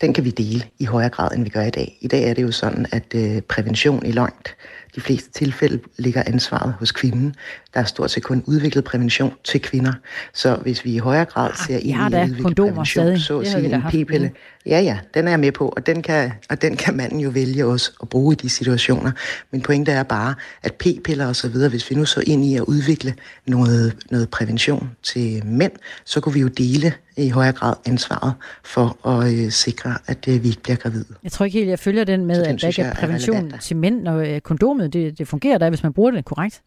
den 0.00 0.12
kan 0.12 0.24
vi 0.24 0.30
dele 0.30 0.64
i 0.78 0.84
højere 0.84 1.10
grad, 1.10 1.32
end 1.32 1.44
vi 1.44 1.50
gør 1.50 1.62
i 1.62 1.70
dag. 1.70 1.98
I 2.00 2.08
dag 2.08 2.30
er 2.30 2.34
det 2.34 2.42
jo 2.42 2.52
sådan, 2.52 2.86
at 2.92 3.14
øh, 3.14 3.42
prævention 3.42 4.06
i 4.06 4.12
langt 4.12 4.56
de 4.96 5.00
fleste 5.00 5.30
tilfælde 5.30 5.78
ligger 5.98 6.22
ansvaret 6.26 6.74
hos 6.78 6.92
kvinden. 6.92 7.34
Der 7.74 7.80
er 7.80 7.84
stort 7.84 8.10
set 8.10 8.22
kun 8.22 8.44
udviklet 8.46 8.84
prævention 8.84 9.32
til 9.44 9.60
kvinder. 9.60 9.92
Så 10.34 10.56
hvis 10.56 10.84
vi 10.84 10.94
i 10.94 10.98
højere 10.98 11.24
grad 11.24 11.50
ah, 11.50 11.56
ser 11.66 11.78
ind 11.78 12.12
i 12.12 12.16
at 12.16 12.28
udvikle 12.28 12.54
prævention, 12.54 13.04
stadig. 13.04 13.20
så 13.20 13.38
at 13.38 13.46
sige 13.46 13.74
en 13.74 13.82
p-pille, 13.82 14.30
ja 14.66 14.80
ja, 14.80 14.98
den 15.14 15.26
er 15.26 15.30
jeg 15.30 15.40
med 15.40 15.52
på, 15.52 15.68
og 15.68 15.86
den, 15.86 16.02
kan, 16.02 16.32
og 16.50 16.62
den 16.62 16.76
kan 16.76 16.96
manden 16.96 17.20
jo 17.20 17.30
vælge 17.30 17.66
også 17.66 17.92
at 18.02 18.08
bruge 18.08 18.32
i 18.32 18.36
de 18.36 18.48
situationer. 18.48 19.12
Men 19.50 19.60
pointet 19.60 19.94
er 19.94 20.02
bare, 20.02 20.34
at 20.62 20.74
p-piller 20.74 21.26
og 21.26 21.36
så 21.36 21.48
videre, 21.48 21.68
hvis 21.68 21.90
vi 21.90 21.96
nu 21.96 22.04
så 22.04 22.22
ind 22.26 22.44
i 22.44 22.56
at 22.56 22.62
udvikle 22.62 23.14
noget, 23.46 23.96
noget 24.10 24.30
prævention 24.30 24.90
til 25.02 25.46
mænd, 25.46 25.72
så 26.04 26.20
kunne 26.20 26.34
vi 26.34 26.40
jo 26.40 26.48
dele 26.48 26.92
i 27.16 27.28
højere 27.28 27.52
grad 27.52 27.74
ansvaret 27.86 28.32
for 28.64 29.08
at 29.08 29.34
øh, 29.34 29.50
sikre, 29.50 29.94
at 30.06 30.28
øh, 30.28 30.42
vi 30.42 30.48
ikke 30.48 30.62
bliver 30.62 30.76
gravide. 30.76 31.04
Jeg 31.22 31.32
tror 31.32 31.44
ikke 31.44 31.58
helt, 31.58 31.70
jeg 31.70 31.78
følger 31.78 32.04
den 32.04 32.26
med, 32.26 32.44
den 32.44 32.54
at 32.54 32.60
der 32.60 32.68
ikke 32.68 32.82
er 32.82 32.94
prævention 32.94 33.50
er 33.50 33.58
til 33.58 33.76
mænd, 33.76 34.02
når 34.02 34.18
øh, 34.18 34.40
kondomet 34.40 34.83
det, 34.92 35.18
det 35.18 35.28
fungerer 35.28 35.58
da, 35.58 35.68
hvis 35.68 35.82
man 35.82 35.92
bruger 35.92 36.10
det 36.10 36.24
korrekt. 36.24 36.62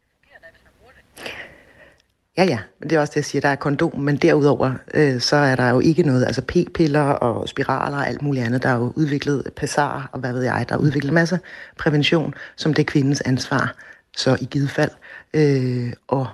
Ja, 2.37 2.43
ja, 2.43 2.59
men 2.79 2.89
det 2.89 2.95
er 2.95 2.99
også 2.99 3.11
det, 3.11 3.15
jeg 3.15 3.25
siger, 3.25 3.41
der 3.41 3.49
er 3.49 3.55
kondom, 3.55 3.99
men 3.99 4.17
derudover, 4.17 4.73
øh, 4.93 5.19
så 5.21 5.35
er 5.35 5.55
der 5.55 5.69
jo 5.69 5.79
ikke 5.79 6.03
noget, 6.03 6.25
altså 6.25 6.41
p-piller 6.41 7.01
og 7.01 7.49
spiraler 7.49 7.97
og 7.97 8.07
alt 8.07 8.21
muligt 8.21 8.45
andet, 8.45 8.63
der 8.63 8.69
er 8.69 8.75
jo 8.75 8.93
udviklet 8.95 9.51
passar 9.55 10.09
og 10.13 10.19
hvad 10.19 10.33
ved 10.33 10.43
jeg, 10.43 10.65
der 10.69 10.75
er 10.75 10.79
udviklet 10.79 11.13
masser 11.13 11.37
prævention, 11.77 12.33
som 12.55 12.73
det 12.73 12.81
er 12.81 12.85
kvindens 12.85 13.21
ansvar, 13.21 13.75
så 14.17 14.37
i 14.41 14.45
givet 14.45 14.69
fald, 14.69 14.91
øh, 15.33 15.93
og 16.07 16.27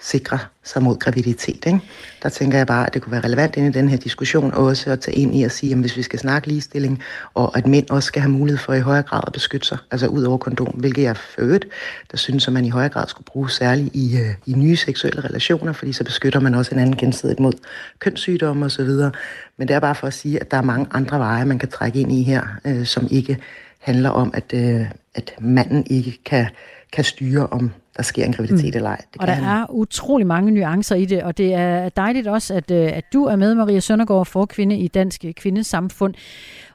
sikre 0.00 0.38
sig 0.64 0.82
mod 0.82 0.98
graviditet. 0.98 1.66
Ikke? 1.66 1.80
Der 2.22 2.28
tænker 2.28 2.58
jeg 2.58 2.66
bare, 2.66 2.86
at 2.86 2.94
det 2.94 3.02
kunne 3.02 3.12
være 3.12 3.24
relevant 3.24 3.56
inde 3.56 3.68
i 3.68 3.72
den 3.72 3.88
her 3.88 3.96
diskussion 3.96 4.54
også 4.54 4.90
at 4.90 5.00
tage 5.00 5.16
ind 5.16 5.36
i 5.36 5.44
at 5.44 5.52
sige, 5.52 5.72
at 5.72 5.78
hvis 5.78 5.96
vi 5.96 6.02
skal 6.02 6.18
snakke 6.18 6.48
ligestilling, 6.48 7.02
og 7.34 7.58
at 7.58 7.66
mænd 7.66 7.90
også 7.90 8.06
skal 8.06 8.22
have 8.22 8.32
mulighed 8.32 8.58
for 8.58 8.72
i 8.72 8.80
højere 8.80 9.02
grad 9.02 9.22
at 9.26 9.32
beskytte 9.32 9.66
sig, 9.66 9.78
altså 9.90 10.06
ud 10.06 10.22
over 10.22 10.38
kondom, 10.38 10.66
hvilket 10.66 11.02
jeg 11.02 11.16
født, 11.16 11.66
der 12.10 12.16
synes, 12.16 12.46
at 12.46 12.52
man 12.52 12.64
i 12.64 12.70
højere 12.70 12.88
grad 12.88 13.08
skulle 13.08 13.24
bruge 13.24 13.50
særligt 13.50 13.94
i, 13.94 14.18
øh, 14.18 14.34
i 14.46 14.52
nye 14.52 14.76
seksuelle 14.76 15.20
relationer, 15.20 15.72
fordi 15.72 15.92
så 15.92 16.04
beskytter 16.04 16.40
man 16.40 16.54
også 16.54 16.70
hinanden 16.70 16.96
gensidigt 16.96 17.40
mod 17.40 17.52
kønssygdomme 17.98 18.66
osv. 18.66 18.88
Men 19.56 19.68
det 19.68 19.70
er 19.70 19.80
bare 19.80 19.94
for 19.94 20.06
at 20.06 20.14
sige, 20.14 20.40
at 20.40 20.50
der 20.50 20.56
er 20.56 20.62
mange 20.62 20.86
andre 20.90 21.18
veje, 21.18 21.44
man 21.44 21.58
kan 21.58 21.68
trække 21.68 22.00
ind 22.00 22.12
i 22.12 22.22
her, 22.22 22.42
øh, 22.64 22.86
som 22.86 23.08
ikke 23.10 23.38
handler 23.78 24.10
om, 24.10 24.30
at, 24.34 24.52
øh, 24.54 24.86
at 25.14 25.34
manden 25.40 25.86
ikke 25.90 26.18
kan, 26.24 26.46
kan 26.92 27.04
styre, 27.04 27.46
om 27.46 27.70
der 27.96 28.02
sker 28.02 28.24
en 28.24 28.32
graviditet 28.32 28.74
mm. 28.74 28.76
eller 28.76 28.90
ej. 28.90 29.04
Det 29.12 29.20
og 29.20 29.26
der 29.26 29.32
han. 29.32 29.44
er 29.44 29.70
utrolig 29.70 30.26
mange 30.26 30.50
nuancer 30.50 30.96
i 30.96 31.04
det, 31.04 31.22
og 31.22 31.38
det 31.38 31.54
er 31.54 31.88
dejligt 31.88 32.26
også, 32.26 32.54
at, 32.54 32.70
øh, 32.70 32.90
at 32.92 33.04
du 33.12 33.24
er 33.24 33.36
med, 33.36 33.54
Maria 33.54 33.80
Søndergaard, 33.80 34.26
for 34.26 34.46
kvinde 34.46 34.78
i 34.78 34.88
Dansk 34.88 35.24
Kvindesamfund. 35.36 36.14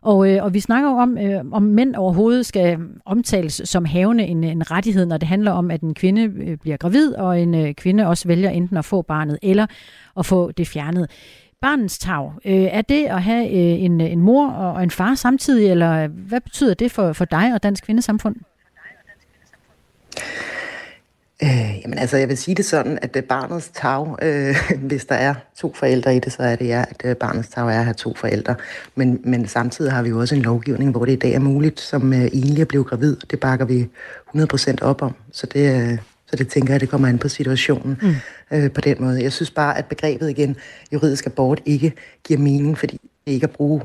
Og, 0.02 0.32
øh, 0.32 0.44
og 0.44 0.54
vi 0.54 0.60
snakker 0.60 0.90
jo 0.90 0.96
om, 0.96 1.18
øh, 1.18 1.42
om 1.52 1.64
mænd 1.64 1.96
overhovedet 1.96 2.46
skal 2.46 2.78
omtales 3.06 3.62
som 3.66 3.86
havende 3.86 4.24
en, 4.24 4.44
en 4.44 4.72
rettighed, 4.72 5.06
når 5.06 5.18
det 5.18 5.28
handler 5.28 5.52
om, 5.52 5.72
at 5.72 5.82
en 5.82 5.94
kvinde 5.94 6.58
bliver 6.58 6.78
gravid, 6.78 7.16
og 7.16 7.42
en 7.42 7.56
øh, 7.56 7.74
kvinde 7.74 8.08
også 8.08 8.28
vælger 8.28 8.50
enten 8.50 8.78
at 8.78 8.86
få 8.86 9.02
barnet 9.02 9.40
eller 9.42 9.66
at 10.18 10.26
få 10.26 10.52
det 10.52 10.68
fjernet. 10.68 11.10
Barnets 11.62 12.00
tag, 12.00 12.32
øh, 12.46 12.54
er 12.54 12.82
det 12.82 13.06
at 13.06 13.24
have 13.24 13.50
øh, 13.50 13.84
en, 13.84 14.02
en 14.02 14.22
mor 14.22 14.50
og 14.50 14.84
en 14.84 14.92
far 14.92 15.16
samtidig, 15.16 15.72
eller 15.72 16.08
hvad 16.08 16.42
betyder 16.42 16.74
det 16.74 16.92
for, 16.92 17.14
for 17.14 17.26
dig 17.26 17.54
og 17.54 17.64
Dansk 17.64 17.86
Kvindesamfund? 17.86 18.36
Øh, 21.44 21.80
jamen 21.84 21.98
altså, 21.98 22.18
jeg 22.18 22.30
vil 22.30 22.38
sige 22.38 22.56
det 22.56 22.66
sådan, 22.66 23.00
at 23.02 23.14
det 23.14 23.26
barnets 23.26 23.72
tag, 23.74 24.16
øh, 24.22 24.56
hvis 24.90 25.06
der 25.06 25.16
er 25.16 25.34
to 25.58 25.74
forældre 25.74 26.16
i 26.16 26.20
det, 26.20 26.34
så 26.34 26.44
er 26.44 26.56
det 26.56 26.68
ja, 26.68 26.84
at 26.90 27.02
øh, 27.06 27.16
barnets 27.16 27.50
tag 27.50 27.64
er 27.64 27.80
at 27.80 27.84
have 27.84 27.94
to 27.94 28.16
forældre. 28.16 28.56
Men, 28.96 29.22
men 29.24 29.48
samtidig 29.48 29.92
har 29.92 30.02
vi 30.04 30.10
jo 30.10 30.20
også 30.20 30.36
en 30.36 30.42
lovgivning, 30.42 30.92
hvor 30.92 31.06
det 31.06 31.12
i 31.12 31.16
dag 31.16 31.34
er 31.34 31.40
muligt 31.40 31.80
som 31.80 32.14
øh, 32.14 32.26
enlig 32.34 32.62
at 32.62 32.68
blive 32.68 32.84
gravid. 32.84 33.18
Det 33.32 33.40
bakker 33.40 33.66
vi 33.66 33.90
100% 34.36 34.76
op 34.82 35.02
om. 35.02 35.16
Så 35.32 35.48
det, 35.48 35.92
øh, 35.92 35.98
så 36.28 36.36
det 36.36 36.48
tænker 36.48 36.74
jeg, 36.74 36.82
det 36.82 36.90
kommer 36.90 37.08
an 37.08 37.18
på 37.18 37.28
situationen 37.28 38.00
mm. 38.02 38.16
øh, 38.58 38.72
på 38.72 38.82
den 38.82 38.98
måde. 39.00 39.24
Jeg 39.24 39.34
synes 39.34 39.52
bare, 39.52 39.78
at 39.78 39.86
begrebet 39.86 40.30
igen, 40.30 40.56
juridisk 40.94 41.26
abort, 41.26 41.62
ikke 41.66 41.94
giver 42.24 42.40
mening, 42.40 42.78
fordi 42.78 43.00
det 43.26 43.32
ikke 43.32 43.44
at 43.44 43.52
bruge 43.52 43.82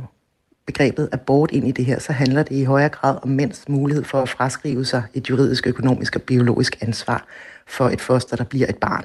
begrebet 0.72 1.08
abort 1.12 1.50
ind 1.52 1.68
i 1.68 1.72
det 1.72 1.84
her, 1.84 1.98
så 1.98 2.12
handler 2.12 2.42
det 2.42 2.56
i 2.56 2.64
højere 2.64 2.88
grad 2.88 3.16
om 3.22 3.28
mænds 3.28 3.68
mulighed 3.68 4.04
for 4.04 4.22
at 4.22 4.28
fraskrive 4.28 4.84
sig 4.84 5.02
et 5.14 5.30
juridisk, 5.30 5.66
økonomisk 5.66 6.16
og 6.16 6.22
biologisk 6.22 6.78
ansvar 6.80 7.26
for 7.66 7.88
et 7.88 8.00
foster, 8.00 8.36
der 8.36 8.44
bliver 8.44 8.68
et 8.68 8.76
barn. 8.76 9.04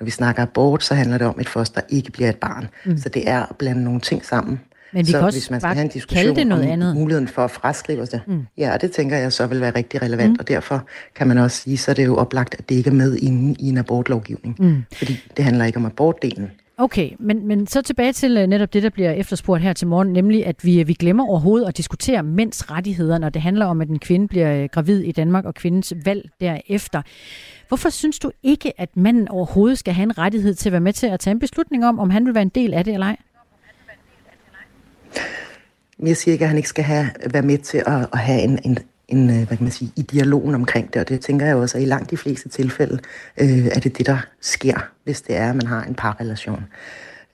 Når 0.00 0.04
vi 0.04 0.10
snakker 0.10 0.42
abort, 0.42 0.84
så 0.84 0.94
handler 0.94 1.18
det 1.18 1.26
om, 1.26 1.34
at 1.34 1.40
et 1.40 1.48
foster 1.48 1.80
ikke 1.88 2.12
bliver 2.12 2.28
et 2.28 2.36
barn. 2.36 2.68
Mm. 2.84 2.98
Så 2.98 3.08
det 3.08 3.28
er 3.28 3.42
at 3.42 3.56
blande 3.56 3.84
nogle 3.84 4.00
ting 4.00 4.24
sammen. 4.24 4.60
Men 4.92 5.06
vi 5.06 5.10
så 5.10 5.18
kan 5.18 5.26
også 5.26 5.38
hvis 5.38 5.50
man 5.50 5.60
skal 5.60 5.74
have 5.74 5.84
en 5.84 5.90
diskussion 5.90 6.36
det 6.36 6.46
noget 6.46 6.64
om 6.64 6.70
andet. 6.70 6.96
muligheden 6.96 7.28
for 7.28 7.44
at 7.44 7.50
fraskrive 7.50 8.06
sig, 8.06 8.20
mm. 8.26 8.46
ja, 8.58 8.76
det 8.80 8.92
tænker 8.92 9.16
jeg 9.16 9.32
så 9.32 9.46
vil 9.46 9.60
være 9.60 9.72
rigtig 9.76 10.02
relevant, 10.02 10.32
mm. 10.32 10.36
og 10.38 10.48
derfor 10.48 10.86
kan 11.14 11.28
man 11.28 11.38
også 11.38 11.56
sige, 11.56 11.76
så 11.78 11.90
er 11.90 11.94
det 11.94 12.06
jo 12.06 12.16
oplagt, 12.16 12.54
at 12.58 12.68
det 12.68 12.74
ikke 12.74 12.90
er 12.90 12.94
med 12.94 13.16
inde 13.16 13.56
i 13.58 13.68
en 13.68 13.78
abortlovgivning. 13.78 14.56
Mm. 14.58 14.84
Fordi 14.92 15.20
det 15.36 15.44
handler 15.44 15.64
ikke 15.64 15.76
om 15.76 15.86
abortdelen. 15.86 16.50
Okay, 16.80 17.10
men, 17.18 17.46
men 17.46 17.66
så 17.66 17.82
tilbage 17.82 18.12
til 18.12 18.36
øh, 18.36 18.46
netop 18.46 18.72
det, 18.72 18.82
der 18.82 18.90
bliver 18.90 19.10
efterspurgt 19.10 19.62
her 19.62 19.72
til 19.72 19.86
morgen, 19.86 20.12
nemlig 20.12 20.46
at 20.46 20.64
vi, 20.64 20.80
øh, 20.80 20.88
vi 20.88 20.92
glemmer 20.92 21.28
overhovedet 21.28 21.68
at 21.68 21.76
diskutere 21.76 22.22
mænds 22.22 22.70
rettigheder, 22.70 23.18
når 23.18 23.28
det 23.28 23.42
handler 23.42 23.66
om, 23.66 23.80
at 23.80 23.88
en 23.88 23.98
kvinde 23.98 24.28
bliver 24.28 24.62
øh, 24.62 24.68
gravid 24.72 25.00
i 25.00 25.12
Danmark, 25.12 25.44
og 25.44 25.54
kvindens 25.54 25.94
valg 26.04 26.30
derefter. 26.40 27.02
Hvorfor 27.68 27.88
synes 27.88 28.18
du 28.18 28.30
ikke, 28.42 28.80
at 28.80 28.96
manden 28.96 29.28
overhovedet 29.28 29.78
skal 29.78 29.94
have 29.94 30.02
en 30.02 30.18
rettighed 30.18 30.54
til 30.54 30.68
at 30.68 30.72
være 30.72 30.80
med 30.80 30.92
til 30.92 31.06
at 31.06 31.20
tage 31.20 31.32
en 31.32 31.38
beslutning 31.38 31.86
om, 31.86 31.98
om 31.98 32.10
han 32.10 32.26
vil 32.26 32.34
være 32.34 32.42
en 32.42 32.48
del 32.48 32.74
af 32.74 32.84
det 32.84 32.94
eller 32.94 33.06
ej? 33.06 33.16
Jeg 36.02 36.16
siger 36.16 36.32
ikke, 36.32 36.44
at 36.44 36.48
han 36.48 36.56
ikke 36.56 36.68
skal 36.68 36.84
have, 36.84 37.10
være 37.30 37.42
med 37.42 37.58
til 37.58 37.78
at, 37.78 38.08
at 38.12 38.18
have 38.18 38.42
en, 38.42 38.58
en, 38.64 38.78
en, 39.08 39.30
øh, 39.30 39.36
hvad 39.36 39.56
kan 39.56 39.64
man 39.64 39.72
sige, 39.72 39.92
i 39.96 40.02
dialogen 40.02 40.54
omkring 40.54 40.94
det, 40.94 41.00
og 41.00 41.08
det 41.08 41.20
tænker 41.20 41.46
jeg 41.46 41.56
også, 41.56 41.78
at 41.78 41.82
i 41.82 41.86
langt 41.86 42.10
de 42.10 42.16
fleste 42.16 42.48
tilfælde 42.48 42.98
øh, 43.40 43.66
er 43.66 43.80
det 43.80 43.98
det, 43.98 44.06
der 44.06 44.18
sker, 44.40 44.90
hvis 45.04 45.22
det 45.22 45.36
er, 45.36 45.50
at 45.50 45.56
man 45.56 45.66
har 45.66 45.84
en 45.84 45.94
parrelation. 45.94 46.64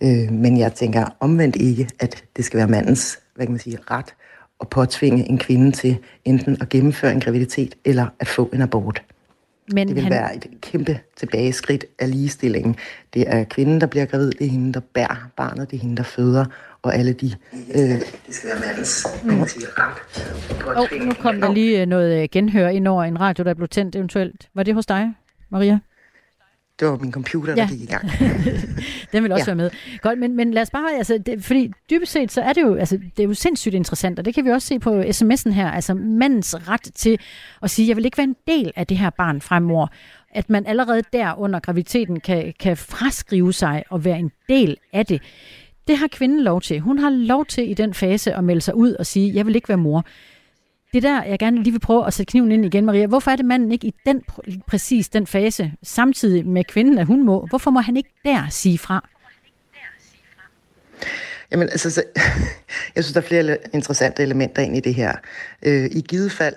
Øh, 0.02 0.32
men 0.32 0.58
jeg 0.58 0.74
tænker 0.74 1.16
omvendt 1.20 1.56
ikke, 1.56 1.88
at 1.98 2.24
det 2.36 2.44
skal 2.44 2.58
være 2.58 2.68
mandens, 2.68 3.18
hvad 3.34 3.46
kan 3.46 3.52
man 3.52 3.60
sige, 3.60 3.78
ret 3.90 4.14
at 4.60 4.68
påtvinge 4.68 5.28
en 5.28 5.38
kvinde 5.38 5.72
til 5.72 5.98
enten 6.24 6.56
at 6.60 6.68
gennemføre 6.68 7.12
en 7.12 7.20
graviditet 7.20 7.74
eller 7.84 8.06
at 8.20 8.28
få 8.28 8.50
en 8.52 8.62
abort. 8.62 9.02
Men 9.72 9.88
det 9.88 9.96
vil 9.96 10.02
han... 10.02 10.12
være 10.12 10.36
et 10.36 10.46
kæmpe 10.60 11.00
tilbageskridt 11.16 11.84
af 11.98 12.10
ligestillingen. 12.10 12.76
Det 13.14 13.24
er 13.26 13.44
kvinden, 13.44 13.80
der 13.80 13.86
bliver 13.86 14.06
gravid, 14.06 14.30
det 14.30 14.46
er 14.46 14.50
hende, 14.50 14.72
der 14.72 14.80
bærer 14.80 15.30
barnet, 15.36 15.70
det 15.70 15.76
er 15.76 15.80
hende, 15.80 15.96
der 15.96 16.02
føder, 16.02 16.44
og 16.82 16.94
alle 16.94 17.12
de... 17.12 17.32
Øh, 17.74 17.80
det 17.80 18.00
skal 18.30 18.50
være 18.50 18.60
mandens 18.60 19.06
mm. 19.24 19.40
Oh, 20.76 21.06
nu 21.06 21.12
kom 21.12 21.40
der 21.40 21.52
lige 21.52 21.80
øh, 21.80 21.86
noget 21.86 22.22
øh, 22.22 22.28
genhør 22.32 22.68
ind 22.68 22.88
over 22.88 23.04
en 23.04 23.20
radio, 23.20 23.44
der 23.44 23.54
blev 23.54 23.68
tændt 23.68 23.96
eventuelt. 23.96 24.48
Var 24.54 24.62
det 24.62 24.74
hos 24.74 24.86
dig, 24.86 25.14
Maria? 25.50 25.78
Det 26.80 26.88
var 26.88 26.96
min 26.96 27.12
computer, 27.12 27.54
der 27.54 27.62
ja. 27.62 27.68
gik 27.68 27.80
i 27.80 27.86
gang. 27.86 28.10
Den 29.12 29.22
vil 29.22 29.32
også 29.32 29.50
ja. 29.50 29.54
være 29.54 29.56
med. 29.56 29.70
Godt, 30.02 30.18
men, 30.18 30.36
men 30.36 30.54
lad 30.54 30.62
os 30.62 30.70
bare, 30.70 30.96
altså, 30.96 31.18
det, 31.26 31.44
fordi 31.44 31.72
dybest 31.90 32.12
set, 32.12 32.32
så 32.32 32.40
er 32.40 32.52
det 32.52 32.62
jo, 32.62 32.74
altså, 32.74 32.96
det 33.16 33.22
er 33.22 33.28
jo 33.28 33.34
sindssygt 33.34 33.74
interessant, 33.74 34.18
og 34.18 34.24
det 34.24 34.34
kan 34.34 34.44
vi 34.44 34.50
også 34.50 34.68
se 34.68 34.78
på 34.78 35.00
sms'en 35.00 35.50
her, 35.50 35.70
altså 35.70 35.94
mandens 35.94 36.56
ret 36.68 36.90
til 36.94 37.18
at 37.62 37.70
sige, 37.70 37.88
jeg 37.88 37.96
vil 37.96 38.04
ikke 38.04 38.18
være 38.18 38.24
en 38.24 38.36
del 38.46 38.72
af 38.76 38.86
det 38.86 38.98
her 38.98 39.10
barn 39.10 39.40
fremover, 39.40 39.86
at 40.30 40.50
man 40.50 40.66
allerede 40.66 41.02
der 41.12 41.38
under 41.38 41.60
graviditeten 41.60 42.20
kan, 42.20 42.52
kan 42.60 42.76
fraskrive 42.76 43.52
sig 43.52 43.84
og 43.90 44.04
være 44.04 44.18
en 44.18 44.30
del 44.48 44.76
af 44.92 45.06
det. 45.06 45.22
Det 45.88 45.96
har 45.98 46.08
kvinden 46.12 46.42
lov 46.42 46.60
til. 46.60 46.80
Hun 46.80 46.98
har 46.98 47.10
lov 47.10 47.46
til 47.46 47.70
i 47.70 47.74
den 47.74 47.94
fase 47.94 48.34
at 48.34 48.44
melde 48.44 48.60
sig 48.60 48.74
ud 48.76 48.92
og 48.92 49.06
sige, 49.06 49.34
jeg 49.34 49.46
vil 49.46 49.56
ikke 49.56 49.68
være 49.68 49.78
mor. 49.78 50.04
Det 50.94 51.02
der, 51.02 51.22
jeg 51.22 51.38
gerne 51.38 51.62
lige 51.62 51.72
vil 51.72 51.78
prøve 51.80 52.06
at 52.06 52.14
sætte 52.14 52.30
kniven 52.30 52.52
ind 52.52 52.64
igen, 52.64 52.84
Maria. 52.84 53.06
Hvorfor 53.06 53.30
er 53.30 53.36
det 53.36 53.44
manden 53.44 53.72
ikke 53.72 53.86
i 53.86 53.94
den 54.06 54.22
præcis 54.66 55.08
den 55.08 55.26
fase, 55.26 55.72
samtidig 55.82 56.46
med 56.46 56.64
kvinden, 56.64 56.98
at 56.98 57.06
hun 57.06 57.26
må? 57.26 57.46
Hvorfor 57.46 57.70
må 57.70 57.80
han 57.80 57.96
ikke 57.96 58.10
der 58.24 58.46
sige 58.50 58.78
fra? 58.78 59.08
Jamen, 61.50 61.68
altså, 61.68 61.90
så, 61.90 62.02
jeg 62.94 63.04
synes, 63.04 63.12
der 63.12 63.20
er 63.20 63.24
flere 63.24 63.58
interessante 63.72 64.22
elementer 64.22 64.62
ind 64.62 64.76
i 64.76 64.80
det 64.80 64.94
her. 64.94 65.12
Øh, 65.62 65.84
I 65.84 66.00
givet 66.00 66.32
fald, 66.32 66.56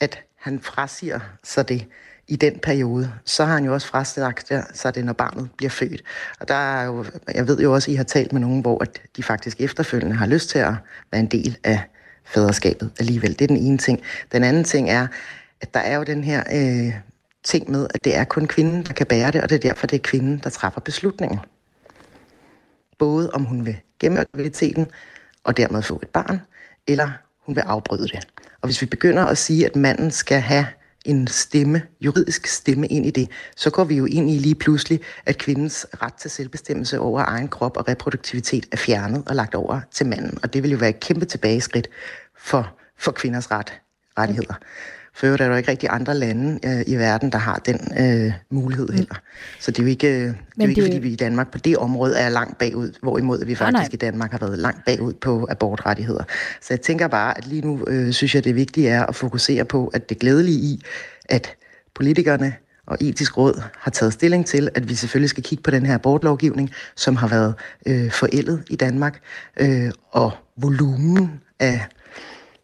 at 0.00 0.22
han 0.36 0.60
frasiger 0.60 1.20
sig 1.44 1.68
det, 1.68 1.86
i 2.30 2.36
den 2.36 2.58
periode, 2.58 3.12
så 3.24 3.44
har 3.44 3.54
han 3.54 3.64
jo 3.64 3.74
også 3.74 3.86
frasagt 3.86 4.52
sig 4.74 4.94
det, 4.94 5.04
når 5.04 5.12
barnet 5.12 5.48
bliver 5.56 5.70
født. 5.70 6.02
Og 6.40 6.48
der 6.48 6.54
er 6.54 6.84
jo, 6.84 7.04
jeg 7.34 7.48
ved 7.48 7.60
jo 7.60 7.74
også, 7.74 7.90
at 7.90 7.92
I 7.92 7.96
har 7.96 8.04
talt 8.04 8.32
med 8.32 8.40
nogen, 8.40 8.60
hvor 8.60 8.82
at 8.82 9.02
de 9.16 9.22
faktisk 9.22 9.60
efterfølgende 9.60 10.16
har 10.16 10.26
lyst 10.26 10.50
til 10.50 10.58
at 10.58 10.74
være 11.12 11.20
en 11.20 11.26
del 11.26 11.58
af 11.64 11.82
faderskabet 12.28 12.90
alligevel. 12.98 13.30
Det 13.30 13.42
er 13.42 13.46
den 13.46 13.56
ene 13.56 13.78
ting. 13.78 14.02
Den 14.32 14.44
anden 14.44 14.64
ting 14.64 14.90
er, 14.90 15.06
at 15.60 15.74
der 15.74 15.80
er 15.80 15.96
jo 15.96 16.02
den 16.02 16.24
her 16.24 16.44
øh, 16.52 16.94
ting 17.44 17.70
med, 17.70 17.86
at 17.94 18.04
det 18.04 18.16
er 18.16 18.24
kun 18.24 18.46
kvinden, 18.46 18.82
der 18.82 18.92
kan 18.92 19.06
bære 19.06 19.30
det, 19.30 19.42
og 19.42 19.50
det 19.50 19.54
er 19.56 19.60
derfor, 19.60 19.86
det 19.86 19.96
er 19.96 20.02
kvinden, 20.02 20.40
der 20.44 20.50
træffer 20.50 20.80
beslutningen. 20.80 21.38
Både 22.98 23.30
om 23.30 23.44
hun 23.44 23.66
vil 23.66 23.76
gemme 24.00 24.24
graviditeten 24.32 24.86
og 25.44 25.56
dermed 25.56 25.82
få 25.82 25.98
et 26.02 26.08
barn, 26.08 26.40
eller 26.86 27.10
hun 27.46 27.56
vil 27.56 27.62
afbryde 27.62 28.08
det. 28.08 28.28
Og 28.60 28.68
hvis 28.68 28.80
vi 28.80 28.86
begynder 28.86 29.24
at 29.24 29.38
sige, 29.38 29.66
at 29.66 29.76
manden 29.76 30.10
skal 30.10 30.40
have 30.40 30.66
en 31.04 31.26
stemme, 31.26 31.82
juridisk 32.00 32.46
stemme 32.46 32.86
ind 32.86 33.06
i 33.06 33.10
det, 33.10 33.30
så 33.56 33.70
går 33.70 33.84
vi 33.84 33.96
jo 33.96 34.04
ind 34.04 34.30
i 34.30 34.38
lige 34.38 34.54
pludselig, 34.54 35.00
at 35.26 35.38
kvindens 35.38 35.86
ret 36.02 36.14
til 36.14 36.30
selvbestemmelse 36.30 37.00
over 37.00 37.24
egen 37.24 37.48
krop 37.48 37.76
og 37.76 37.88
reproduktivitet 37.88 38.66
er 38.72 38.76
fjernet 38.76 39.22
og 39.26 39.34
lagt 39.34 39.54
over 39.54 39.80
til 39.90 40.06
manden. 40.06 40.38
Og 40.42 40.52
det 40.52 40.62
vil 40.62 40.70
jo 40.70 40.78
være 40.78 40.90
et 40.90 41.00
kæmpe 41.00 41.24
tilbageskridt 41.24 41.88
for, 42.38 42.76
for 42.98 43.12
kvinders 43.12 43.50
ret, 43.50 43.72
rettigheder. 44.18 44.54
For 45.18 45.26
øvrigt 45.26 45.42
er 45.42 45.48
der 45.48 45.56
ikke 45.56 45.70
rigtig 45.70 45.88
andre 45.92 46.14
lande 46.14 46.58
øh, 46.64 46.82
i 46.86 46.96
verden, 46.96 47.32
der 47.32 47.38
har 47.38 47.62
den 47.66 47.80
øh, 48.00 48.32
mulighed 48.50 48.88
heller. 48.88 49.14
Så 49.60 49.70
det 49.70 49.78
er 49.78 49.82
jo 49.82 49.88
ikke, 49.88 50.08
det 50.08 50.28
er 50.28 50.34
jo 50.58 50.68
ikke 50.68 50.80
det... 50.80 50.88
fordi 50.88 50.98
vi 50.98 51.12
i 51.12 51.16
Danmark 51.16 51.52
på 51.52 51.58
det 51.58 51.76
område 51.76 52.18
er 52.18 52.28
langt 52.28 52.58
bagud, 52.58 52.92
hvorimod 53.02 53.44
vi 53.44 53.54
faktisk 53.54 53.90
nej. 53.90 53.90
i 53.92 53.96
Danmark 53.96 54.30
har 54.30 54.38
været 54.38 54.58
langt 54.58 54.84
bagud 54.84 55.12
på 55.12 55.46
abortrettigheder. 55.50 56.24
Så 56.60 56.66
jeg 56.70 56.80
tænker 56.80 57.08
bare, 57.08 57.38
at 57.38 57.46
lige 57.46 57.62
nu 57.62 57.84
øh, 57.86 58.12
synes 58.12 58.34
jeg, 58.34 58.44
det 58.44 58.54
vigtige 58.54 58.88
er 58.88 59.06
at 59.06 59.14
fokusere 59.14 59.64
på, 59.64 59.86
at 59.86 60.08
det 60.08 60.18
glædelige 60.18 60.58
i, 60.58 60.82
at 61.28 61.54
politikerne 61.94 62.54
og 62.86 62.96
etisk 63.00 63.38
råd 63.38 63.62
har 63.78 63.90
taget 63.90 64.12
stilling 64.12 64.46
til, 64.46 64.68
at 64.74 64.88
vi 64.88 64.94
selvfølgelig 64.94 65.30
skal 65.30 65.42
kigge 65.42 65.62
på 65.62 65.70
den 65.70 65.86
her 65.86 65.94
abortlovgivning, 65.94 66.70
som 66.96 67.16
har 67.16 67.28
været 67.28 67.54
øh, 67.86 68.10
forældet 68.10 68.62
i 68.70 68.76
Danmark, 68.76 69.20
øh, 69.60 69.90
og 70.12 70.30
volumen 70.56 71.40
af 71.60 71.86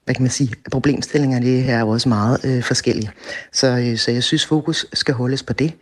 hvad 0.05 0.15
kan 0.15 0.23
man 0.23 0.31
sige, 0.31 0.55
problemstillingerne 0.71 1.47
det 1.47 1.63
her 1.63 1.79
er 1.79 1.85
også 1.85 2.09
meget 2.09 2.45
øh, 2.45 2.63
forskellige. 2.63 3.11
Så, 3.53 3.67
øh, 3.67 3.99
så 3.99 4.11
jeg 4.11 4.23
synes, 4.23 4.47
fokus 4.47 4.87
skal 4.93 5.15
holdes 5.15 5.43
på 5.43 5.53
det. 5.53 5.73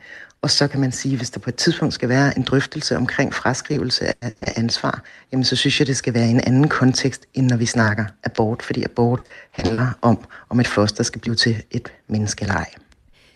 Og 0.43 0.51
så 0.51 0.69
kan 0.69 0.81
man 0.81 0.93
sige, 0.93 1.17
hvis 1.17 1.31
der 1.31 1.41
på 1.41 1.51
et 1.51 1.55
tidspunkt 1.55 1.95
skal 1.95 2.09
være 2.09 2.39
en 2.39 2.43
drøftelse 2.43 2.97
omkring 2.97 3.35
fraskrivelse 3.35 4.07
af, 4.07 4.33
af 4.43 4.53
ansvar, 4.57 5.03
jamen 5.33 5.45
så 5.45 5.57
synes 5.57 5.81
jeg, 5.81 5.87
det 5.87 5.97
skal 5.97 6.15
være 6.15 6.27
i 6.27 6.31
en 6.31 6.41
anden 6.41 6.69
kontekst, 6.69 7.27
end 7.35 7.47
når 7.47 7.57
vi 7.57 7.67
snakker 7.67 8.05
abort, 8.25 8.63
fordi 8.63 8.85
abort 8.85 9.21
handler 9.51 9.99
om, 10.03 10.19
om 10.49 10.61
et 10.61 10.69
foster 10.69 11.05
skal 11.05 11.21
blive 11.21 11.35
til 11.35 11.63
et 11.71 11.93
menneske 12.09 12.43
eller 12.43 12.55
ej 12.55 12.75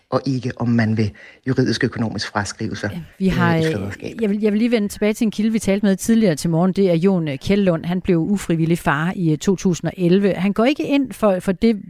og 0.09 0.21
ikke 0.25 0.51
om 0.55 0.69
man 0.69 0.97
vil 0.97 1.11
juridisk 1.47 1.83
økonomisk 1.83 2.27
fraskrive 2.31 2.75
sig 2.75 2.89
ja, 2.93 3.01
vi 3.19 3.27
har, 3.27 3.55
et 3.55 3.63
jeg 4.21 4.29
vil, 4.29 4.41
jeg 4.41 4.51
vil 4.51 4.59
lige 4.59 4.71
vende 4.71 4.87
tilbage 4.87 5.13
til 5.13 5.25
en 5.25 5.31
kilde, 5.31 5.51
vi 5.51 5.59
talte 5.59 5.85
med 5.85 5.95
tidligere 5.95 6.35
til 6.35 6.49
morgen. 6.49 6.73
Det 6.73 6.89
er 6.89 6.95
Jon 6.95 7.29
Kjellund. 7.37 7.85
Han 7.85 8.01
blev 8.01 8.19
ufrivillig 8.19 8.79
far 8.79 9.13
i 9.15 9.35
2011. 9.35 10.33
Han 10.33 10.53
går 10.53 10.65
ikke 10.65 10.87
ind 10.87 11.11
for, 11.11 11.39
for 11.39 11.51
det, 11.51 11.81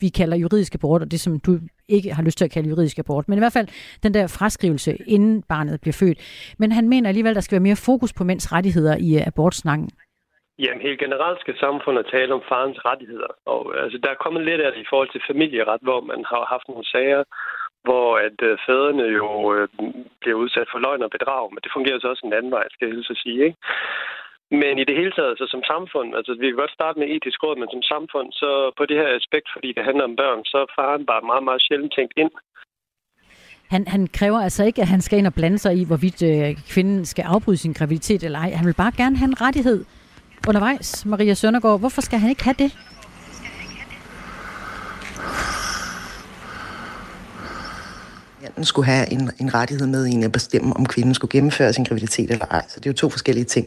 vi 0.00 0.08
kalder 0.08 0.36
juridisk 0.36 0.74
abort, 0.74 1.02
og 1.02 1.10
det 1.10 1.20
som 1.20 1.40
du 1.40 1.58
ikke 1.88 2.14
har 2.14 2.22
lyst 2.22 2.38
til 2.38 2.44
at 2.44 2.50
kalde 2.50 2.68
juridisk 2.68 2.98
abort, 2.98 3.28
men 3.28 3.38
i 3.38 3.40
hvert 3.40 3.52
fald 3.52 3.68
den 4.02 4.14
der 4.14 4.26
fraskrivelse, 4.26 4.96
inden 5.06 5.42
barnet 5.48 5.80
bliver 5.80 5.92
født. 5.92 6.18
Men 6.58 6.72
han 6.72 6.88
mener 6.88 7.08
alligevel, 7.08 7.30
at 7.30 7.34
der 7.34 7.40
skal 7.40 7.52
være 7.56 7.62
mere 7.62 7.76
fokus 7.76 8.12
på 8.12 8.24
mænds 8.24 8.52
rettigheder 8.52 8.96
i 8.96 9.16
abortsnakken. 9.16 9.90
Jamen 10.58 10.82
helt 10.86 11.00
generelt 11.04 11.40
skal 11.40 11.56
samfundet 11.58 12.06
tale 12.06 12.34
om 12.34 12.42
farens 12.48 12.84
rettigheder. 12.84 13.32
Og 13.54 13.60
altså, 13.82 13.98
der 14.02 14.10
er 14.10 14.22
kommet 14.24 14.42
lidt 14.44 14.60
af 14.60 14.72
det 14.72 14.80
i 14.80 14.90
forhold 14.90 15.10
til 15.12 15.26
familieret, 15.30 15.80
hvor 15.86 16.00
man 16.00 16.20
har 16.30 16.44
haft 16.52 16.66
nogle 16.68 16.86
sager, 16.92 17.22
hvor 17.86 18.08
at 18.26 18.38
øh, 18.48 18.58
fædrene 18.66 19.06
jo 19.20 19.28
øh, 19.54 19.68
bliver 20.20 20.38
udsat 20.42 20.68
for 20.70 20.78
løgn 20.78 21.06
og 21.06 21.10
bedrag, 21.16 21.44
men 21.52 21.60
det 21.64 21.74
fungerer 21.76 21.98
så 22.00 22.08
også 22.08 22.26
en 22.26 22.38
anden 22.38 22.52
vej, 22.56 22.64
skal 22.70 22.86
jeg 22.86 22.94
helst 22.94 23.22
sige, 23.22 23.40
ikke? 23.46 23.58
Men 24.50 24.74
i 24.78 24.84
det 24.88 24.96
hele 25.00 25.12
taget, 25.18 25.38
så 25.38 25.46
som 25.50 25.62
samfund, 25.72 26.08
altså 26.18 26.32
vi 26.40 26.46
kan 26.46 26.60
godt 26.62 26.76
starte 26.78 26.98
med 26.98 27.08
etisk 27.14 27.38
råd, 27.42 27.56
men 27.60 27.68
som 27.74 27.82
samfund, 27.94 28.28
så 28.32 28.50
på 28.78 28.82
det 28.86 28.96
her 29.00 29.10
aspekt, 29.20 29.48
fordi 29.54 29.68
det 29.76 29.84
handler 29.88 30.04
om 30.10 30.16
børn, 30.22 30.40
så 30.50 30.56
er 30.64 30.74
faren 30.78 31.06
bare 31.06 31.22
meget, 31.30 31.44
meget 31.48 31.62
sjældent 31.66 31.92
tænkt 31.96 32.14
ind. 32.22 32.32
Han, 33.74 33.82
han 33.94 34.02
kræver 34.18 34.40
altså 34.46 34.62
ikke, 34.64 34.82
at 34.82 34.88
han 34.94 35.00
skal 35.00 35.18
ind 35.18 35.26
og 35.26 35.34
blande 35.34 35.58
sig 35.58 35.72
i, 35.80 35.84
hvorvidt 35.90 36.20
øh, 36.30 36.50
kvinden 36.72 37.04
skal 37.04 37.24
afbryde 37.34 37.56
sin 37.56 37.72
graviditet 37.78 38.22
eller 38.22 38.38
ej. 38.38 38.50
Han 38.60 38.66
vil 38.66 38.80
bare 38.82 38.92
gerne 38.96 39.16
have 39.20 39.30
en 39.32 39.40
rettighed 39.40 39.84
undervejs, 40.48 41.06
Maria 41.06 41.34
Søndergaard. 41.34 41.78
Hvorfor 41.78 42.02
skal 42.02 42.18
han 42.18 42.30
ikke 42.30 42.44
have 42.44 42.54
det? 42.58 42.72
manden 48.64 48.64
skulle 48.64 48.86
have 48.86 49.12
en, 49.12 49.30
en 49.38 49.54
rettighed 49.54 49.86
med 49.86 50.06
i 50.06 50.22
at 50.22 50.32
bestemme, 50.32 50.76
om 50.76 50.86
kvinden 50.86 51.14
skulle 51.14 51.30
gennemføre 51.30 51.72
sin 51.72 51.84
graviditet 51.84 52.30
eller 52.30 52.46
ej. 52.50 52.62
Så 52.68 52.80
det 52.80 52.86
er 52.86 52.90
jo 52.90 52.94
to 52.94 53.08
forskellige 53.08 53.44
ting. 53.44 53.66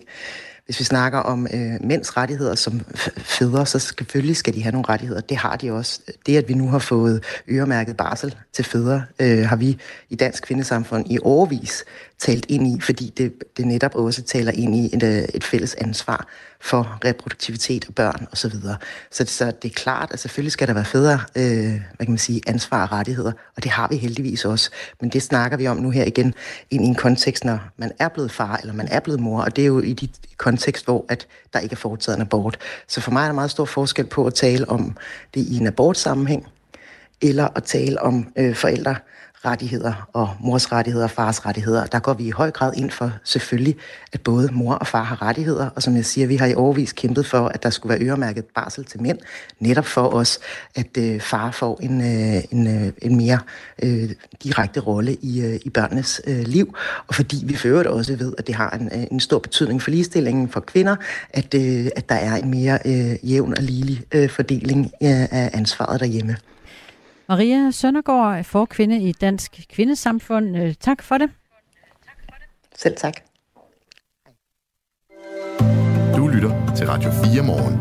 Hvis 0.66 0.80
vi 0.80 0.84
snakker 0.84 1.20
om 1.20 1.48
øh, 1.54 1.74
mænds 1.82 2.18
rettigheder 2.18 2.56
som 2.56 2.82
fædre, 3.18 3.66
så 3.66 3.80
selvfølgelig 3.80 4.36
skal 4.36 4.54
de 4.54 4.64
have 4.64 4.72
nogle 4.72 4.90
rettigheder. 4.90 5.22
Det 5.22 5.38
har 5.38 5.56
de 5.56 5.72
også. 5.72 6.00
Det, 6.26 6.38
at 6.38 6.50
vi 6.50 6.54
nu 6.54 6.70
har 6.70 6.80
fået 6.80 7.24
øremærket 7.50 7.98
barsel 7.98 8.36
til 8.54 8.66
fædre, 8.66 9.04
øh, 9.20 9.46
har 9.46 9.56
vi 9.56 9.78
i 10.10 10.16
dansk 10.16 10.44
kvindesamfund 10.44 11.12
i 11.12 11.20
årvis 11.22 11.84
talt 12.20 12.46
ind 12.50 12.68
i, 12.68 12.82
fordi 12.82 13.14
det, 13.18 13.34
det 13.58 13.66
netop 13.66 13.96
også 13.96 14.22
taler 14.22 14.52
ind 14.52 14.76
i 14.76 14.96
et, 14.96 15.04
øh, 15.04 15.24
et 15.34 15.44
fælles 15.44 15.76
ansvar 15.76 16.28
for 16.60 16.98
reproduktivitet 17.06 17.86
og 17.88 17.96
børn 17.96 18.28
osv. 18.32 18.52
Så, 18.52 18.76
så, 19.12 19.26
så 19.26 19.46
det 19.46 19.72
er 19.72 19.74
klart, 19.74 20.12
at 20.12 20.20
selvfølgelig 20.20 20.52
skal 20.52 20.68
der 20.68 20.74
være 20.74 20.86
fædre 20.86 21.20
øh, 21.36 21.82
hvad 21.96 22.06
kan 22.06 22.10
man 22.10 22.18
sige, 22.18 22.42
ansvar 22.48 22.84
og 22.84 22.92
rettigheder, 22.92 23.32
og 23.56 23.64
det 23.64 23.72
har 23.72 23.88
vi 23.88 23.96
heldigvis 23.96 24.46
også. 24.46 24.70
Men 25.02 25.10
det 25.10 25.22
snakker 25.24 25.58
vi 25.58 25.68
om 25.68 25.78
nu 25.78 25.90
her 25.90 26.04
igen 26.06 26.34
ind 26.72 26.84
i 26.84 26.88
en 26.88 26.96
kontekst, 26.96 27.46
når 27.46 27.60
man 27.78 27.92
er 28.00 28.08
blevet 28.10 28.32
far 28.32 28.58
eller 28.58 28.74
man 28.74 28.88
er 28.88 29.00
blevet 29.00 29.20
mor, 29.20 29.42
og 29.42 29.56
det 29.56 29.62
er 29.62 29.68
jo 29.68 29.80
i 29.80 29.94
de 29.94 30.10
kontekst, 30.38 30.86
hvor 30.86 31.06
at 31.10 31.28
der 31.54 31.60
ikke 31.60 31.74
er 31.74 31.78
foretaget 31.78 32.16
en 32.16 32.22
abort. 32.22 32.58
Så 32.88 33.02
for 33.02 33.12
mig 33.12 33.22
er 33.22 33.26
der 33.26 33.34
meget 33.34 33.52
stor 33.52 33.66
forskel 33.66 34.06
på 34.06 34.26
at 34.28 34.34
tale 34.34 34.70
om 34.70 34.98
det 35.34 35.42
i 35.42 35.58
en 35.58 35.68
abortsammenhæng, 35.68 36.48
eller 37.22 37.48
at 37.56 37.64
tale 37.64 38.02
om 38.02 38.28
øh, 38.36 38.56
forældre, 38.56 38.96
rettigheder 39.48 40.08
og 40.14 40.30
mors 40.40 40.72
rettigheder 40.72 41.06
og 41.06 41.12
fars 41.12 41.46
rettigheder. 41.46 41.86
Der 41.86 42.00
går 42.00 42.14
vi 42.14 42.24
i 42.28 42.32
høj 42.32 42.52
grad 42.52 42.74
ind 42.78 42.92
for 42.92 43.12
selvfølgelig, 43.24 43.76
at 44.14 44.22
både 44.22 44.50
mor 44.52 44.74
og 44.74 44.88
far 44.88 45.04
har 45.04 45.22
rettigheder, 45.22 45.70
og 45.76 45.84
som 45.84 45.96
jeg 45.96 46.06
siger, 46.06 46.28
vi 46.28 46.36
har 46.36 46.46
i 46.46 46.56
overvis 46.56 46.94
kæmpet 46.94 47.26
for, 47.26 47.48
at 47.48 47.64
der 47.64 47.70
skulle 47.70 47.94
være 47.94 48.08
øremærket 48.08 48.46
barsel 48.46 48.86
til 48.86 49.02
mænd, 49.02 49.20
netop 49.60 49.86
for 49.86 50.14
os, 50.14 50.40
at 50.76 50.98
øh, 50.98 51.22
far 51.22 51.52
får 51.52 51.80
en, 51.82 52.02
øh, 52.02 52.44
en, 52.52 52.68
øh, 52.68 52.94
en 53.02 53.18
mere 53.18 53.40
øh, 53.84 54.10
direkte 54.44 54.80
rolle 54.80 55.18
i, 55.22 55.42
øh, 55.42 55.60
i 55.66 55.70
børnenes 55.70 56.22
øh, 56.28 56.40
liv, 56.40 56.76
og 57.08 57.16
fordi 57.16 57.44
vi 57.46 57.56
for 57.56 57.68
øvrigt 57.68 57.88
også 57.88 58.16
ved, 58.16 58.34
at 58.38 58.48
det 58.48 58.56
har 58.56 58.70
en, 58.70 58.90
øh, 58.94 59.08
en 59.12 59.20
stor 59.20 59.40
betydning 59.40 59.82
for 59.82 59.92
ligestillingen 59.92 60.50
for 60.50 60.60
kvinder, 60.60 60.96
at, 61.30 61.54
øh, 61.54 61.88
at 61.96 62.10
der 62.10 62.16
er 62.16 62.36
en 62.36 62.50
mere 62.52 62.80
øh, 62.86 63.32
jævn 63.32 63.54
og 63.58 63.64
ligelig 63.64 64.04
øh, 64.12 64.30
fordeling 64.30 64.86
øh, 64.86 65.28
af 65.32 65.50
ansvaret 65.54 66.00
derhjemme. 66.00 66.38
Maria 67.30 67.72
Søndergaard, 67.72 68.44
forkvinde 68.44 69.00
i 69.02 69.12
Dansk 69.12 69.60
Kvindesamfund. 69.70 70.58
Øh, 70.58 70.74
tak 70.80 71.04
for 71.04 71.18
det. 71.18 71.30
Selv 72.76 72.96
tak. 72.98 73.14
Du 76.16 76.28
lytter 76.28 76.74
til 76.76 76.88
Radio 76.88 77.12
4 77.12 77.44
morgen. 77.44 77.80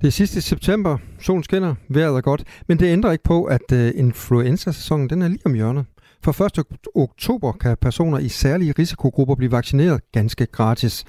Det 0.00 0.06
er 0.06 0.12
sidste 0.12 0.42
september, 0.42 0.98
solen 1.20 1.44
skinner, 1.44 1.74
vejret 1.88 2.16
er 2.16 2.20
godt, 2.20 2.44
men 2.68 2.78
det 2.78 2.86
ændrer 2.86 3.12
ikke 3.12 3.24
på, 3.24 3.44
at 3.44 3.72
uh, 3.72 3.90
influenza-sæsonen 3.94 5.10
den 5.10 5.22
er 5.22 5.28
lige 5.28 5.46
om 5.46 5.54
hjørnet. 5.54 5.84
For 6.24 6.44
1. 6.58 6.64
oktober 6.94 7.52
kan 7.52 7.76
personer 7.80 8.18
i 8.18 8.28
særlige 8.28 8.74
risikogrupper 8.78 9.34
blive 9.34 9.52
vaccineret 9.52 10.00
ganske 10.12 10.46
gratis. 10.46 11.04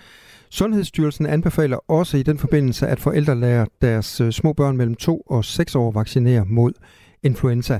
Sundhedsstyrelsen 0.49 1.25
anbefaler 1.25 1.91
også 1.91 2.17
i 2.17 2.23
den 2.23 2.37
forbindelse, 2.37 2.87
at 2.87 2.99
forældre 2.99 3.39
lærer 3.39 3.65
deres 3.81 4.21
øh, 4.21 4.31
små 4.31 4.53
børn 4.53 4.77
mellem 4.77 4.95
2 4.95 5.17
og 5.19 5.45
6 5.45 5.75
år 5.75 5.91
vaccinere 5.91 6.45
mod 6.45 6.73
influenza. 7.23 7.79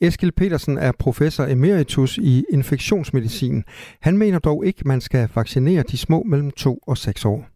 Eskil 0.00 0.32
Petersen 0.32 0.78
er 0.78 0.92
professor 0.98 1.44
emeritus 1.44 2.18
i 2.18 2.44
infektionsmedicin. 2.52 3.64
Han 4.00 4.18
mener 4.18 4.38
dog 4.38 4.66
ikke, 4.66 4.88
man 4.88 5.00
skal 5.00 5.28
vaccinere 5.34 5.82
de 5.82 5.98
små 5.98 6.22
mellem 6.22 6.50
2 6.50 6.78
og 6.86 6.98
6 6.98 7.24
år. 7.24 7.51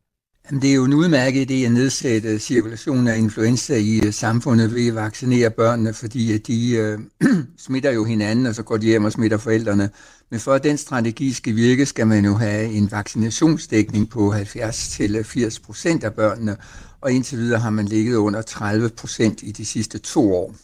Det 0.50 0.70
er 0.70 0.74
jo 0.74 0.84
en 0.84 0.94
udmærket 0.94 1.50
idé 1.50 1.54
at 1.54 1.72
nedsætte 1.72 2.38
cirkulationen 2.38 3.08
af 3.08 3.18
influenza 3.18 3.74
i 3.76 4.00
øh, 4.06 4.12
samfundet 4.12 4.74
ved 4.74 4.88
at 4.88 4.94
vaccinere 4.94 5.50
børnene, 5.50 5.92
fordi 5.92 6.32
øh, 6.32 6.40
de 6.46 6.76
øh, 6.76 6.98
smitter 7.66 7.90
jo 7.90 8.04
hinanden, 8.04 8.46
og 8.46 8.54
så 8.54 8.62
går 8.62 8.76
de 8.76 8.86
hjem 8.86 9.04
og 9.04 9.12
smitter 9.12 9.38
forældrene. 9.38 9.90
Men 10.30 10.40
for 10.40 10.52
at 10.52 10.64
den 10.64 10.76
strategi 10.76 11.32
skal 11.32 11.56
virke, 11.56 11.86
skal 11.86 12.06
man 12.06 12.24
jo 12.24 12.34
have 12.34 12.72
en 12.72 12.90
vaccinationsdækning 12.90 14.10
på 14.10 14.34
70-80 14.34 15.62
procent 15.64 16.04
af 16.04 16.14
børnene, 16.14 16.56
og 17.00 17.12
indtil 17.12 17.38
videre 17.38 17.60
har 17.60 17.70
man 17.70 17.86
ligget 17.86 18.16
under 18.16 18.42
30 18.42 18.88
procent 18.88 19.42
i 19.42 19.52
de 19.52 19.64
sidste 19.64 19.98
to 19.98 20.34
år. 20.34 20.54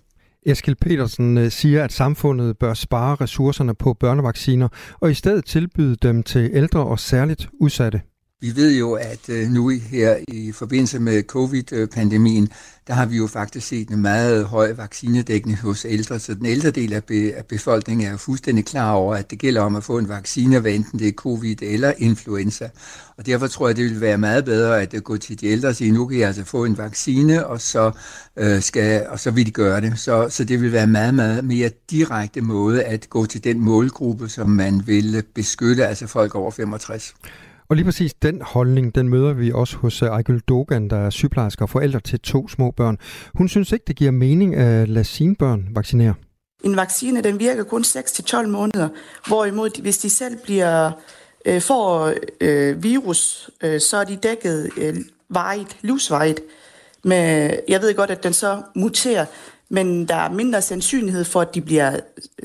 Eskil 0.47 0.75
Petersen 0.75 1.39
øh, 1.39 1.51
siger, 1.51 1.85
at 1.85 1.93
samfundet 1.93 2.59
bør 2.59 2.75
spare 2.75 3.15
ressourcerne 3.15 3.75
på 3.75 3.95
børnevacciner 3.95 4.69
og 5.01 5.11
i 5.11 5.15
stedet 5.15 5.45
tilbyde 5.45 5.97
dem 5.97 6.23
til 6.23 6.51
ældre 6.53 6.81
og 6.81 6.99
særligt 6.99 7.49
udsatte. 7.61 8.01
Vi 8.43 8.57
ved 8.57 8.79
jo, 8.79 8.93
at 8.93 9.29
øh, 9.29 9.49
nu 9.49 9.69
her 9.69 10.17
i 10.29 10.53
forbindelse 10.53 10.99
med 10.99 11.23
covid-pandemien, 11.23 12.49
der 12.87 12.95
har 12.95 13.07
vi 13.07 13.17
jo 13.17 13.27
faktisk 13.27 13.67
set 13.67 13.89
en 13.89 14.03
meget 14.03 14.45
høj 14.45 14.73
vaccinedækning 14.73 15.59
hos 15.59 15.87
ældre, 15.89 16.19
så 16.19 16.35
den 16.35 16.47
ældre 16.47 16.71
del 16.71 16.93
af, 16.93 17.05
be- 17.05 17.33
af 17.37 17.47
befolkningen 17.47 18.07
er 18.07 18.11
jo 18.11 18.17
fuldstændig 18.17 18.65
klar 18.65 18.93
over, 18.93 19.15
at 19.17 19.31
det 19.31 19.39
gælder 19.39 19.61
om 19.61 19.77
at 19.77 19.85
få 19.85 19.99
en 19.99 20.09
vaccine, 20.09 20.59
hvad 20.59 20.73
enten 20.73 20.99
det 20.99 21.09
er 21.09 21.13
covid 21.13 21.63
eller 21.63 21.93
influenza. 21.99 22.69
Og 23.17 23.27
derfor 23.27 23.47
tror 23.47 23.69
jeg, 23.69 23.77
det 23.77 23.85
vil 23.85 24.01
være 24.01 24.19
meget 24.19 24.45
bedre 24.45 24.83
at 24.83 24.95
øh, 24.95 25.03
gå 25.03 25.17
til 25.17 25.41
de 25.41 25.47
ældre 25.47 25.69
og 25.69 25.77
sige, 25.77 25.93
nu 25.93 26.07
kan 26.07 26.19
jeg 26.19 26.27
altså 26.27 26.45
få 26.45 26.65
en 26.65 26.79
vaccine, 26.79 27.47
og 27.47 27.61
så, 27.61 27.91
øh, 28.37 28.63
skal, 28.63 29.07
og 29.09 29.21
så 29.21 29.31
vil 29.31 29.47
de 29.47 29.51
gøre 29.51 29.81
det. 29.81 29.99
Så, 29.99 30.29
så 30.29 30.45
det 30.45 30.61
vil 30.61 30.73
være 30.73 30.85
en 30.85 30.93
meget, 30.93 31.15
meget 31.15 31.45
mere 31.45 31.71
direkte 31.91 32.41
måde 32.41 32.85
at 32.85 33.11
gå 33.11 33.27
til 33.27 33.45
den 33.45 33.61
målgruppe, 33.61 34.29
som 34.29 34.51
man 34.51 34.83
vil 34.87 35.23
beskytte, 35.35 35.87
altså 35.87 36.07
folk 36.07 36.35
over 36.35 36.51
65. 36.51 37.15
Og 37.73 37.77
lige 37.77 37.85
præcis 37.85 38.15
den 38.15 38.43
holdning, 38.43 38.95
den 38.95 39.09
møder 39.09 39.33
vi 39.33 39.53
også 39.53 39.77
hos 39.77 40.03
øh, 40.03 40.09
Ejgül 40.09 40.41
Dogan, 40.41 40.91
der 40.91 40.97
er 40.97 41.11
sygeplejerske 41.11 41.65
og 41.65 41.71
forældre 41.71 42.01
til 42.01 42.21
to 42.21 42.49
små 42.49 42.71
børn. 42.71 42.99
Hun 43.35 43.49
synes 43.49 43.73
ikke, 43.73 43.85
det 43.87 43.97
giver 43.97 44.11
mening 44.11 44.55
øh, 44.55 44.83
at 44.83 44.89
lade 44.89 45.05
sine 45.05 45.37
børn 45.37 45.69
vaccinere. 45.75 46.15
En 46.65 46.77
vaccine, 46.77 47.23
den 47.23 47.39
virker 47.39 47.65
kun 47.65 47.83
6-12 47.83 48.47
måneder, 48.47 48.89
hvorimod 49.27 49.83
hvis 49.83 49.99
de 49.99 50.11
selv 50.11 50.37
bliver 50.45 50.91
øh, 51.47 51.61
får 51.61 52.15
øh, 52.41 52.83
virus, 52.83 53.51
øh, 53.63 53.81
så 53.81 53.97
er 53.97 54.05
de 54.05 54.17
dækket 54.17 54.71
øh, 54.77 54.97
vejet, 55.29 55.77
livsvejet. 55.83 56.41
Men 57.05 57.51
jeg 57.69 57.81
ved 57.81 57.95
godt, 57.95 58.11
at 58.11 58.23
den 58.23 58.33
så 58.33 58.63
muterer, 58.75 59.27
men 59.69 60.09
der 60.09 60.17
er 60.17 60.31
mindre 60.31 60.63
sandsynlighed 60.63 61.25
for, 61.25 61.41
at 61.41 61.55
de 61.55 61.61
bliver 61.61 62.01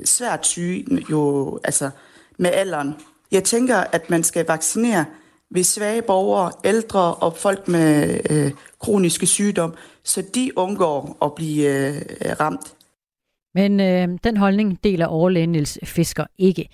svært 0.05 0.47
syge 0.47 0.85
jo, 1.09 1.59
altså 1.63 1.89
med 2.37 2.49
alderen. 2.53 2.95
Jeg 3.31 3.43
tænker, 3.43 3.77
at 3.93 4.09
man 4.09 4.23
skal 4.23 4.45
vaccinere 4.47 5.05
ved 5.51 5.63
svage 5.63 6.01
borgere, 6.01 6.51
ældre 6.65 7.15
og 7.15 7.33
folk 7.33 7.67
med 7.67 8.19
øh, 8.31 8.51
kroniske 8.79 9.25
sygdom, 9.25 9.73
så 10.03 10.31
de 10.35 10.51
undgår 10.57 11.17
at 11.25 11.31
blive 11.35 11.65
øh, 11.67 11.95
ramt. 12.41 12.67
Men 13.55 13.79
øh, 13.79 14.17
den 14.23 14.37
holdning 14.37 14.83
deler 14.83 15.05
overlægen 15.05 15.51
Niels 15.51 15.79
Fisker 15.83 16.25
ikke. 16.39 16.69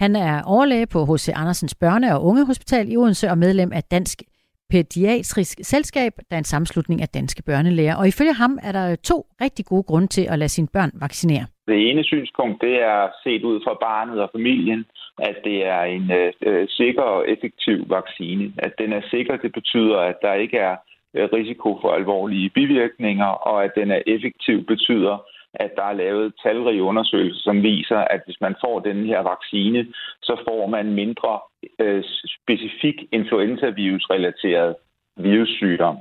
Han 0.00 0.16
er 0.16 0.42
overlæge 0.42 0.86
på 0.86 1.04
H.C. 1.04 1.28
Andersens 1.34 1.74
Børne- 1.84 2.12
og 2.14 2.24
Ungehospital 2.24 2.92
i 2.92 2.96
Odense 2.96 3.30
og 3.30 3.38
medlem 3.38 3.72
af 3.72 3.82
Dansk 3.82 4.22
Pædiatrisk 4.70 5.58
Selskab, 5.62 6.12
der 6.28 6.36
er 6.36 6.38
en 6.38 6.52
sammenslutning 6.54 7.02
af 7.02 7.08
danske 7.08 7.42
børnelæger. 7.42 7.94
Og 7.96 8.08
ifølge 8.08 8.34
ham 8.42 8.58
er 8.62 8.72
der 8.72 8.96
to 9.10 9.26
rigtig 9.40 9.64
gode 9.64 9.82
grunde 9.82 10.06
til 10.06 10.24
at 10.32 10.38
lade 10.38 10.48
sine 10.48 10.68
børn 10.72 10.90
vaccinere. 11.06 11.44
Det 11.70 11.90
ene 11.90 12.04
synspunkt, 12.04 12.56
det 12.66 12.74
er 12.92 13.00
set 13.24 13.42
ud 13.50 13.58
fra 13.64 13.74
barnet 13.86 14.20
og 14.24 14.28
familien, 14.36 14.84
at 15.28 15.36
det 15.44 15.66
er 15.66 15.82
en 15.82 16.10
øh, 16.12 16.32
øh, 16.42 16.68
sikker 16.68 17.02
og 17.02 17.28
effektiv 17.28 17.78
vaccine. 17.90 18.52
At 18.58 18.72
den 18.78 18.92
er 18.92 19.02
sikker, 19.10 19.36
det 19.36 19.52
betyder, 19.52 19.98
at 19.98 20.16
der 20.22 20.34
ikke 20.34 20.58
er 20.58 20.76
øh, 21.14 21.28
risiko 21.32 21.78
for 21.80 21.90
alvorlige 21.90 22.50
bivirkninger, 22.50 23.30
og 23.50 23.64
at 23.64 23.72
den 23.76 23.90
er 23.90 24.02
effektiv 24.06 24.66
betyder, 24.66 25.16
at 25.54 25.70
der 25.76 25.82
er 25.82 25.92
lavet 25.92 26.34
talrige 26.42 26.82
undersøgelser, 26.82 27.42
som 27.42 27.62
viser, 27.62 27.98
at 27.98 28.20
hvis 28.26 28.40
man 28.40 28.54
får 28.64 28.80
den 28.80 29.06
her 29.06 29.20
vaccine, 29.20 29.86
så 30.22 30.36
får 30.48 30.66
man 30.66 30.86
mindre 30.92 31.40
øh, 31.78 32.04
specifik 32.42 32.94
influenzavirus-relateret 33.12 34.74
virussygdom. 35.16 35.96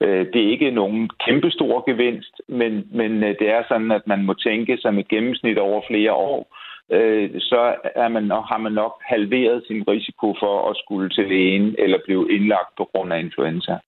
Øh, 0.00 0.26
det 0.32 0.40
er 0.44 0.50
ikke 0.50 0.70
nogen 0.70 1.10
kæmpestor 1.26 1.90
gevinst, 1.90 2.40
men, 2.48 2.88
men 2.90 3.24
øh, 3.24 3.34
det 3.38 3.48
er 3.50 3.62
sådan, 3.68 3.90
at 3.90 4.06
man 4.06 4.24
må 4.24 4.34
tænke 4.34 4.78
som 4.78 4.98
et 4.98 5.08
gennemsnit 5.08 5.58
over 5.58 5.82
flere 5.88 6.12
år, 6.12 6.56
øh, 6.90 7.30
så 7.40 7.74
er 7.94 8.08
man 8.08 8.22
nok, 8.22 8.44
har 8.48 8.58
man 8.58 8.72
nok 8.72 8.94
halveret 9.04 9.64
sin 9.66 9.84
risiko 9.88 10.34
for 10.40 10.70
at 10.70 10.76
skulle 10.76 11.10
til 11.10 11.28
lægen 11.28 11.74
eller 11.78 11.98
blive 12.04 12.32
indlagt 12.32 12.76
på 12.76 12.84
grund 12.84 13.12
af 13.12 13.20
influenza. 13.20 13.78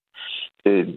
Øh, 0.65 0.87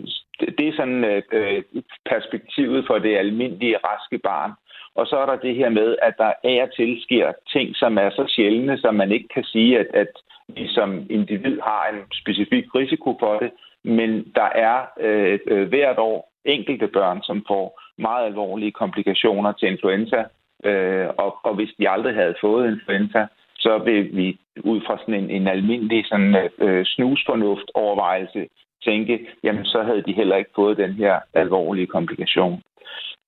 det 0.59 0.68
er 0.68 0.76
sådan 0.76 1.05
øh, 1.05 1.22
øh, 1.32 1.62
perspektivet 2.11 2.84
for 2.86 2.98
det 2.98 3.16
almindelige 3.16 3.76
raske 3.76 4.18
barn. 4.18 4.53
Og 4.94 5.07
så 5.07 5.16
er 5.16 5.26
der 5.26 5.36
det 5.36 5.55
her 5.55 5.68
med, 5.68 5.96
at 6.03 6.14
der 6.18 6.32
af 6.44 6.62
og 6.62 6.74
til 6.76 7.03
sker 7.03 7.32
ting, 7.53 7.76
som 7.76 7.98
er 7.98 8.11
så 8.11 8.24
sjældne, 8.36 8.78
som 8.78 8.94
man 8.94 9.12
ikke 9.12 9.28
kan 9.28 9.44
sige, 9.44 9.78
at, 9.78 9.86
at 9.94 10.12
vi 10.48 10.68
som 10.68 11.07
individ 11.11 11.61
har 11.61 11.88
en 11.92 12.00
specifik 12.12 12.74
risiko 12.74 13.16
for 13.20 13.38
det. 13.38 13.50
Men 13.84 14.32
der 14.34 14.48
er 14.55 14.76
øh, 15.00 15.68
hvert 15.68 15.98
år 15.98 16.32
enkelte 16.44 16.88
børn, 16.88 17.22
som 17.22 17.44
får 17.48 17.80
meget 17.98 18.26
alvorlige 18.26 18.72
komplikationer 18.72 19.53
til 19.53 19.68
influenza. 19.68 20.24
Øh, 20.65 21.09
og, 21.19 21.37
og 21.43 21.55
hvis 21.55 21.71
de 21.79 21.91
aldrig 21.91 22.15
havde 22.15 22.35
fået 22.41 22.71
influenza, 22.71 23.27
så 23.59 23.79
vil 23.79 24.17
vi 24.17 24.39
ud 24.65 24.81
fra 24.87 24.99
sådan 24.99 25.15
en, 25.15 25.31
en 25.31 25.47
almindelig 25.47 26.07
sådan, 26.07 26.51
øh, 26.59 26.85
snusfornuft 26.85 27.71
overvejelse 27.75 28.49
tænke, 28.85 29.27
jamen 29.43 29.65
så 29.65 29.83
havde 29.83 30.03
de 30.03 30.13
heller 30.13 30.37
ikke 30.37 30.51
fået 30.55 30.77
den 30.77 30.93
her 30.93 31.21
alvorlige 31.35 31.87
komplikation. 31.87 32.63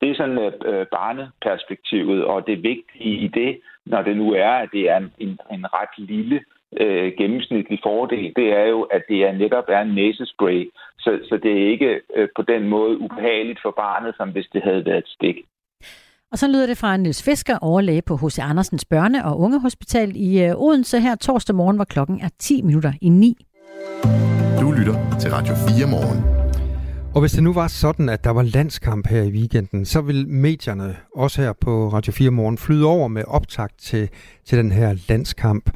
Det 0.00 0.10
er 0.10 0.14
sådan 0.14 0.38
øh, 0.38 0.52
øh 0.64 0.86
barneperspektivet, 0.86 2.24
og 2.24 2.46
det 2.46 2.62
vigtige 2.62 3.16
i 3.16 3.28
det, 3.28 3.60
når 3.86 4.02
det 4.02 4.16
nu 4.16 4.32
er, 4.32 4.50
at 4.50 4.68
det 4.72 4.90
er 4.90 4.96
en, 4.96 5.38
en 5.50 5.66
ret 5.74 5.98
lille 5.98 6.44
øh, 6.80 7.12
gennemsnitlig 7.18 7.80
fordel, 7.82 8.32
det 8.36 8.52
er 8.52 8.64
jo, 8.64 8.82
at 8.82 9.02
det 9.08 9.24
er 9.24 9.32
netop 9.32 9.64
er 9.68 9.80
en 9.80 9.94
næsespray. 9.94 10.70
Så, 10.98 11.18
så 11.28 11.36
det 11.36 11.52
er 11.52 11.70
ikke 11.70 12.00
øh, 12.14 12.28
på 12.36 12.42
den 12.42 12.68
måde 12.68 12.98
ubehageligt 12.98 13.60
for 13.62 13.70
barnet, 13.70 14.14
som 14.16 14.30
hvis 14.30 14.46
det 14.52 14.62
havde 14.62 14.86
været 14.86 14.98
et 14.98 15.08
stik. 15.08 15.36
Og 16.32 16.38
så 16.38 16.48
lyder 16.48 16.66
det 16.66 16.78
fra 16.78 16.96
Niels 16.96 17.22
Fisker, 17.22 17.58
overlæge 17.58 18.02
på 18.02 18.16
H.C. 18.16 18.38
Andersens 18.38 18.84
Børne- 18.94 19.24
og 19.24 19.40
Ungehospital 19.40 20.12
i 20.16 20.42
øh, 20.42 20.54
Odense 20.56 21.00
her 21.00 21.14
torsdag 21.14 21.56
morgen, 21.56 21.76
hvor 21.76 21.84
klokken 21.84 22.20
er 22.20 22.28
10 22.38 22.62
minutter 22.62 22.92
i 23.00 23.08
9. 23.08 23.46
Du 24.60 24.72
lytter 24.72 25.18
til 25.20 25.30
Radio 25.30 25.54
4 25.54 25.86
morgen. 25.86 26.24
Og 27.14 27.20
hvis 27.20 27.32
det 27.32 27.42
nu 27.42 27.52
var 27.52 27.68
sådan, 27.68 28.08
at 28.08 28.24
der 28.24 28.30
var 28.30 28.42
landskamp 28.42 29.06
her 29.06 29.22
i 29.22 29.30
weekenden, 29.30 29.84
så 29.84 30.00
vil 30.00 30.28
medierne, 30.28 30.96
også 31.16 31.42
her 31.42 31.52
på 31.52 31.88
Radio 31.88 32.12
4 32.12 32.30
morgen, 32.30 32.58
flyde 32.58 32.86
over 32.86 33.08
med 33.08 33.24
optakt 33.26 33.78
til, 33.78 34.08
til 34.46 34.58
den 34.58 34.72
her 34.72 34.96
landskamp. 35.08 35.70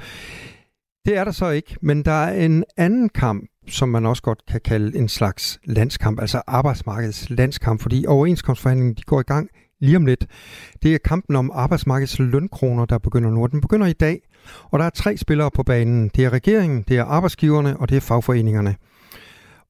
Det 1.05 1.17
er 1.17 1.25
der 1.25 1.33
så 1.33 1.51
ikke, 1.51 1.77
men 1.83 2.05
der 2.05 2.13
er 2.13 2.45
en 2.45 2.65
anden 2.77 3.09
kamp, 3.09 3.45
som 3.69 3.89
man 3.89 4.07
også 4.07 4.23
godt 4.23 4.43
kan 4.49 4.61
kalde 4.65 4.99
en 4.99 5.09
slags 5.09 5.61
landskamp, 5.65 6.21
altså 6.21 6.43
arbejdsmarkedets 6.47 7.31
landskamp, 7.31 7.81
fordi 7.83 8.07
overenskomstforhandlingen 8.07 8.95
de 8.95 9.03
går 9.03 9.21
i 9.21 9.23
gang 9.23 9.49
lige 9.81 9.97
om 9.97 10.07
lidt. 10.07 10.27
Det 10.83 10.95
er 10.95 10.99
kampen 10.99 11.37
om 11.37 11.51
arbejdsmarkedets 11.55 12.19
lønkroner, 12.19 12.85
der 12.85 12.99
begynder 12.99 13.31
nu. 13.31 13.47
Den 13.47 13.61
begynder 13.61 13.87
i 13.87 13.93
dag, 13.93 14.21
og 14.65 14.79
der 14.79 14.85
er 14.85 14.91
tre 14.91 15.17
spillere 15.17 15.51
på 15.51 15.63
banen. 15.63 16.11
Det 16.17 16.25
er 16.25 16.31
regeringen, 16.31 16.85
det 16.89 16.97
er 16.97 17.05
arbejdsgiverne, 17.05 17.77
og 17.77 17.89
det 17.89 17.97
er 17.97 18.01
fagforeningerne. 18.01 18.77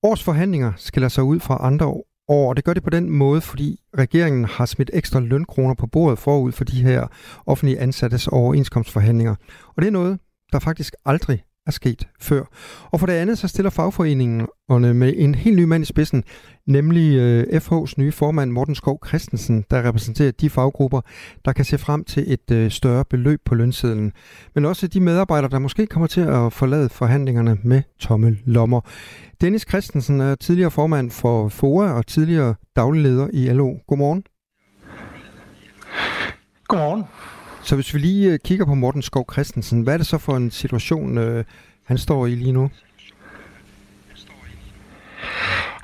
Års 0.02 0.22
forhandlinger 0.24 0.72
skiller 0.76 1.08
sig 1.08 1.24
ud 1.24 1.40
fra 1.40 1.58
andre 1.60 1.86
år, 2.28 2.48
og 2.48 2.56
det 2.56 2.64
gør 2.64 2.74
det 2.74 2.82
på 2.82 2.90
den 2.90 3.10
måde, 3.10 3.40
fordi 3.40 3.80
regeringen 3.98 4.44
har 4.44 4.66
smidt 4.66 4.90
ekstra 4.94 5.20
lønkroner 5.20 5.74
på 5.74 5.86
bordet 5.86 6.18
forud 6.18 6.52
for 6.52 6.64
de 6.64 6.82
her 6.82 7.06
offentlige 7.46 7.80
ansattes 7.80 8.28
overenskomstforhandlinger. 8.28 9.34
Og 9.76 9.82
det 9.82 9.86
er 9.86 9.92
noget, 9.92 10.18
der 10.52 10.58
faktisk 10.58 10.94
aldrig 11.04 11.42
er 11.68 11.72
sket 11.72 12.08
før. 12.20 12.42
Og 12.90 13.00
for 13.00 13.06
det 13.06 13.12
andet, 13.12 13.38
så 13.38 13.48
stiller 13.48 13.70
fagforeningerne 13.70 14.94
med 14.94 15.14
en 15.16 15.34
helt 15.34 15.56
ny 15.56 15.64
mand 15.64 15.82
i 15.82 15.86
spidsen, 15.86 16.24
nemlig 16.66 17.16
øh, 17.16 17.42
FH's 17.42 17.92
nye 17.98 18.12
formand 18.12 18.50
Morten 18.50 18.74
Skov 18.74 19.06
Christensen, 19.06 19.64
der 19.70 19.88
repræsenterer 19.88 20.30
de 20.30 20.50
faggrupper, 20.50 21.00
der 21.44 21.52
kan 21.52 21.64
se 21.64 21.78
frem 21.78 22.04
til 22.04 22.32
et 22.32 22.50
øh, 22.50 22.70
større 22.70 23.04
beløb 23.04 23.40
på 23.44 23.54
lønsedlen. 23.54 24.12
Men 24.54 24.64
også 24.64 24.86
de 24.86 25.00
medarbejdere, 25.00 25.50
der 25.50 25.58
måske 25.58 25.86
kommer 25.86 26.06
til 26.06 26.20
at 26.20 26.52
forlade 26.52 26.88
forhandlingerne 26.88 27.58
med 27.62 27.82
tomme 27.98 28.36
lommer. 28.44 28.80
Dennis 29.40 29.66
Christensen 29.68 30.20
er 30.20 30.34
tidligere 30.34 30.70
formand 30.70 31.10
for 31.10 31.48
FOA 31.48 31.92
og 31.92 32.06
tidligere 32.06 32.54
daglig 32.76 33.02
leder 33.02 33.28
i 33.32 33.52
LO. 33.52 33.74
Godmorgen. 33.86 34.22
Godmorgen. 36.68 37.04
Så 37.68 37.74
hvis 37.74 37.94
vi 37.94 37.98
lige 37.98 38.32
øh, 38.32 38.38
kigger 38.44 38.64
på 38.64 38.74
Morten 38.74 39.02
Skov 39.02 39.32
Christensen, 39.32 39.82
hvad 39.82 39.94
er 39.94 39.98
det 39.98 40.06
så 40.06 40.18
for 40.18 40.36
en 40.36 40.50
situation, 40.50 41.18
øh, 41.18 41.44
han 41.84 41.98
står 41.98 42.26
i 42.26 42.34
lige 42.34 42.52
nu? 42.52 42.70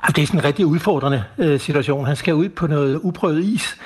Det 0.07 0.21
er 0.21 0.25
sådan 0.25 0.39
en 0.39 0.43
rigtig 0.43 0.65
udfordrende 0.65 1.23
øh, 1.37 1.59
situation. 1.59 2.05
Han 2.05 2.15
skal 2.15 2.33
ud 2.33 2.49
på 2.49 2.67
noget 2.67 2.99
uprøvet 3.03 3.43
is, 3.43 3.77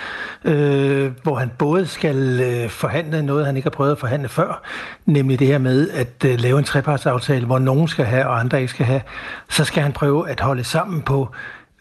øh, 0.45 1.11
hvor 1.23 1.35
han 1.35 1.51
både 1.57 1.87
skal 1.87 2.39
øh, 2.39 2.69
forhandle 2.69 3.23
noget, 3.23 3.45
han 3.45 3.55
ikke 3.55 3.65
har 3.65 3.71
prøvet 3.71 3.91
at 3.91 3.99
forhandle 3.99 4.29
før, 4.29 4.63
nemlig 5.05 5.39
det 5.39 5.47
her 5.47 5.57
med 5.57 5.89
at 5.89 6.25
øh, 6.25 6.39
lave 6.39 6.59
en 6.59 6.65
trepartsaftale, 6.65 7.45
hvor 7.45 7.59
nogen 7.59 7.87
skal 7.87 8.05
have 8.05 8.25
og 8.25 8.39
andre 8.39 8.61
ikke 8.61 8.71
skal 8.71 8.85
have. 8.85 9.01
Så 9.49 9.63
skal 9.63 9.83
han 9.83 9.93
prøve 9.93 10.29
at 10.29 10.39
holde 10.39 10.63
sammen 10.63 11.01
på 11.01 11.29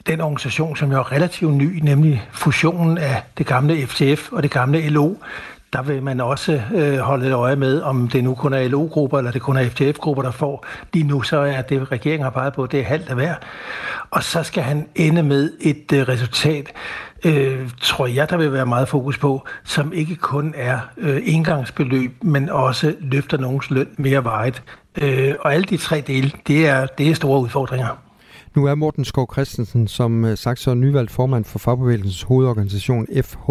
den 0.06 0.20
organisation, 0.20 0.76
som 0.76 0.92
jo 0.92 0.98
er 0.98 1.12
relativt 1.12 1.54
ny, 1.54 1.80
nemlig 1.82 2.28
fusionen 2.32 2.98
af 2.98 3.22
det 3.38 3.46
gamle 3.46 3.86
FTF 3.86 4.32
og 4.32 4.42
det 4.42 4.50
gamle 4.50 4.88
LO, 4.88 5.14
der 5.72 5.82
vil 5.82 6.02
man 6.02 6.20
også 6.20 6.62
øh, 6.74 6.98
holde 6.98 7.26
et 7.26 7.32
øje 7.32 7.56
med, 7.56 7.80
om 7.80 8.08
det 8.08 8.24
nu 8.24 8.34
kun 8.34 8.52
er 8.52 8.68
LO-grupper, 8.68 9.18
eller 9.18 9.30
det 9.30 9.42
kun 9.42 9.56
er 9.56 9.68
FTF-grupper, 9.68 10.22
der 10.22 10.30
får. 10.30 10.66
Lige 10.92 11.06
nu 11.06 11.22
så 11.22 11.38
er 11.38 11.62
det, 11.62 11.92
regeringen 11.92 12.24
har 12.24 12.30
peget 12.30 12.52
på, 12.52 12.66
det 12.66 12.80
er 12.80 12.84
halvt 12.84 13.08
af 13.08 13.14
hver. 13.14 13.34
Og 14.10 14.22
så 14.22 14.42
skal 14.42 14.62
han 14.62 14.88
ende 14.94 15.22
med 15.22 15.52
et 15.60 15.92
øh, 15.92 16.08
resultat, 16.08 16.72
øh, 17.24 17.70
tror 17.80 18.06
jeg, 18.06 18.30
der 18.30 18.36
vil 18.36 18.52
være 18.52 18.66
meget 18.66 18.88
fokus 18.88 19.18
på, 19.18 19.46
som 19.64 19.92
ikke 19.92 20.16
kun 20.16 20.54
er 20.56 20.78
øh, 20.96 21.22
engangsbeløb, 21.24 22.12
men 22.22 22.50
også 22.50 22.94
løfter 23.00 23.38
nogens 23.38 23.70
løn 23.70 23.88
mere 23.96 24.24
vejet. 24.24 24.62
Øh, 25.02 25.34
og 25.40 25.54
alle 25.54 25.64
de 25.64 25.76
tre 25.76 26.00
dele, 26.06 26.32
det 26.46 26.68
er, 26.68 26.86
det 26.86 27.10
er 27.10 27.14
store 27.14 27.40
udfordringer. 27.40 28.07
Nu 28.58 28.64
er 28.64 28.74
Morten 28.74 29.04
Skov 29.04 29.32
Christensen, 29.32 29.88
som 29.88 30.24
øh, 30.24 30.36
sagt 30.36 30.58
så 30.60 30.74
nyvalgt 30.74 31.10
formand 31.10 31.44
for 31.44 31.58
Fagbevægelsens 31.58 32.22
hovedorganisation 32.22 33.06
FH. 33.22 33.50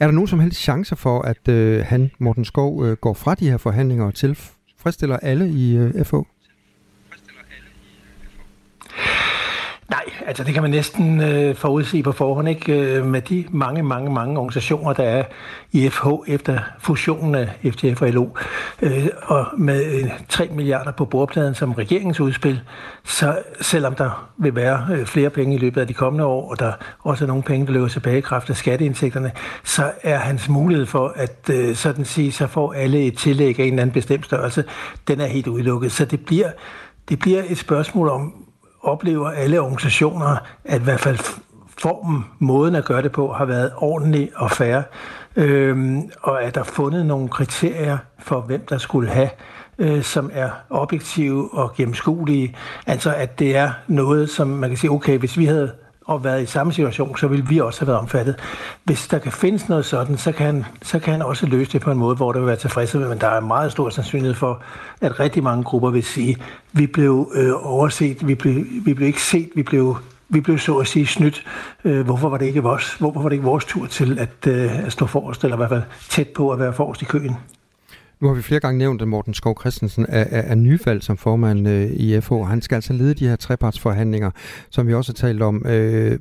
Er 0.00 0.06
der 0.06 0.10
nogen 0.10 0.28
som 0.28 0.40
helst 0.40 0.60
chancer 0.60 0.96
for, 0.96 1.22
at 1.22 1.48
øh, 1.48 1.84
han, 1.86 2.10
Morten 2.18 2.44
Skov, 2.44 2.84
øh, 2.84 2.96
går 2.96 3.14
fra 3.14 3.34
de 3.34 3.50
her 3.50 3.56
forhandlinger 3.56 4.04
og 4.04 4.14
tilfredsstiller 4.14 5.16
alle 5.16 5.48
i 5.48 5.76
øh, 5.76 6.04
FH? 6.04 6.14
Nej, 9.92 10.04
altså 10.26 10.44
det 10.44 10.54
kan 10.54 10.62
man 10.62 10.70
næsten 10.70 11.20
øh, 11.20 11.54
forudse 11.56 12.02
på 12.02 12.12
forhånd, 12.12 12.48
ikke? 12.48 12.72
Øh, 12.72 13.06
med 13.06 13.22
de 13.22 13.44
mange, 13.50 13.82
mange, 13.82 14.12
mange 14.12 14.38
organisationer, 14.38 14.92
der 14.92 15.02
er 15.02 15.24
i 15.72 15.88
FH 15.88 16.06
efter 16.26 16.58
fusionen 16.78 17.34
af 17.34 17.48
FTF 17.72 18.02
og 18.02 18.08
LO, 18.10 18.28
øh, 18.82 19.08
og 19.22 19.46
med 19.58 19.84
øh, 19.94 20.10
3 20.28 20.48
milliarder 20.52 20.92
på 20.92 21.04
bordpladen 21.04 21.54
som 21.54 21.72
regeringens 21.72 22.20
udspil, 22.20 22.60
så 23.04 23.38
selvom 23.60 23.94
der 23.94 24.30
vil 24.38 24.54
være 24.54 24.86
øh, 24.92 25.06
flere 25.06 25.30
penge 25.30 25.54
i 25.54 25.58
løbet 25.58 25.80
af 25.80 25.86
de 25.86 25.94
kommende 25.94 26.24
år, 26.24 26.50
og 26.50 26.58
der 26.58 26.72
også 27.00 27.24
er 27.24 27.28
nogle 27.28 27.42
penge, 27.42 27.66
der 27.66 27.72
løber 27.72 27.88
tilbage 27.88 28.18
i 28.18 28.20
kraft 28.20 28.50
af 28.50 28.56
skatteindtægterne, 28.56 29.32
så 29.64 29.92
er 30.02 30.18
hans 30.18 30.48
mulighed 30.48 30.86
for 30.86 31.12
at 31.16 31.50
øh, 31.50 31.74
sådan 31.74 32.04
sige, 32.04 32.32
så 32.32 32.46
får 32.46 32.72
alle 32.72 33.06
et 33.06 33.18
tillæg 33.18 33.58
af 33.58 33.64
en 33.64 33.72
eller 33.72 33.82
anden 33.82 33.94
bestemt 33.94 34.24
størrelse, 34.24 34.64
den 35.08 35.20
er 35.20 35.26
helt 35.26 35.46
udelukket. 35.46 35.92
Så 35.92 36.04
det 36.04 36.24
bliver, 36.26 36.50
det 37.08 37.18
bliver 37.18 37.42
et 37.48 37.58
spørgsmål 37.58 38.08
om, 38.08 38.34
oplever 38.82 39.30
alle 39.30 39.60
organisationer, 39.60 40.36
at 40.64 40.80
i 40.80 40.84
hvert 40.84 41.00
fald 41.00 41.18
formen, 41.78 42.24
måden 42.38 42.74
at 42.74 42.84
gøre 42.84 43.02
det 43.02 43.12
på, 43.12 43.32
har 43.32 43.44
været 43.44 43.72
ordentlig 43.76 44.30
og 44.36 44.50
fair. 44.50 44.82
Øhm, 45.36 46.10
og 46.22 46.42
at 46.42 46.54
der 46.54 46.62
fundet 46.62 47.06
nogle 47.06 47.28
kriterier 47.28 47.98
for, 48.18 48.40
hvem 48.40 48.66
der 48.66 48.78
skulle 48.78 49.08
have, 49.08 49.30
øh, 49.78 50.02
som 50.02 50.30
er 50.32 50.50
objektive 50.70 51.54
og 51.54 51.74
gennemskuelige. 51.74 52.56
Altså 52.86 53.14
at 53.14 53.38
det 53.38 53.56
er 53.56 53.70
noget, 53.86 54.30
som 54.30 54.48
man 54.48 54.70
kan 54.70 54.76
sige, 54.76 54.90
okay, 54.90 55.18
hvis 55.18 55.38
vi 55.38 55.44
havde 55.44 55.72
og 56.04 56.24
været 56.24 56.42
i 56.42 56.46
samme 56.46 56.72
situation, 56.72 57.16
så 57.16 57.26
ville 57.26 57.46
vi 57.48 57.60
også 57.60 57.80
have 57.80 57.86
været 57.86 57.98
omfattet. 57.98 58.36
Hvis 58.84 59.08
der 59.08 59.18
kan 59.18 59.32
findes 59.32 59.68
noget 59.68 59.84
sådan, 59.84 60.18
så 60.18 60.32
kan, 60.32 60.46
han, 60.46 60.64
så 60.82 60.98
kan 60.98 61.12
han 61.12 61.22
også 61.22 61.46
løse 61.46 61.72
det 61.72 61.80
på 61.80 61.90
en 61.90 61.98
måde, 61.98 62.16
hvor 62.16 62.32
der 62.32 62.38
vil 62.38 62.46
være 62.46 62.56
tilfredse 62.56 62.98
men 62.98 63.18
der 63.18 63.26
er 63.26 63.40
meget 63.40 63.72
stor 63.72 63.90
sandsynlighed 63.90 64.34
for, 64.34 64.62
at 65.00 65.20
rigtig 65.20 65.42
mange 65.42 65.64
grupper 65.64 65.90
vil 65.90 66.02
sige, 66.02 66.36
vi 66.72 66.86
blev 66.86 67.32
øh, 67.34 67.50
overset, 67.62 68.26
vi 68.26 68.34
blev, 68.34 68.64
vi 68.84 68.94
blev 68.94 69.06
ikke 69.06 69.22
set, 69.22 69.48
vi 69.54 69.62
blev 69.62 69.96
vi 70.28 70.40
blev 70.40 70.58
så 70.58 70.76
at 70.76 70.86
sige 70.86 71.06
snydt. 71.06 71.44
Øh, 71.84 72.04
hvorfor 72.04 72.28
var 72.28 72.38
det 72.38 72.46
ikke 72.46 72.62
vores, 72.62 72.94
hvorfor 72.94 73.22
var 73.22 73.28
det 73.28 73.36
ikke 73.36 73.44
vores 73.44 73.64
tur 73.64 73.86
til 73.86 74.18
at, 74.18 74.46
øh, 74.46 74.86
at 74.86 74.92
stå 74.92 75.06
forrest, 75.06 75.44
eller 75.44 75.56
i 75.56 75.58
hvert 75.58 75.68
fald 75.68 75.82
tæt 76.08 76.28
på 76.28 76.50
at 76.50 76.58
være 76.58 76.72
forrest 76.72 77.02
i 77.02 77.04
køen? 77.04 77.36
Nu 78.22 78.28
har 78.28 78.34
vi 78.34 78.42
flere 78.42 78.60
gange 78.60 78.78
nævnt, 78.78 79.02
at 79.02 79.08
Morten 79.08 79.34
Skov 79.34 79.60
Christensen 79.60 80.06
er, 80.08 80.24
er, 80.30 80.42
er 80.42 80.54
nyfald 80.54 81.02
som 81.02 81.16
formand 81.16 81.68
øh, 81.68 81.90
i 81.90 82.20
FH. 82.20 82.32
Han 82.32 82.62
skal 82.62 82.74
altså 82.74 82.92
lede 82.92 83.14
de 83.14 83.28
her 83.28 83.36
trepartsforhandlinger, 83.36 84.30
som 84.70 84.88
vi 84.88 84.94
også 84.94 85.12
har 85.12 85.14
talt 85.14 85.42
om, 85.42 85.66
øh, 85.66 86.18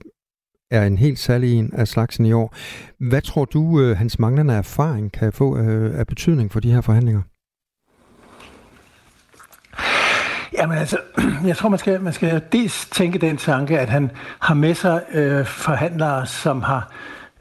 er 0.72 0.86
en 0.86 0.98
helt 0.98 1.20
særlig 1.20 1.54
en 1.54 1.74
af 1.74 1.88
slagsen 1.88 2.26
i 2.26 2.34
år. 2.34 2.56
Hvad 3.10 3.22
tror 3.22 3.46
du, 3.46 3.82
øh, 3.82 3.98
hans 3.98 4.20
manglende 4.20 4.54
erfaring 4.54 5.12
kan 5.12 5.34
få 5.34 5.58
øh, 5.58 6.00
af 6.00 6.08
betydning 6.08 6.52
for 6.52 6.60
de 6.60 6.72
her 6.72 6.82
forhandlinger? 6.82 7.22
Jamen 10.58 10.78
altså, 10.78 10.98
jeg 11.50 11.58
tror, 11.58 11.70
man 11.70 11.80
skal, 11.80 12.02
man 12.02 12.14
skal 12.14 12.42
dels 12.52 12.90
tænke 12.90 13.20
den 13.20 13.38
tanke, 13.38 13.80
at 13.80 13.90
han 13.90 14.12
har 14.40 14.54
med 14.54 14.76
sig 14.76 15.04
øh, 15.14 15.46
forhandlere, 15.46 16.26
som 16.26 16.62
har 16.62 16.92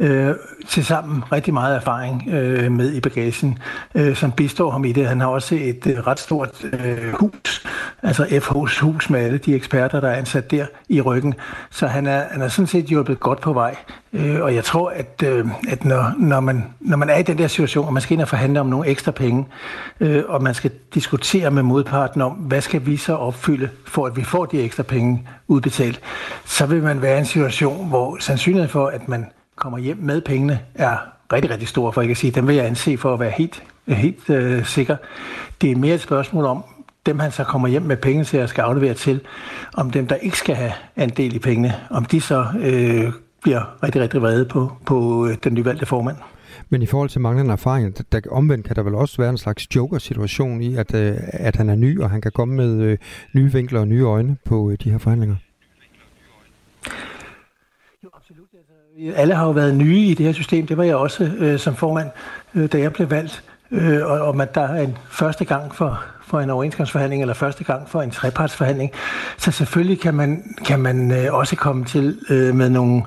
øh, 0.00 0.34
til 0.68 0.84
sammen 0.84 1.22
rigtig 1.32 1.54
meget 1.54 1.76
erfaring 1.76 2.28
øh, 2.28 2.72
med 2.72 2.92
i 2.92 3.00
bagagen, 3.00 3.58
øh, 3.94 4.16
som 4.16 4.32
bistår 4.32 4.70
ham 4.70 4.84
i 4.84 4.92
det. 4.92 5.06
Han 5.06 5.20
har 5.20 5.28
også 5.28 5.54
et 5.54 5.86
øh, 5.86 6.06
ret 6.06 6.20
stort 6.20 6.64
øh, 6.72 7.12
hus 7.12 7.66
altså 8.02 8.24
FH's 8.24 8.80
hus 8.80 9.10
med 9.10 9.20
alle 9.20 9.38
de 9.38 9.54
eksperter, 9.54 10.00
der 10.00 10.08
er 10.08 10.16
ansat 10.16 10.50
der 10.50 10.66
i 10.88 11.00
ryggen. 11.00 11.34
Så 11.70 11.86
han 11.86 12.06
er, 12.06 12.24
han 12.30 12.42
er 12.42 12.48
sådan 12.48 12.66
set 12.66 12.84
hjulpet 12.84 13.20
godt 13.20 13.40
på 13.40 13.52
vej. 13.52 13.76
Øh, 14.12 14.42
og 14.42 14.54
jeg 14.54 14.64
tror, 14.64 14.90
at, 14.90 15.22
øh, 15.24 15.46
at 15.68 15.84
når, 15.84 16.14
når, 16.18 16.40
man, 16.40 16.64
når 16.80 16.96
man 16.96 17.10
er 17.10 17.16
i 17.16 17.22
den 17.22 17.38
der 17.38 17.46
situation, 17.46 17.86
og 17.86 17.92
man 17.92 18.02
skal 18.02 18.14
ind 18.14 18.22
og 18.22 18.28
forhandle 18.28 18.60
om 18.60 18.66
nogle 18.66 18.88
ekstra 18.88 19.10
penge, 19.10 19.46
øh, 20.00 20.24
og 20.28 20.42
man 20.42 20.54
skal 20.54 20.70
diskutere 20.94 21.50
med 21.50 21.62
modparten 21.62 22.20
om, 22.20 22.32
hvad 22.32 22.60
skal 22.60 22.86
vi 22.86 22.96
så 22.96 23.14
opfylde, 23.14 23.68
for 23.86 24.06
at 24.06 24.16
vi 24.16 24.24
får 24.24 24.46
de 24.46 24.62
ekstra 24.62 24.82
penge 24.82 25.26
udbetalt, 25.48 26.00
så 26.44 26.66
vil 26.66 26.82
man 26.82 27.02
være 27.02 27.16
i 27.16 27.18
en 27.18 27.26
situation, 27.26 27.88
hvor 27.88 28.16
sandsynligheden 28.20 28.70
for, 28.70 28.86
at 28.86 29.08
man 29.08 29.26
kommer 29.60 29.78
hjem 29.78 29.96
med 29.96 30.20
pengene, 30.20 30.60
er 30.74 30.96
rigtig, 31.32 31.50
rigtig 31.50 31.68
stor, 31.68 31.90
for 31.90 32.00
jeg 32.00 32.08
kan 32.08 32.16
sige, 32.16 32.30
dem 32.30 32.46
vil 32.48 32.56
jeg 32.56 32.66
anse 32.66 32.96
for 32.96 33.14
at 33.14 33.20
være 33.20 33.30
helt, 33.30 33.62
helt 33.88 34.30
øh, 34.30 34.64
sikker. 34.64 34.96
Det 35.60 35.70
er 35.70 35.76
mere 35.76 35.94
et 35.94 36.00
spørgsmål 36.00 36.44
om, 36.44 36.64
dem 37.06 37.18
han 37.18 37.32
så 37.32 37.44
kommer 37.44 37.68
hjem 37.68 37.82
med 37.82 37.96
penge 37.96 38.24
til 38.24 38.36
at 38.36 38.48
skal 38.48 38.62
aflevere 38.62 38.94
til, 38.94 39.20
om 39.74 39.90
dem, 39.90 40.06
der 40.06 40.14
ikke 40.14 40.38
skal 40.38 40.54
have 40.54 40.72
andel 40.96 41.34
i 41.34 41.38
pengene, 41.38 41.74
om 41.90 42.04
de 42.04 42.20
så 42.20 42.46
øh, 42.60 43.12
bliver 43.42 43.82
rigtig, 43.82 44.02
rigtig 44.02 44.22
vrede 44.22 44.44
på, 44.44 44.72
på 44.86 45.26
øh, 45.26 45.36
den 45.44 45.54
nyvalgte 45.54 45.86
formand. 45.86 46.16
Men 46.68 46.82
i 46.82 46.86
forhold 46.86 47.08
til 47.08 47.20
manglende 47.20 47.52
erfaring, 47.52 48.12
der, 48.12 48.20
omvendt 48.30 48.66
kan 48.66 48.76
der 48.76 48.82
vel 48.82 48.94
også 48.94 49.16
være 49.18 49.30
en 49.30 49.38
slags 49.38 49.76
joker-situation 49.76 50.62
i, 50.62 50.76
at, 50.76 50.94
øh, 50.94 51.16
at 51.32 51.56
han 51.56 51.68
er 51.68 51.74
ny, 51.74 52.00
og 52.00 52.10
han 52.10 52.20
kan 52.20 52.32
komme 52.32 52.54
med 52.54 52.82
øh, 52.82 52.98
nye 53.34 53.52
vinkler 53.52 53.80
og 53.80 53.88
nye 53.88 54.04
øjne 54.04 54.36
på 54.44 54.70
øh, 54.70 54.76
de 54.84 54.90
her 54.90 54.98
forhandlinger? 54.98 55.36
Alle 59.14 59.34
har 59.34 59.44
jo 59.44 59.50
været 59.50 59.74
nye 59.74 59.98
i 59.98 60.14
det 60.14 60.26
her 60.26 60.32
system. 60.32 60.66
Det 60.66 60.76
var 60.76 60.84
jeg 60.84 60.96
også 60.96 61.30
øh, 61.38 61.58
som 61.58 61.76
formand, 61.76 62.10
øh, 62.54 62.72
da 62.72 62.78
jeg 62.78 62.92
blev 62.92 63.10
valgt. 63.10 63.44
Øh, 63.70 64.06
og, 64.06 64.20
og 64.20 64.36
man, 64.36 64.48
der 64.54 64.60
er 64.60 64.82
en 64.82 64.98
første 65.10 65.44
gang 65.44 65.74
for, 65.74 66.04
for 66.30 66.40
en 66.40 66.50
overenskomstforhandling, 66.50 67.22
eller 67.22 67.34
første 67.34 67.64
gang 67.64 67.88
for 67.88 68.02
en 68.02 68.10
trepartsforhandling. 68.10 68.90
Så 69.38 69.50
selvfølgelig 69.50 70.00
kan 70.00 70.14
man, 70.14 70.56
kan 70.66 70.80
man 70.80 71.12
øh, 71.12 71.34
også 71.34 71.56
komme 71.56 71.84
til 71.84 72.18
øh, 72.30 72.54
med 72.54 72.70
nogle, 72.70 73.02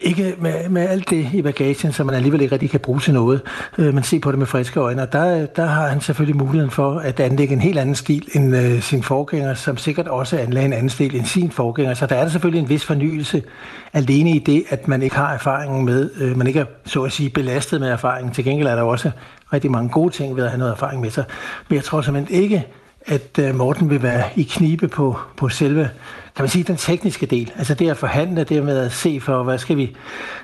ikke 0.00 0.34
med, 0.38 0.68
med 0.68 0.88
alt 0.88 1.10
det 1.10 1.28
i 1.32 1.42
bagagen, 1.42 1.92
som 1.92 2.06
man 2.06 2.14
alligevel 2.14 2.40
ikke 2.40 2.52
rigtig 2.52 2.70
kan 2.70 2.80
bruge 2.80 3.00
til 3.00 3.14
noget, 3.14 3.40
øh, 3.78 3.94
men 3.94 4.02
se 4.02 4.20
på 4.20 4.30
det 4.30 4.38
med 4.38 4.46
friske 4.46 4.80
øjne. 4.80 5.02
Og 5.02 5.12
der, 5.12 5.46
der 5.46 5.66
har 5.66 5.88
han 5.88 6.00
selvfølgelig 6.00 6.36
muligheden 6.36 6.70
for 6.70 6.98
at 6.98 7.20
anlægge 7.20 7.54
en 7.54 7.60
helt 7.60 7.78
anden 7.78 7.94
stil 7.94 8.28
end 8.32 8.56
øh, 8.56 8.82
sin 8.82 9.02
forgænger, 9.02 9.54
som 9.54 9.76
sikkert 9.76 10.08
også 10.08 10.38
anlagde 10.38 10.66
en 10.66 10.72
anden 10.72 10.90
stil 10.90 11.16
end 11.16 11.26
sin 11.26 11.50
forgænger. 11.50 11.94
Så 11.94 12.06
der 12.06 12.14
er 12.14 12.22
der 12.22 12.30
selvfølgelig 12.30 12.62
en 12.62 12.68
vis 12.68 12.84
fornyelse 12.84 13.42
alene 13.92 14.30
i 14.30 14.38
det, 14.38 14.64
at 14.68 14.88
man 14.88 15.02
ikke 15.02 15.16
har 15.16 15.34
erfaringen 15.34 15.84
med, 15.84 16.10
øh, 16.20 16.36
man 16.36 16.46
ikke 16.46 16.60
er 16.60 16.64
så 16.84 17.02
at 17.02 17.12
sige 17.12 17.30
belastet 17.30 17.80
med 17.80 17.88
erfaringen. 17.88 18.34
Til 18.34 18.44
gengæld 18.44 18.68
er 18.68 18.74
der 18.74 18.82
også 18.82 19.10
rigtig 19.52 19.70
mange 19.70 19.88
gode 19.90 20.14
ting 20.14 20.36
ved 20.36 20.44
at 20.44 20.50
have 20.50 20.58
noget 20.58 20.72
erfaring 20.72 21.00
med 21.00 21.10
sig. 21.10 21.24
Men 21.68 21.76
jeg 21.76 21.84
tror 21.84 22.00
simpelthen 22.00 22.42
ikke, 22.42 22.66
at 23.06 23.38
øh, 23.38 23.54
Morten 23.54 23.90
vil 23.90 24.02
være 24.02 24.24
i 24.36 24.42
knibe 24.42 24.88
på, 24.88 25.16
på 25.36 25.48
selve, 25.48 25.90
kan 26.36 26.42
man 26.42 26.48
sige, 26.48 26.64
den 26.64 26.76
tekniske 26.76 27.26
del. 27.26 27.52
Altså 27.56 27.74
det 27.74 27.90
at 27.90 27.96
forhandle, 27.96 28.44
det 28.44 28.64
med 28.64 28.78
at 28.78 28.92
se 28.92 29.20
for, 29.20 29.42
hvad 29.42 29.58
skal, 29.58 29.76
vi, 29.76 29.96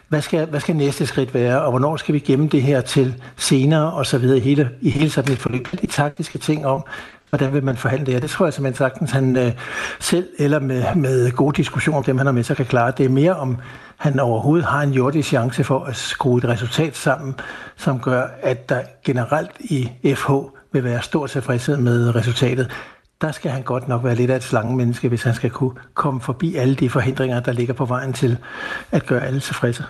hvad 0.08 0.22
skal, 0.22 0.46
hvad 0.46 0.60
skal 0.60 0.76
næste 0.76 1.06
skridt 1.06 1.34
være, 1.34 1.62
og 1.62 1.70
hvornår 1.70 1.96
skal 1.96 2.14
vi 2.14 2.18
gemme 2.18 2.48
det 2.48 2.62
her 2.62 2.80
til 2.80 3.14
senere, 3.36 3.92
og 3.92 4.06
så 4.06 4.18
videre 4.18 4.38
i 4.38 4.40
hele, 4.40 4.70
i 4.80 4.90
hele 4.90 5.10
sådan 5.10 5.32
et 5.32 5.38
forløb. 5.38 5.68
De 5.80 5.86
taktiske 5.86 6.38
ting 6.38 6.66
om, 6.66 6.84
hvordan 7.32 7.52
vil 7.52 7.64
man 7.64 7.76
forhandle 7.76 8.06
det 8.06 8.14
her. 8.14 8.20
Det 8.20 8.30
tror 8.30 8.46
jeg 8.46 8.52
simpelthen 8.52 8.78
sagtens, 8.78 9.10
han 9.10 9.36
øh, 9.36 9.52
selv 10.00 10.28
eller 10.38 10.60
med, 10.60 10.94
med 10.94 11.32
gode 11.32 11.56
diskussioner 11.56 11.98
om 11.98 12.04
dem, 12.04 12.18
han 12.18 12.26
har 12.26 12.32
med 12.32 12.42
sig, 12.42 12.56
kan 12.56 12.66
klare. 12.66 12.92
Det 12.96 13.04
er 13.04 13.10
mere 13.10 13.36
om, 13.36 13.56
han 13.96 14.20
overhovedet 14.20 14.66
har 14.66 14.82
en 14.82 14.90
jordisk 14.92 15.28
chance 15.28 15.64
for 15.64 15.84
at 15.84 15.96
skrue 15.96 16.38
et 16.38 16.44
resultat 16.44 16.96
sammen, 16.96 17.34
som 17.76 18.00
gør, 18.00 18.26
at 18.42 18.68
der 18.68 18.80
generelt 19.04 19.50
i 19.60 19.90
FH 20.14 20.30
vil 20.72 20.84
være 20.84 21.02
stor 21.02 21.26
tilfredshed 21.26 21.76
med 21.76 22.14
resultatet. 22.14 22.70
Der 23.20 23.32
skal 23.32 23.50
han 23.50 23.62
godt 23.62 23.88
nok 23.88 24.04
være 24.04 24.14
lidt 24.14 24.30
af 24.30 24.36
et 24.36 24.42
slangemenneske, 24.42 25.08
hvis 25.08 25.22
han 25.22 25.34
skal 25.34 25.50
kunne 25.50 25.74
komme 25.94 26.20
forbi 26.20 26.56
alle 26.56 26.74
de 26.74 26.90
forhindringer, 26.90 27.40
der 27.40 27.52
ligger 27.52 27.74
på 27.74 27.84
vejen 27.84 28.12
til 28.12 28.38
at 28.90 29.06
gøre 29.06 29.26
alle 29.26 29.40
tilfredse. 29.40 29.84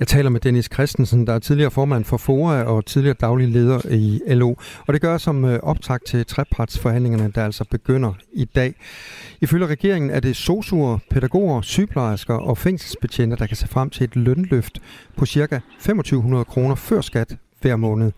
Jeg 0.00 0.08
taler 0.08 0.30
med 0.30 0.40
Dennis 0.40 0.68
Christensen, 0.72 1.26
der 1.26 1.32
er 1.32 1.38
tidligere 1.38 1.70
formand 1.70 2.04
for 2.04 2.16
FOA 2.16 2.62
og 2.62 2.86
tidligere 2.86 3.16
daglig 3.20 3.48
leder 3.48 3.80
i 3.90 4.20
LO. 4.28 4.54
Og 4.86 4.94
det 4.94 5.00
gør 5.00 5.18
som 5.18 5.44
øh, 5.44 5.58
optag 5.62 5.98
til 6.06 6.26
trepartsforhandlingerne, 6.26 7.32
der 7.34 7.44
altså 7.44 7.64
begynder 7.70 8.12
i 8.32 8.44
dag. 8.44 8.74
Ifølge 9.40 9.66
regeringen 9.66 10.10
er 10.10 10.20
det 10.20 10.36
sosuer, 10.36 10.98
pædagoger, 11.10 11.60
sygeplejersker 11.60 12.34
og 12.34 12.58
fængselsbetjente, 12.58 13.36
der 13.36 13.46
kan 13.46 13.56
se 13.56 13.68
frem 13.68 13.90
til 13.90 14.04
et 14.04 14.16
lønløft 14.16 14.78
på 15.16 15.26
ca. 15.26 15.60
2500 15.78 16.44
kroner 16.44 16.74
før 16.74 17.00
skat 17.00 17.36
hver 17.60 17.76
måned. 17.76 18.12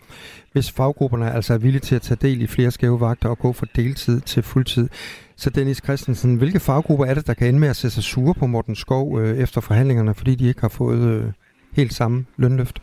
Hvis 0.51 0.71
faggrupperne 0.71 1.31
altså 1.31 1.53
er 1.53 1.57
villige 1.57 1.81
til 1.81 1.95
at 1.95 2.01
tage 2.01 2.17
del 2.21 2.41
i 2.41 2.47
flere 2.47 2.71
skæve 2.71 2.99
vagter 2.99 3.29
og 3.29 3.39
gå 3.39 3.53
fra 3.53 3.65
deltid 3.75 4.21
til 4.21 4.43
fuldtid. 4.43 4.89
Så 5.35 5.49
Dennis 5.49 5.81
Christensen, 5.83 6.35
hvilke 6.35 6.59
faggrupper 6.59 7.05
er 7.05 7.13
det, 7.13 7.27
der 7.27 7.33
kan 7.33 7.47
ende 7.47 7.59
med 7.59 7.67
at 7.67 7.75
sætte 7.75 7.95
sig 7.95 8.03
sure 8.03 8.33
på 8.33 8.47
Morten 8.47 8.75
Skov 8.75 9.19
øh, 9.19 9.37
efter 9.37 9.61
forhandlingerne, 9.61 10.13
fordi 10.15 10.35
de 10.35 10.47
ikke 10.47 10.61
har 10.61 10.67
fået 10.69 10.99
øh, 10.99 11.31
helt 11.71 11.93
samme 11.93 12.25
lønløft? 12.37 12.81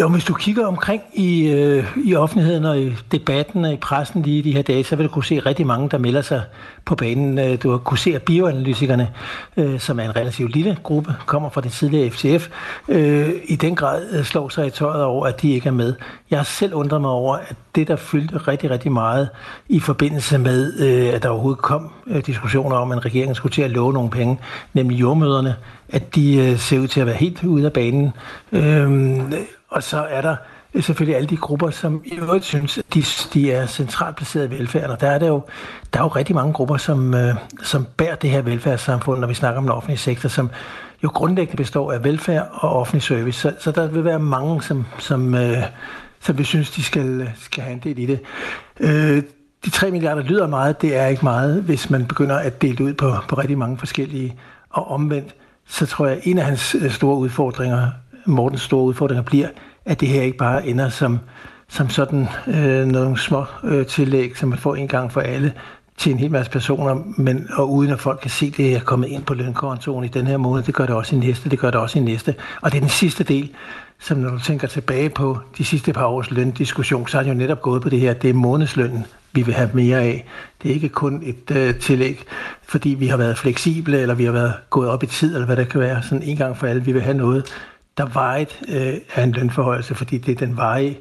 Jo, 0.00 0.08
hvis 0.08 0.24
du 0.24 0.34
kigger 0.34 0.66
omkring 0.66 1.02
i, 1.12 1.48
øh, 1.48 1.96
i 2.04 2.14
offentligheden 2.14 2.64
og 2.64 2.78
i 2.80 2.94
debatten 3.12 3.64
og 3.64 3.72
i 3.72 3.76
pressen 3.76 4.22
lige 4.22 4.38
i 4.38 4.42
de 4.42 4.52
her 4.52 4.62
dage, 4.62 4.84
så 4.84 4.96
vil 4.96 5.06
du 5.06 5.10
kunne 5.10 5.24
se 5.24 5.38
rigtig 5.38 5.66
mange, 5.66 5.88
der 5.88 5.98
melder 5.98 6.22
sig 6.22 6.42
på 6.84 6.94
banen. 6.94 7.38
Øh, 7.38 7.58
du 7.62 7.70
har 7.70 7.78
kunne 7.78 7.98
se, 7.98 8.14
at 8.14 8.22
bioanalytikerne, 8.22 9.10
øh, 9.56 9.80
som 9.80 10.00
er 10.00 10.04
en 10.04 10.16
relativt 10.16 10.52
lille 10.54 10.78
gruppe, 10.82 11.14
kommer 11.26 11.50
fra 11.50 11.60
det 11.60 11.72
tidligere 11.72 12.10
FCF, 12.10 12.48
øh, 12.88 13.30
i 13.44 13.56
den 13.56 13.74
grad 13.74 14.06
øh, 14.12 14.24
slår 14.24 14.48
sig 14.48 14.66
i 14.66 14.70
tøjet 14.70 15.04
over, 15.04 15.26
at 15.26 15.42
de 15.42 15.52
ikke 15.52 15.68
er 15.68 15.72
med. 15.72 15.94
Jeg 16.30 16.38
har 16.38 16.44
selv 16.44 16.74
undret 16.74 17.00
mig 17.00 17.10
over, 17.10 17.36
at 17.36 17.56
det, 17.74 17.88
der 17.88 17.96
fyldte 17.96 18.36
rigtig, 18.36 18.70
rigtig 18.70 18.92
meget 18.92 19.28
i 19.68 19.80
forbindelse 19.80 20.38
med, 20.38 20.80
øh, 20.80 21.14
at 21.14 21.22
der 21.22 21.28
overhovedet 21.28 21.62
kom 21.62 21.90
øh, 22.06 22.26
diskussioner 22.26 22.76
om, 22.76 22.92
at 22.92 23.04
regeringen 23.04 23.34
skulle 23.34 23.52
til 23.52 23.62
at 23.62 23.70
love 23.70 23.92
nogle 23.92 24.10
penge, 24.10 24.38
nemlig 24.72 25.00
jordmøderne, 25.00 25.54
at 25.88 26.14
de 26.14 26.36
øh, 26.36 26.58
ser 26.58 26.78
ud 26.78 26.88
til 26.88 27.00
at 27.00 27.06
være 27.06 27.16
helt 27.16 27.44
ude 27.44 27.66
af 27.66 27.72
banen. 27.72 28.12
Øh, 28.52 29.20
og 29.74 29.82
så 29.82 30.06
er 30.10 30.20
der 30.20 30.36
øh, 30.74 30.82
selvfølgelig 30.82 31.16
alle 31.16 31.28
de 31.28 31.36
grupper, 31.36 31.70
som 31.70 32.02
i 32.04 32.14
øvrigt 32.14 32.44
synes, 32.44 32.78
at 32.78 32.84
de, 32.94 33.04
de 33.34 33.52
er 33.52 33.66
centralt 33.66 34.16
placeret 34.16 34.46
i 34.46 34.50
velfærden. 34.50 34.90
Og 34.90 35.00
der 35.00 35.10
er, 35.10 35.18
der 35.18 35.26
jo, 35.26 35.42
der 35.92 36.00
er 36.00 36.04
jo 36.04 36.08
rigtig 36.08 36.34
mange 36.34 36.52
grupper, 36.52 36.76
som, 36.76 37.14
øh, 37.14 37.34
som 37.62 37.86
bærer 37.96 38.14
det 38.14 38.30
her 38.30 38.42
velfærdssamfund, 38.42 39.20
når 39.20 39.28
vi 39.28 39.34
snakker 39.34 39.58
om 39.58 39.64
den 39.64 39.72
offentlige 39.72 39.98
sektor, 39.98 40.28
som 40.28 40.50
jo 41.02 41.10
grundlæggende 41.14 41.56
består 41.56 41.92
af 41.92 42.04
velfærd 42.04 42.48
og 42.52 42.70
offentlig 42.70 43.02
service. 43.02 43.40
Så, 43.40 43.52
så 43.58 43.70
der 43.70 43.86
vil 43.88 44.04
være 44.04 44.18
mange, 44.18 44.62
som, 44.62 44.86
som, 44.98 45.34
øh, 45.34 45.62
som 46.20 46.38
vi 46.38 46.44
synes, 46.44 46.70
de 46.70 46.82
skal, 46.82 47.20
øh, 47.20 47.28
skal 47.36 47.62
have 47.62 47.72
en 47.72 47.80
del 47.84 47.98
i 47.98 48.06
det. 48.06 48.20
Øh, 48.80 49.22
de 49.64 49.70
3 49.70 49.90
milliarder 49.90 50.22
lyder 50.22 50.46
meget, 50.46 50.82
det 50.82 50.96
er 50.96 51.06
ikke 51.06 51.24
meget, 51.24 51.62
hvis 51.62 51.90
man 51.90 52.06
begynder 52.06 52.36
at 52.36 52.62
dele 52.62 52.84
ud 52.84 52.94
på, 52.94 53.14
på 53.28 53.34
rigtig 53.34 53.58
mange 53.58 53.78
forskellige. 53.78 54.36
Og 54.70 54.90
omvendt, 54.90 55.34
så 55.68 55.86
tror 55.86 56.06
jeg, 56.06 56.16
at 56.16 56.22
en 56.24 56.38
af 56.38 56.44
hans 56.44 56.76
øh, 56.80 56.90
store 56.90 57.16
udfordringer 57.16 57.90
Mortens 58.26 58.62
store 58.62 58.84
udfordringer 58.84 59.22
bliver, 59.22 59.48
at 59.84 60.00
det 60.00 60.08
her 60.08 60.22
ikke 60.22 60.38
bare 60.38 60.66
ender 60.66 60.88
som, 60.88 61.18
som 61.68 61.90
sådan 61.90 62.28
øh, 62.46 62.86
nogle 62.86 63.18
små 63.18 63.44
øh, 63.64 63.86
tillæg, 63.86 64.36
som 64.36 64.48
man 64.48 64.58
får 64.58 64.74
en 64.74 64.88
gang 64.88 65.12
for 65.12 65.20
alle 65.20 65.52
til 65.96 66.12
en 66.12 66.18
hel 66.18 66.30
masse 66.30 66.52
personer, 66.52 66.94
men 67.16 67.48
og 67.56 67.72
uden 67.72 67.90
at 67.90 68.00
folk 68.00 68.20
kan 68.20 68.30
se, 68.30 68.46
at 68.46 68.56
det 68.56 68.74
er 68.74 68.80
kommet 68.80 69.08
ind 69.08 69.22
på 69.22 69.34
lønkontoen 69.34 70.04
i 70.04 70.08
den 70.08 70.26
her 70.26 70.36
måned. 70.36 70.62
Det 70.62 70.74
gør 70.74 70.86
det 70.86 70.94
også 70.94 71.16
i 71.16 71.18
næste, 71.18 71.50
det 71.50 71.58
gør 71.58 71.70
det 71.70 71.80
også 71.80 71.98
i 71.98 72.02
næste. 72.02 72.34
Og 72.60 72.72
det 72.72 72.76
er 72.76 72.80
den 72.80 72.90
sidste 72.90 73.24
del, 73.24 73.50
som 74.00 74.18
når 74.18 74.30
du 74.30 74.38
tænker 74.38 74.68
tilbage 74.68 75.10
på 75.10 75.38
de 75.58 75.64
sidste 75.64 75.92
par 75.92 76.06
års 76.06 76.30
løndiskussion, 76.30 77.08
så 77.08 77.16
har 77.16 77.24
det 77.24 77.30
jo 77.30 77.34
netop 77.34 77.62
gået 77.62 77.82
på 77.82 77.88
det 77.88 78.00
her, 78.00 78.12
det 78.12 78.30
er 78.30 78.34
månedslønnen, 78.34 79.06
vi 79.32 79.42
vil 79.42 79.54
have 79.54 79.70
mere 79.74 80.00
af. 80.00 80.26
Det 80.62 80.70
er 80.70 80.74
ikke 80.74 80.88
kun 80.88 81.22
et 81.24 81.56
øh, 81.56 81.74
tillæg, 81.74 82.24
fordi 82.68 82.88
vi 82.88 83.06
har 83.06 83.16
været 83.16 83.38
fleksible, 83.38 84.00
eller 84.00 84.14
vi 84.14 84.24
har 84.24 84.32
været 84.32 84.54
gået 84.70 84.88
op 84.88 85.02
i 85.02 85.06
tid, 85.06 85.34
eller 85.34 85.46
hvad 85.46 85.56
det 85.56 85.68
kan 85.68 85.80
være, 85.80 86.02
sådan 86.02 86.22
en 86.22 86.36
gang 86.36 86.56
for 86.56 86.66
alle. 86.66 86.84
Vi 86.84 86.92
vil 86.92 87.02
have 87.02 87.16
noget, 87.16 87.44
der 87.98 88.06
vejet 88.06 88.62
øh, 88.68 88.94
er 89.14 89.24
en 89.24 89.32
lønforhøjelse, 89.32 89.94
fordi 89.94 90.18
det 90.18 90.32
er 90.32 90.46
den 90.46 90.56
veje 90.56 90.96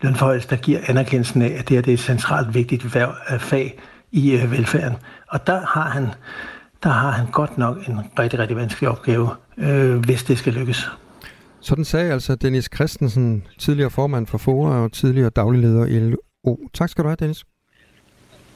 lønforhøjelse, 0.00 0.48
der 0.48 0.56
giver 0.56 0.80
anerkendelsen 0.86 1.42
af, 1.42 1.56
at 1.58 1.68
det, 1.68 1.76
her, 1.76 1.82
det 1.82 1.90
er 1.90 1.94
et 1.94 2.00
centralt 2.00 2.54
vigtigt 2.54 2.84
øh, 2.84 3.38
fag 3.38 3.78
i 4.12 4.32
øh, 4.32 4.50
velfærden. 4.50 4.96
Og 5.28 5.46
der 5.46 5.66
har 5.66 5.90
han 5.90 6.08
der 6.82 6.88
har 6.88 7.10
han 7.10 7.26
godt 7.30 7.58
nok 7.58 7.88
en 7.88 8.00
rigtig, 8.18 8.38
rigtig 8.38 8.56
vanskelig 8.56 8.90
opgave, 8.90 9.30
øh, 9.56 9.96
hvis 9.96 10.24
det 10.24 10.38
skal 10.38 10.52
lykkes. 10.52 10.90
Sådan 11.60 11.84
sagde 11.84 12.12
altså 12.12 12.34
Dennis 12.34 12.68
Christensen, 12.74 13.46
tidligere 13.58 13.90
formand 13.90 14.26
for 14.26 14.38
FOA 14.38 14.70
og 14.70 14.92
tidligere 14.92 15.30
daglig 15.30 15.60
leder 15.60 15.86
i 15.86 15.98
LO. 15.98 16.56
Tak 16.74 16.88
skal 16.88 17.04
du 17.04 17.08
have, 17.08 17.16
Dennis. 17.16 17.44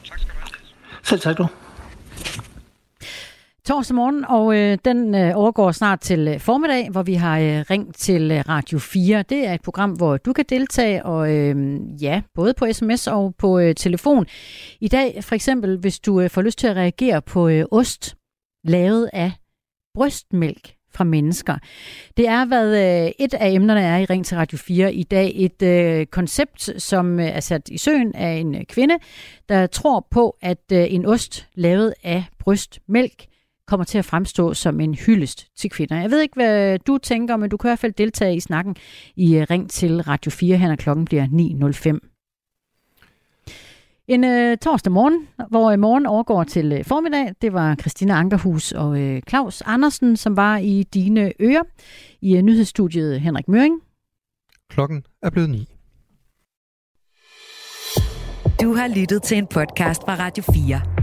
Tak 0.05 0.19
skal 0.19 0.33
du 0.33 0.39
have. 0.39 0.49
Selv 1.03 1.21
tak 1.21 1.37
du 1.37 1.47
torsdag 3.65 3.95
morgen, 3.95 4.25
og 4.25 4.57
øh, 4.57 4.77
den 4.85 5.15
øh, 5.15 5.31
overgår 5.35 5.71
snart 5.71 5.99
til 5.99 6.27
øh, 6.27 6.39
formiddag, 6.39 6.89
hvor 6.89 7.03
vi 7.03 7.13
har 7.13 7.39
øh, 7.39 7.65
ringt 7.69 7.97
til 7.97 8.31
øh, 8.31 8.43
Radio 8.49 8.79
4. 8.79 9.23
Det 9.29 9.47
er 9.47 9.53
et 9.53 9.61
program, 9.61 9.91
hvor 9.91 10.17
du 10.17 10.33
kan 10.33 10.45
deltage, 10.49 11.05
og 11.05 11.31
øh, 11.31 11.79
ja, 12.01 12.21
både 12.33 12.53
på 12.53 12.67
sms 12.71 13.07
og 13.07 13.35
på 13.37 13.59
øh, 13.59 13.75
telefon. 13.75 14.25
I 14.79 14.87
dag 14.87 15.23
for 15.23 15.35
eksempel, 15.35 15.77
hvis 15.77 15.99
du 15.99 16.21
øh, 16.21 16.29
får 16.29 16.41
lyst 16.41 16.59
til 16.59 16.67
at 16.67 16.75
reagere 16.75 17.21
på 17.21 17.47
øh, 17.47 17.65
ost 17.71 18.15
lavet 18.63 19.09
af 19.13 19.31
brystmælk 19.95 20.73
fra 20.93 21.03
mennesker. 21.03 21.57
Det 22.17 22.27
er, 22.27 22.45
hvad 22.45 22.75
øh, 23.05 23.11
et 23.19 23.33
af 23.33 23.49
emnerne 23.49 23.81
er 23.81 23.97
i 23.97 24.05
Ring 24.05 24.25
til 24.25 24.37
Radio 24.37 24.57
4 24.57 24.93
i 24.93 25.03
dag. 25.03 25.31
Et 25.35 25.61
øh, 25.61 26.05
koncept, 26.05 26.81
som 26.81 27.19
øh, 27.19 27.25
er 27.25 27.39
sat 27.39 27.69
i 27.69 27.77
søen 27.77 28.15
af 28.15 28.31
en 28.31 28.55
øh, 28.55 28.63
kvinde, 28.63 28.95
der 29.49 29.67
tror 29.67 30.07
på, 30.11 30.37
at 30.41 30.71
øh, 30.71 30.93
en 30.93 31.05
ost 31.05 31.47
lavet 31.55 31.93
af 32.03 32.23
brystmælk 32.39 33.32
kommer 33.67 33.83
til 33.83 33.97
at 33.97 34.05
fremstå 34.05 34.53
som 34.53 34.79
en 34.79 34.95
hyldest 34.95 35.47
til 35.57 35.69
kvinder. 35.69 36.01
Jeg 36.01 36.11
ved 36.11 36.21
ikke, 36.21 36.35
hvad 36.35 36.79
du 36.79 36.97
tænker, 36.97 37.37
men 37.37 37.49
du 37.49 37.57
kan 37.57 37.67
i 37.67 37.69
hvert 37.69 37.79
fald 37.79 37.93
deltage 37.93 38.35
i 38.35 38.39
snakken 38.39 38.75
i 39.15 39.35
øh, 39.35 39.47
Ring 39.49 39.69
til 39.69 40.01
Radio 40.01 40.31
4, 40.31 40.57
her 40.57 40.67
når 40.67 40.75
klokken 40.75 41.05
bliver 41.05 41.25
9.05. 41.99 42.09
En 44.07 44.23
øh, 44.23 44.57
torsdag 44.57 44.91
morgen, 44.91 45.27
hvor 45.49 45.71
i 45.71 45.77
morgen 45.77 46.05
overgår 46.05 46.43
til 46.43 46.71
øh, 46.71 46.85
formiddag, 46.85 47.33
det 47.41 47.53
var 47.53 47.75
Christina 47.75 48.13
Ankerhus 48.13 48.71
og 48.71 48.99
øh, 48.99 49.21
Claus 49.29 49.61
Andersen, 49.65 50.17
som 50.17 50.37
var 50.37 50.57
i 50.57 50.83
dine 50.93 51.33
ører 51.39 51.63
i 52.21 52.37
øh, 52.37 52.41
nyhedsstudiet 52.41 53.21
Henrik 53.21 53.47
Møring. 53.47 53.81
Klokken 54.69 55.05
er 55.21 55.29
blevet 55.29 55.49
9. 55.49 55.67
Du 58.61 58.75
har 58.75 58.87
lyttet 58.87 59.23
til 59.23 59.37
en 59.37 59.47
podcast 59.47 60.01
fra 60.01 60.15
Radio 60.15 60.43
4. 60.53 61.02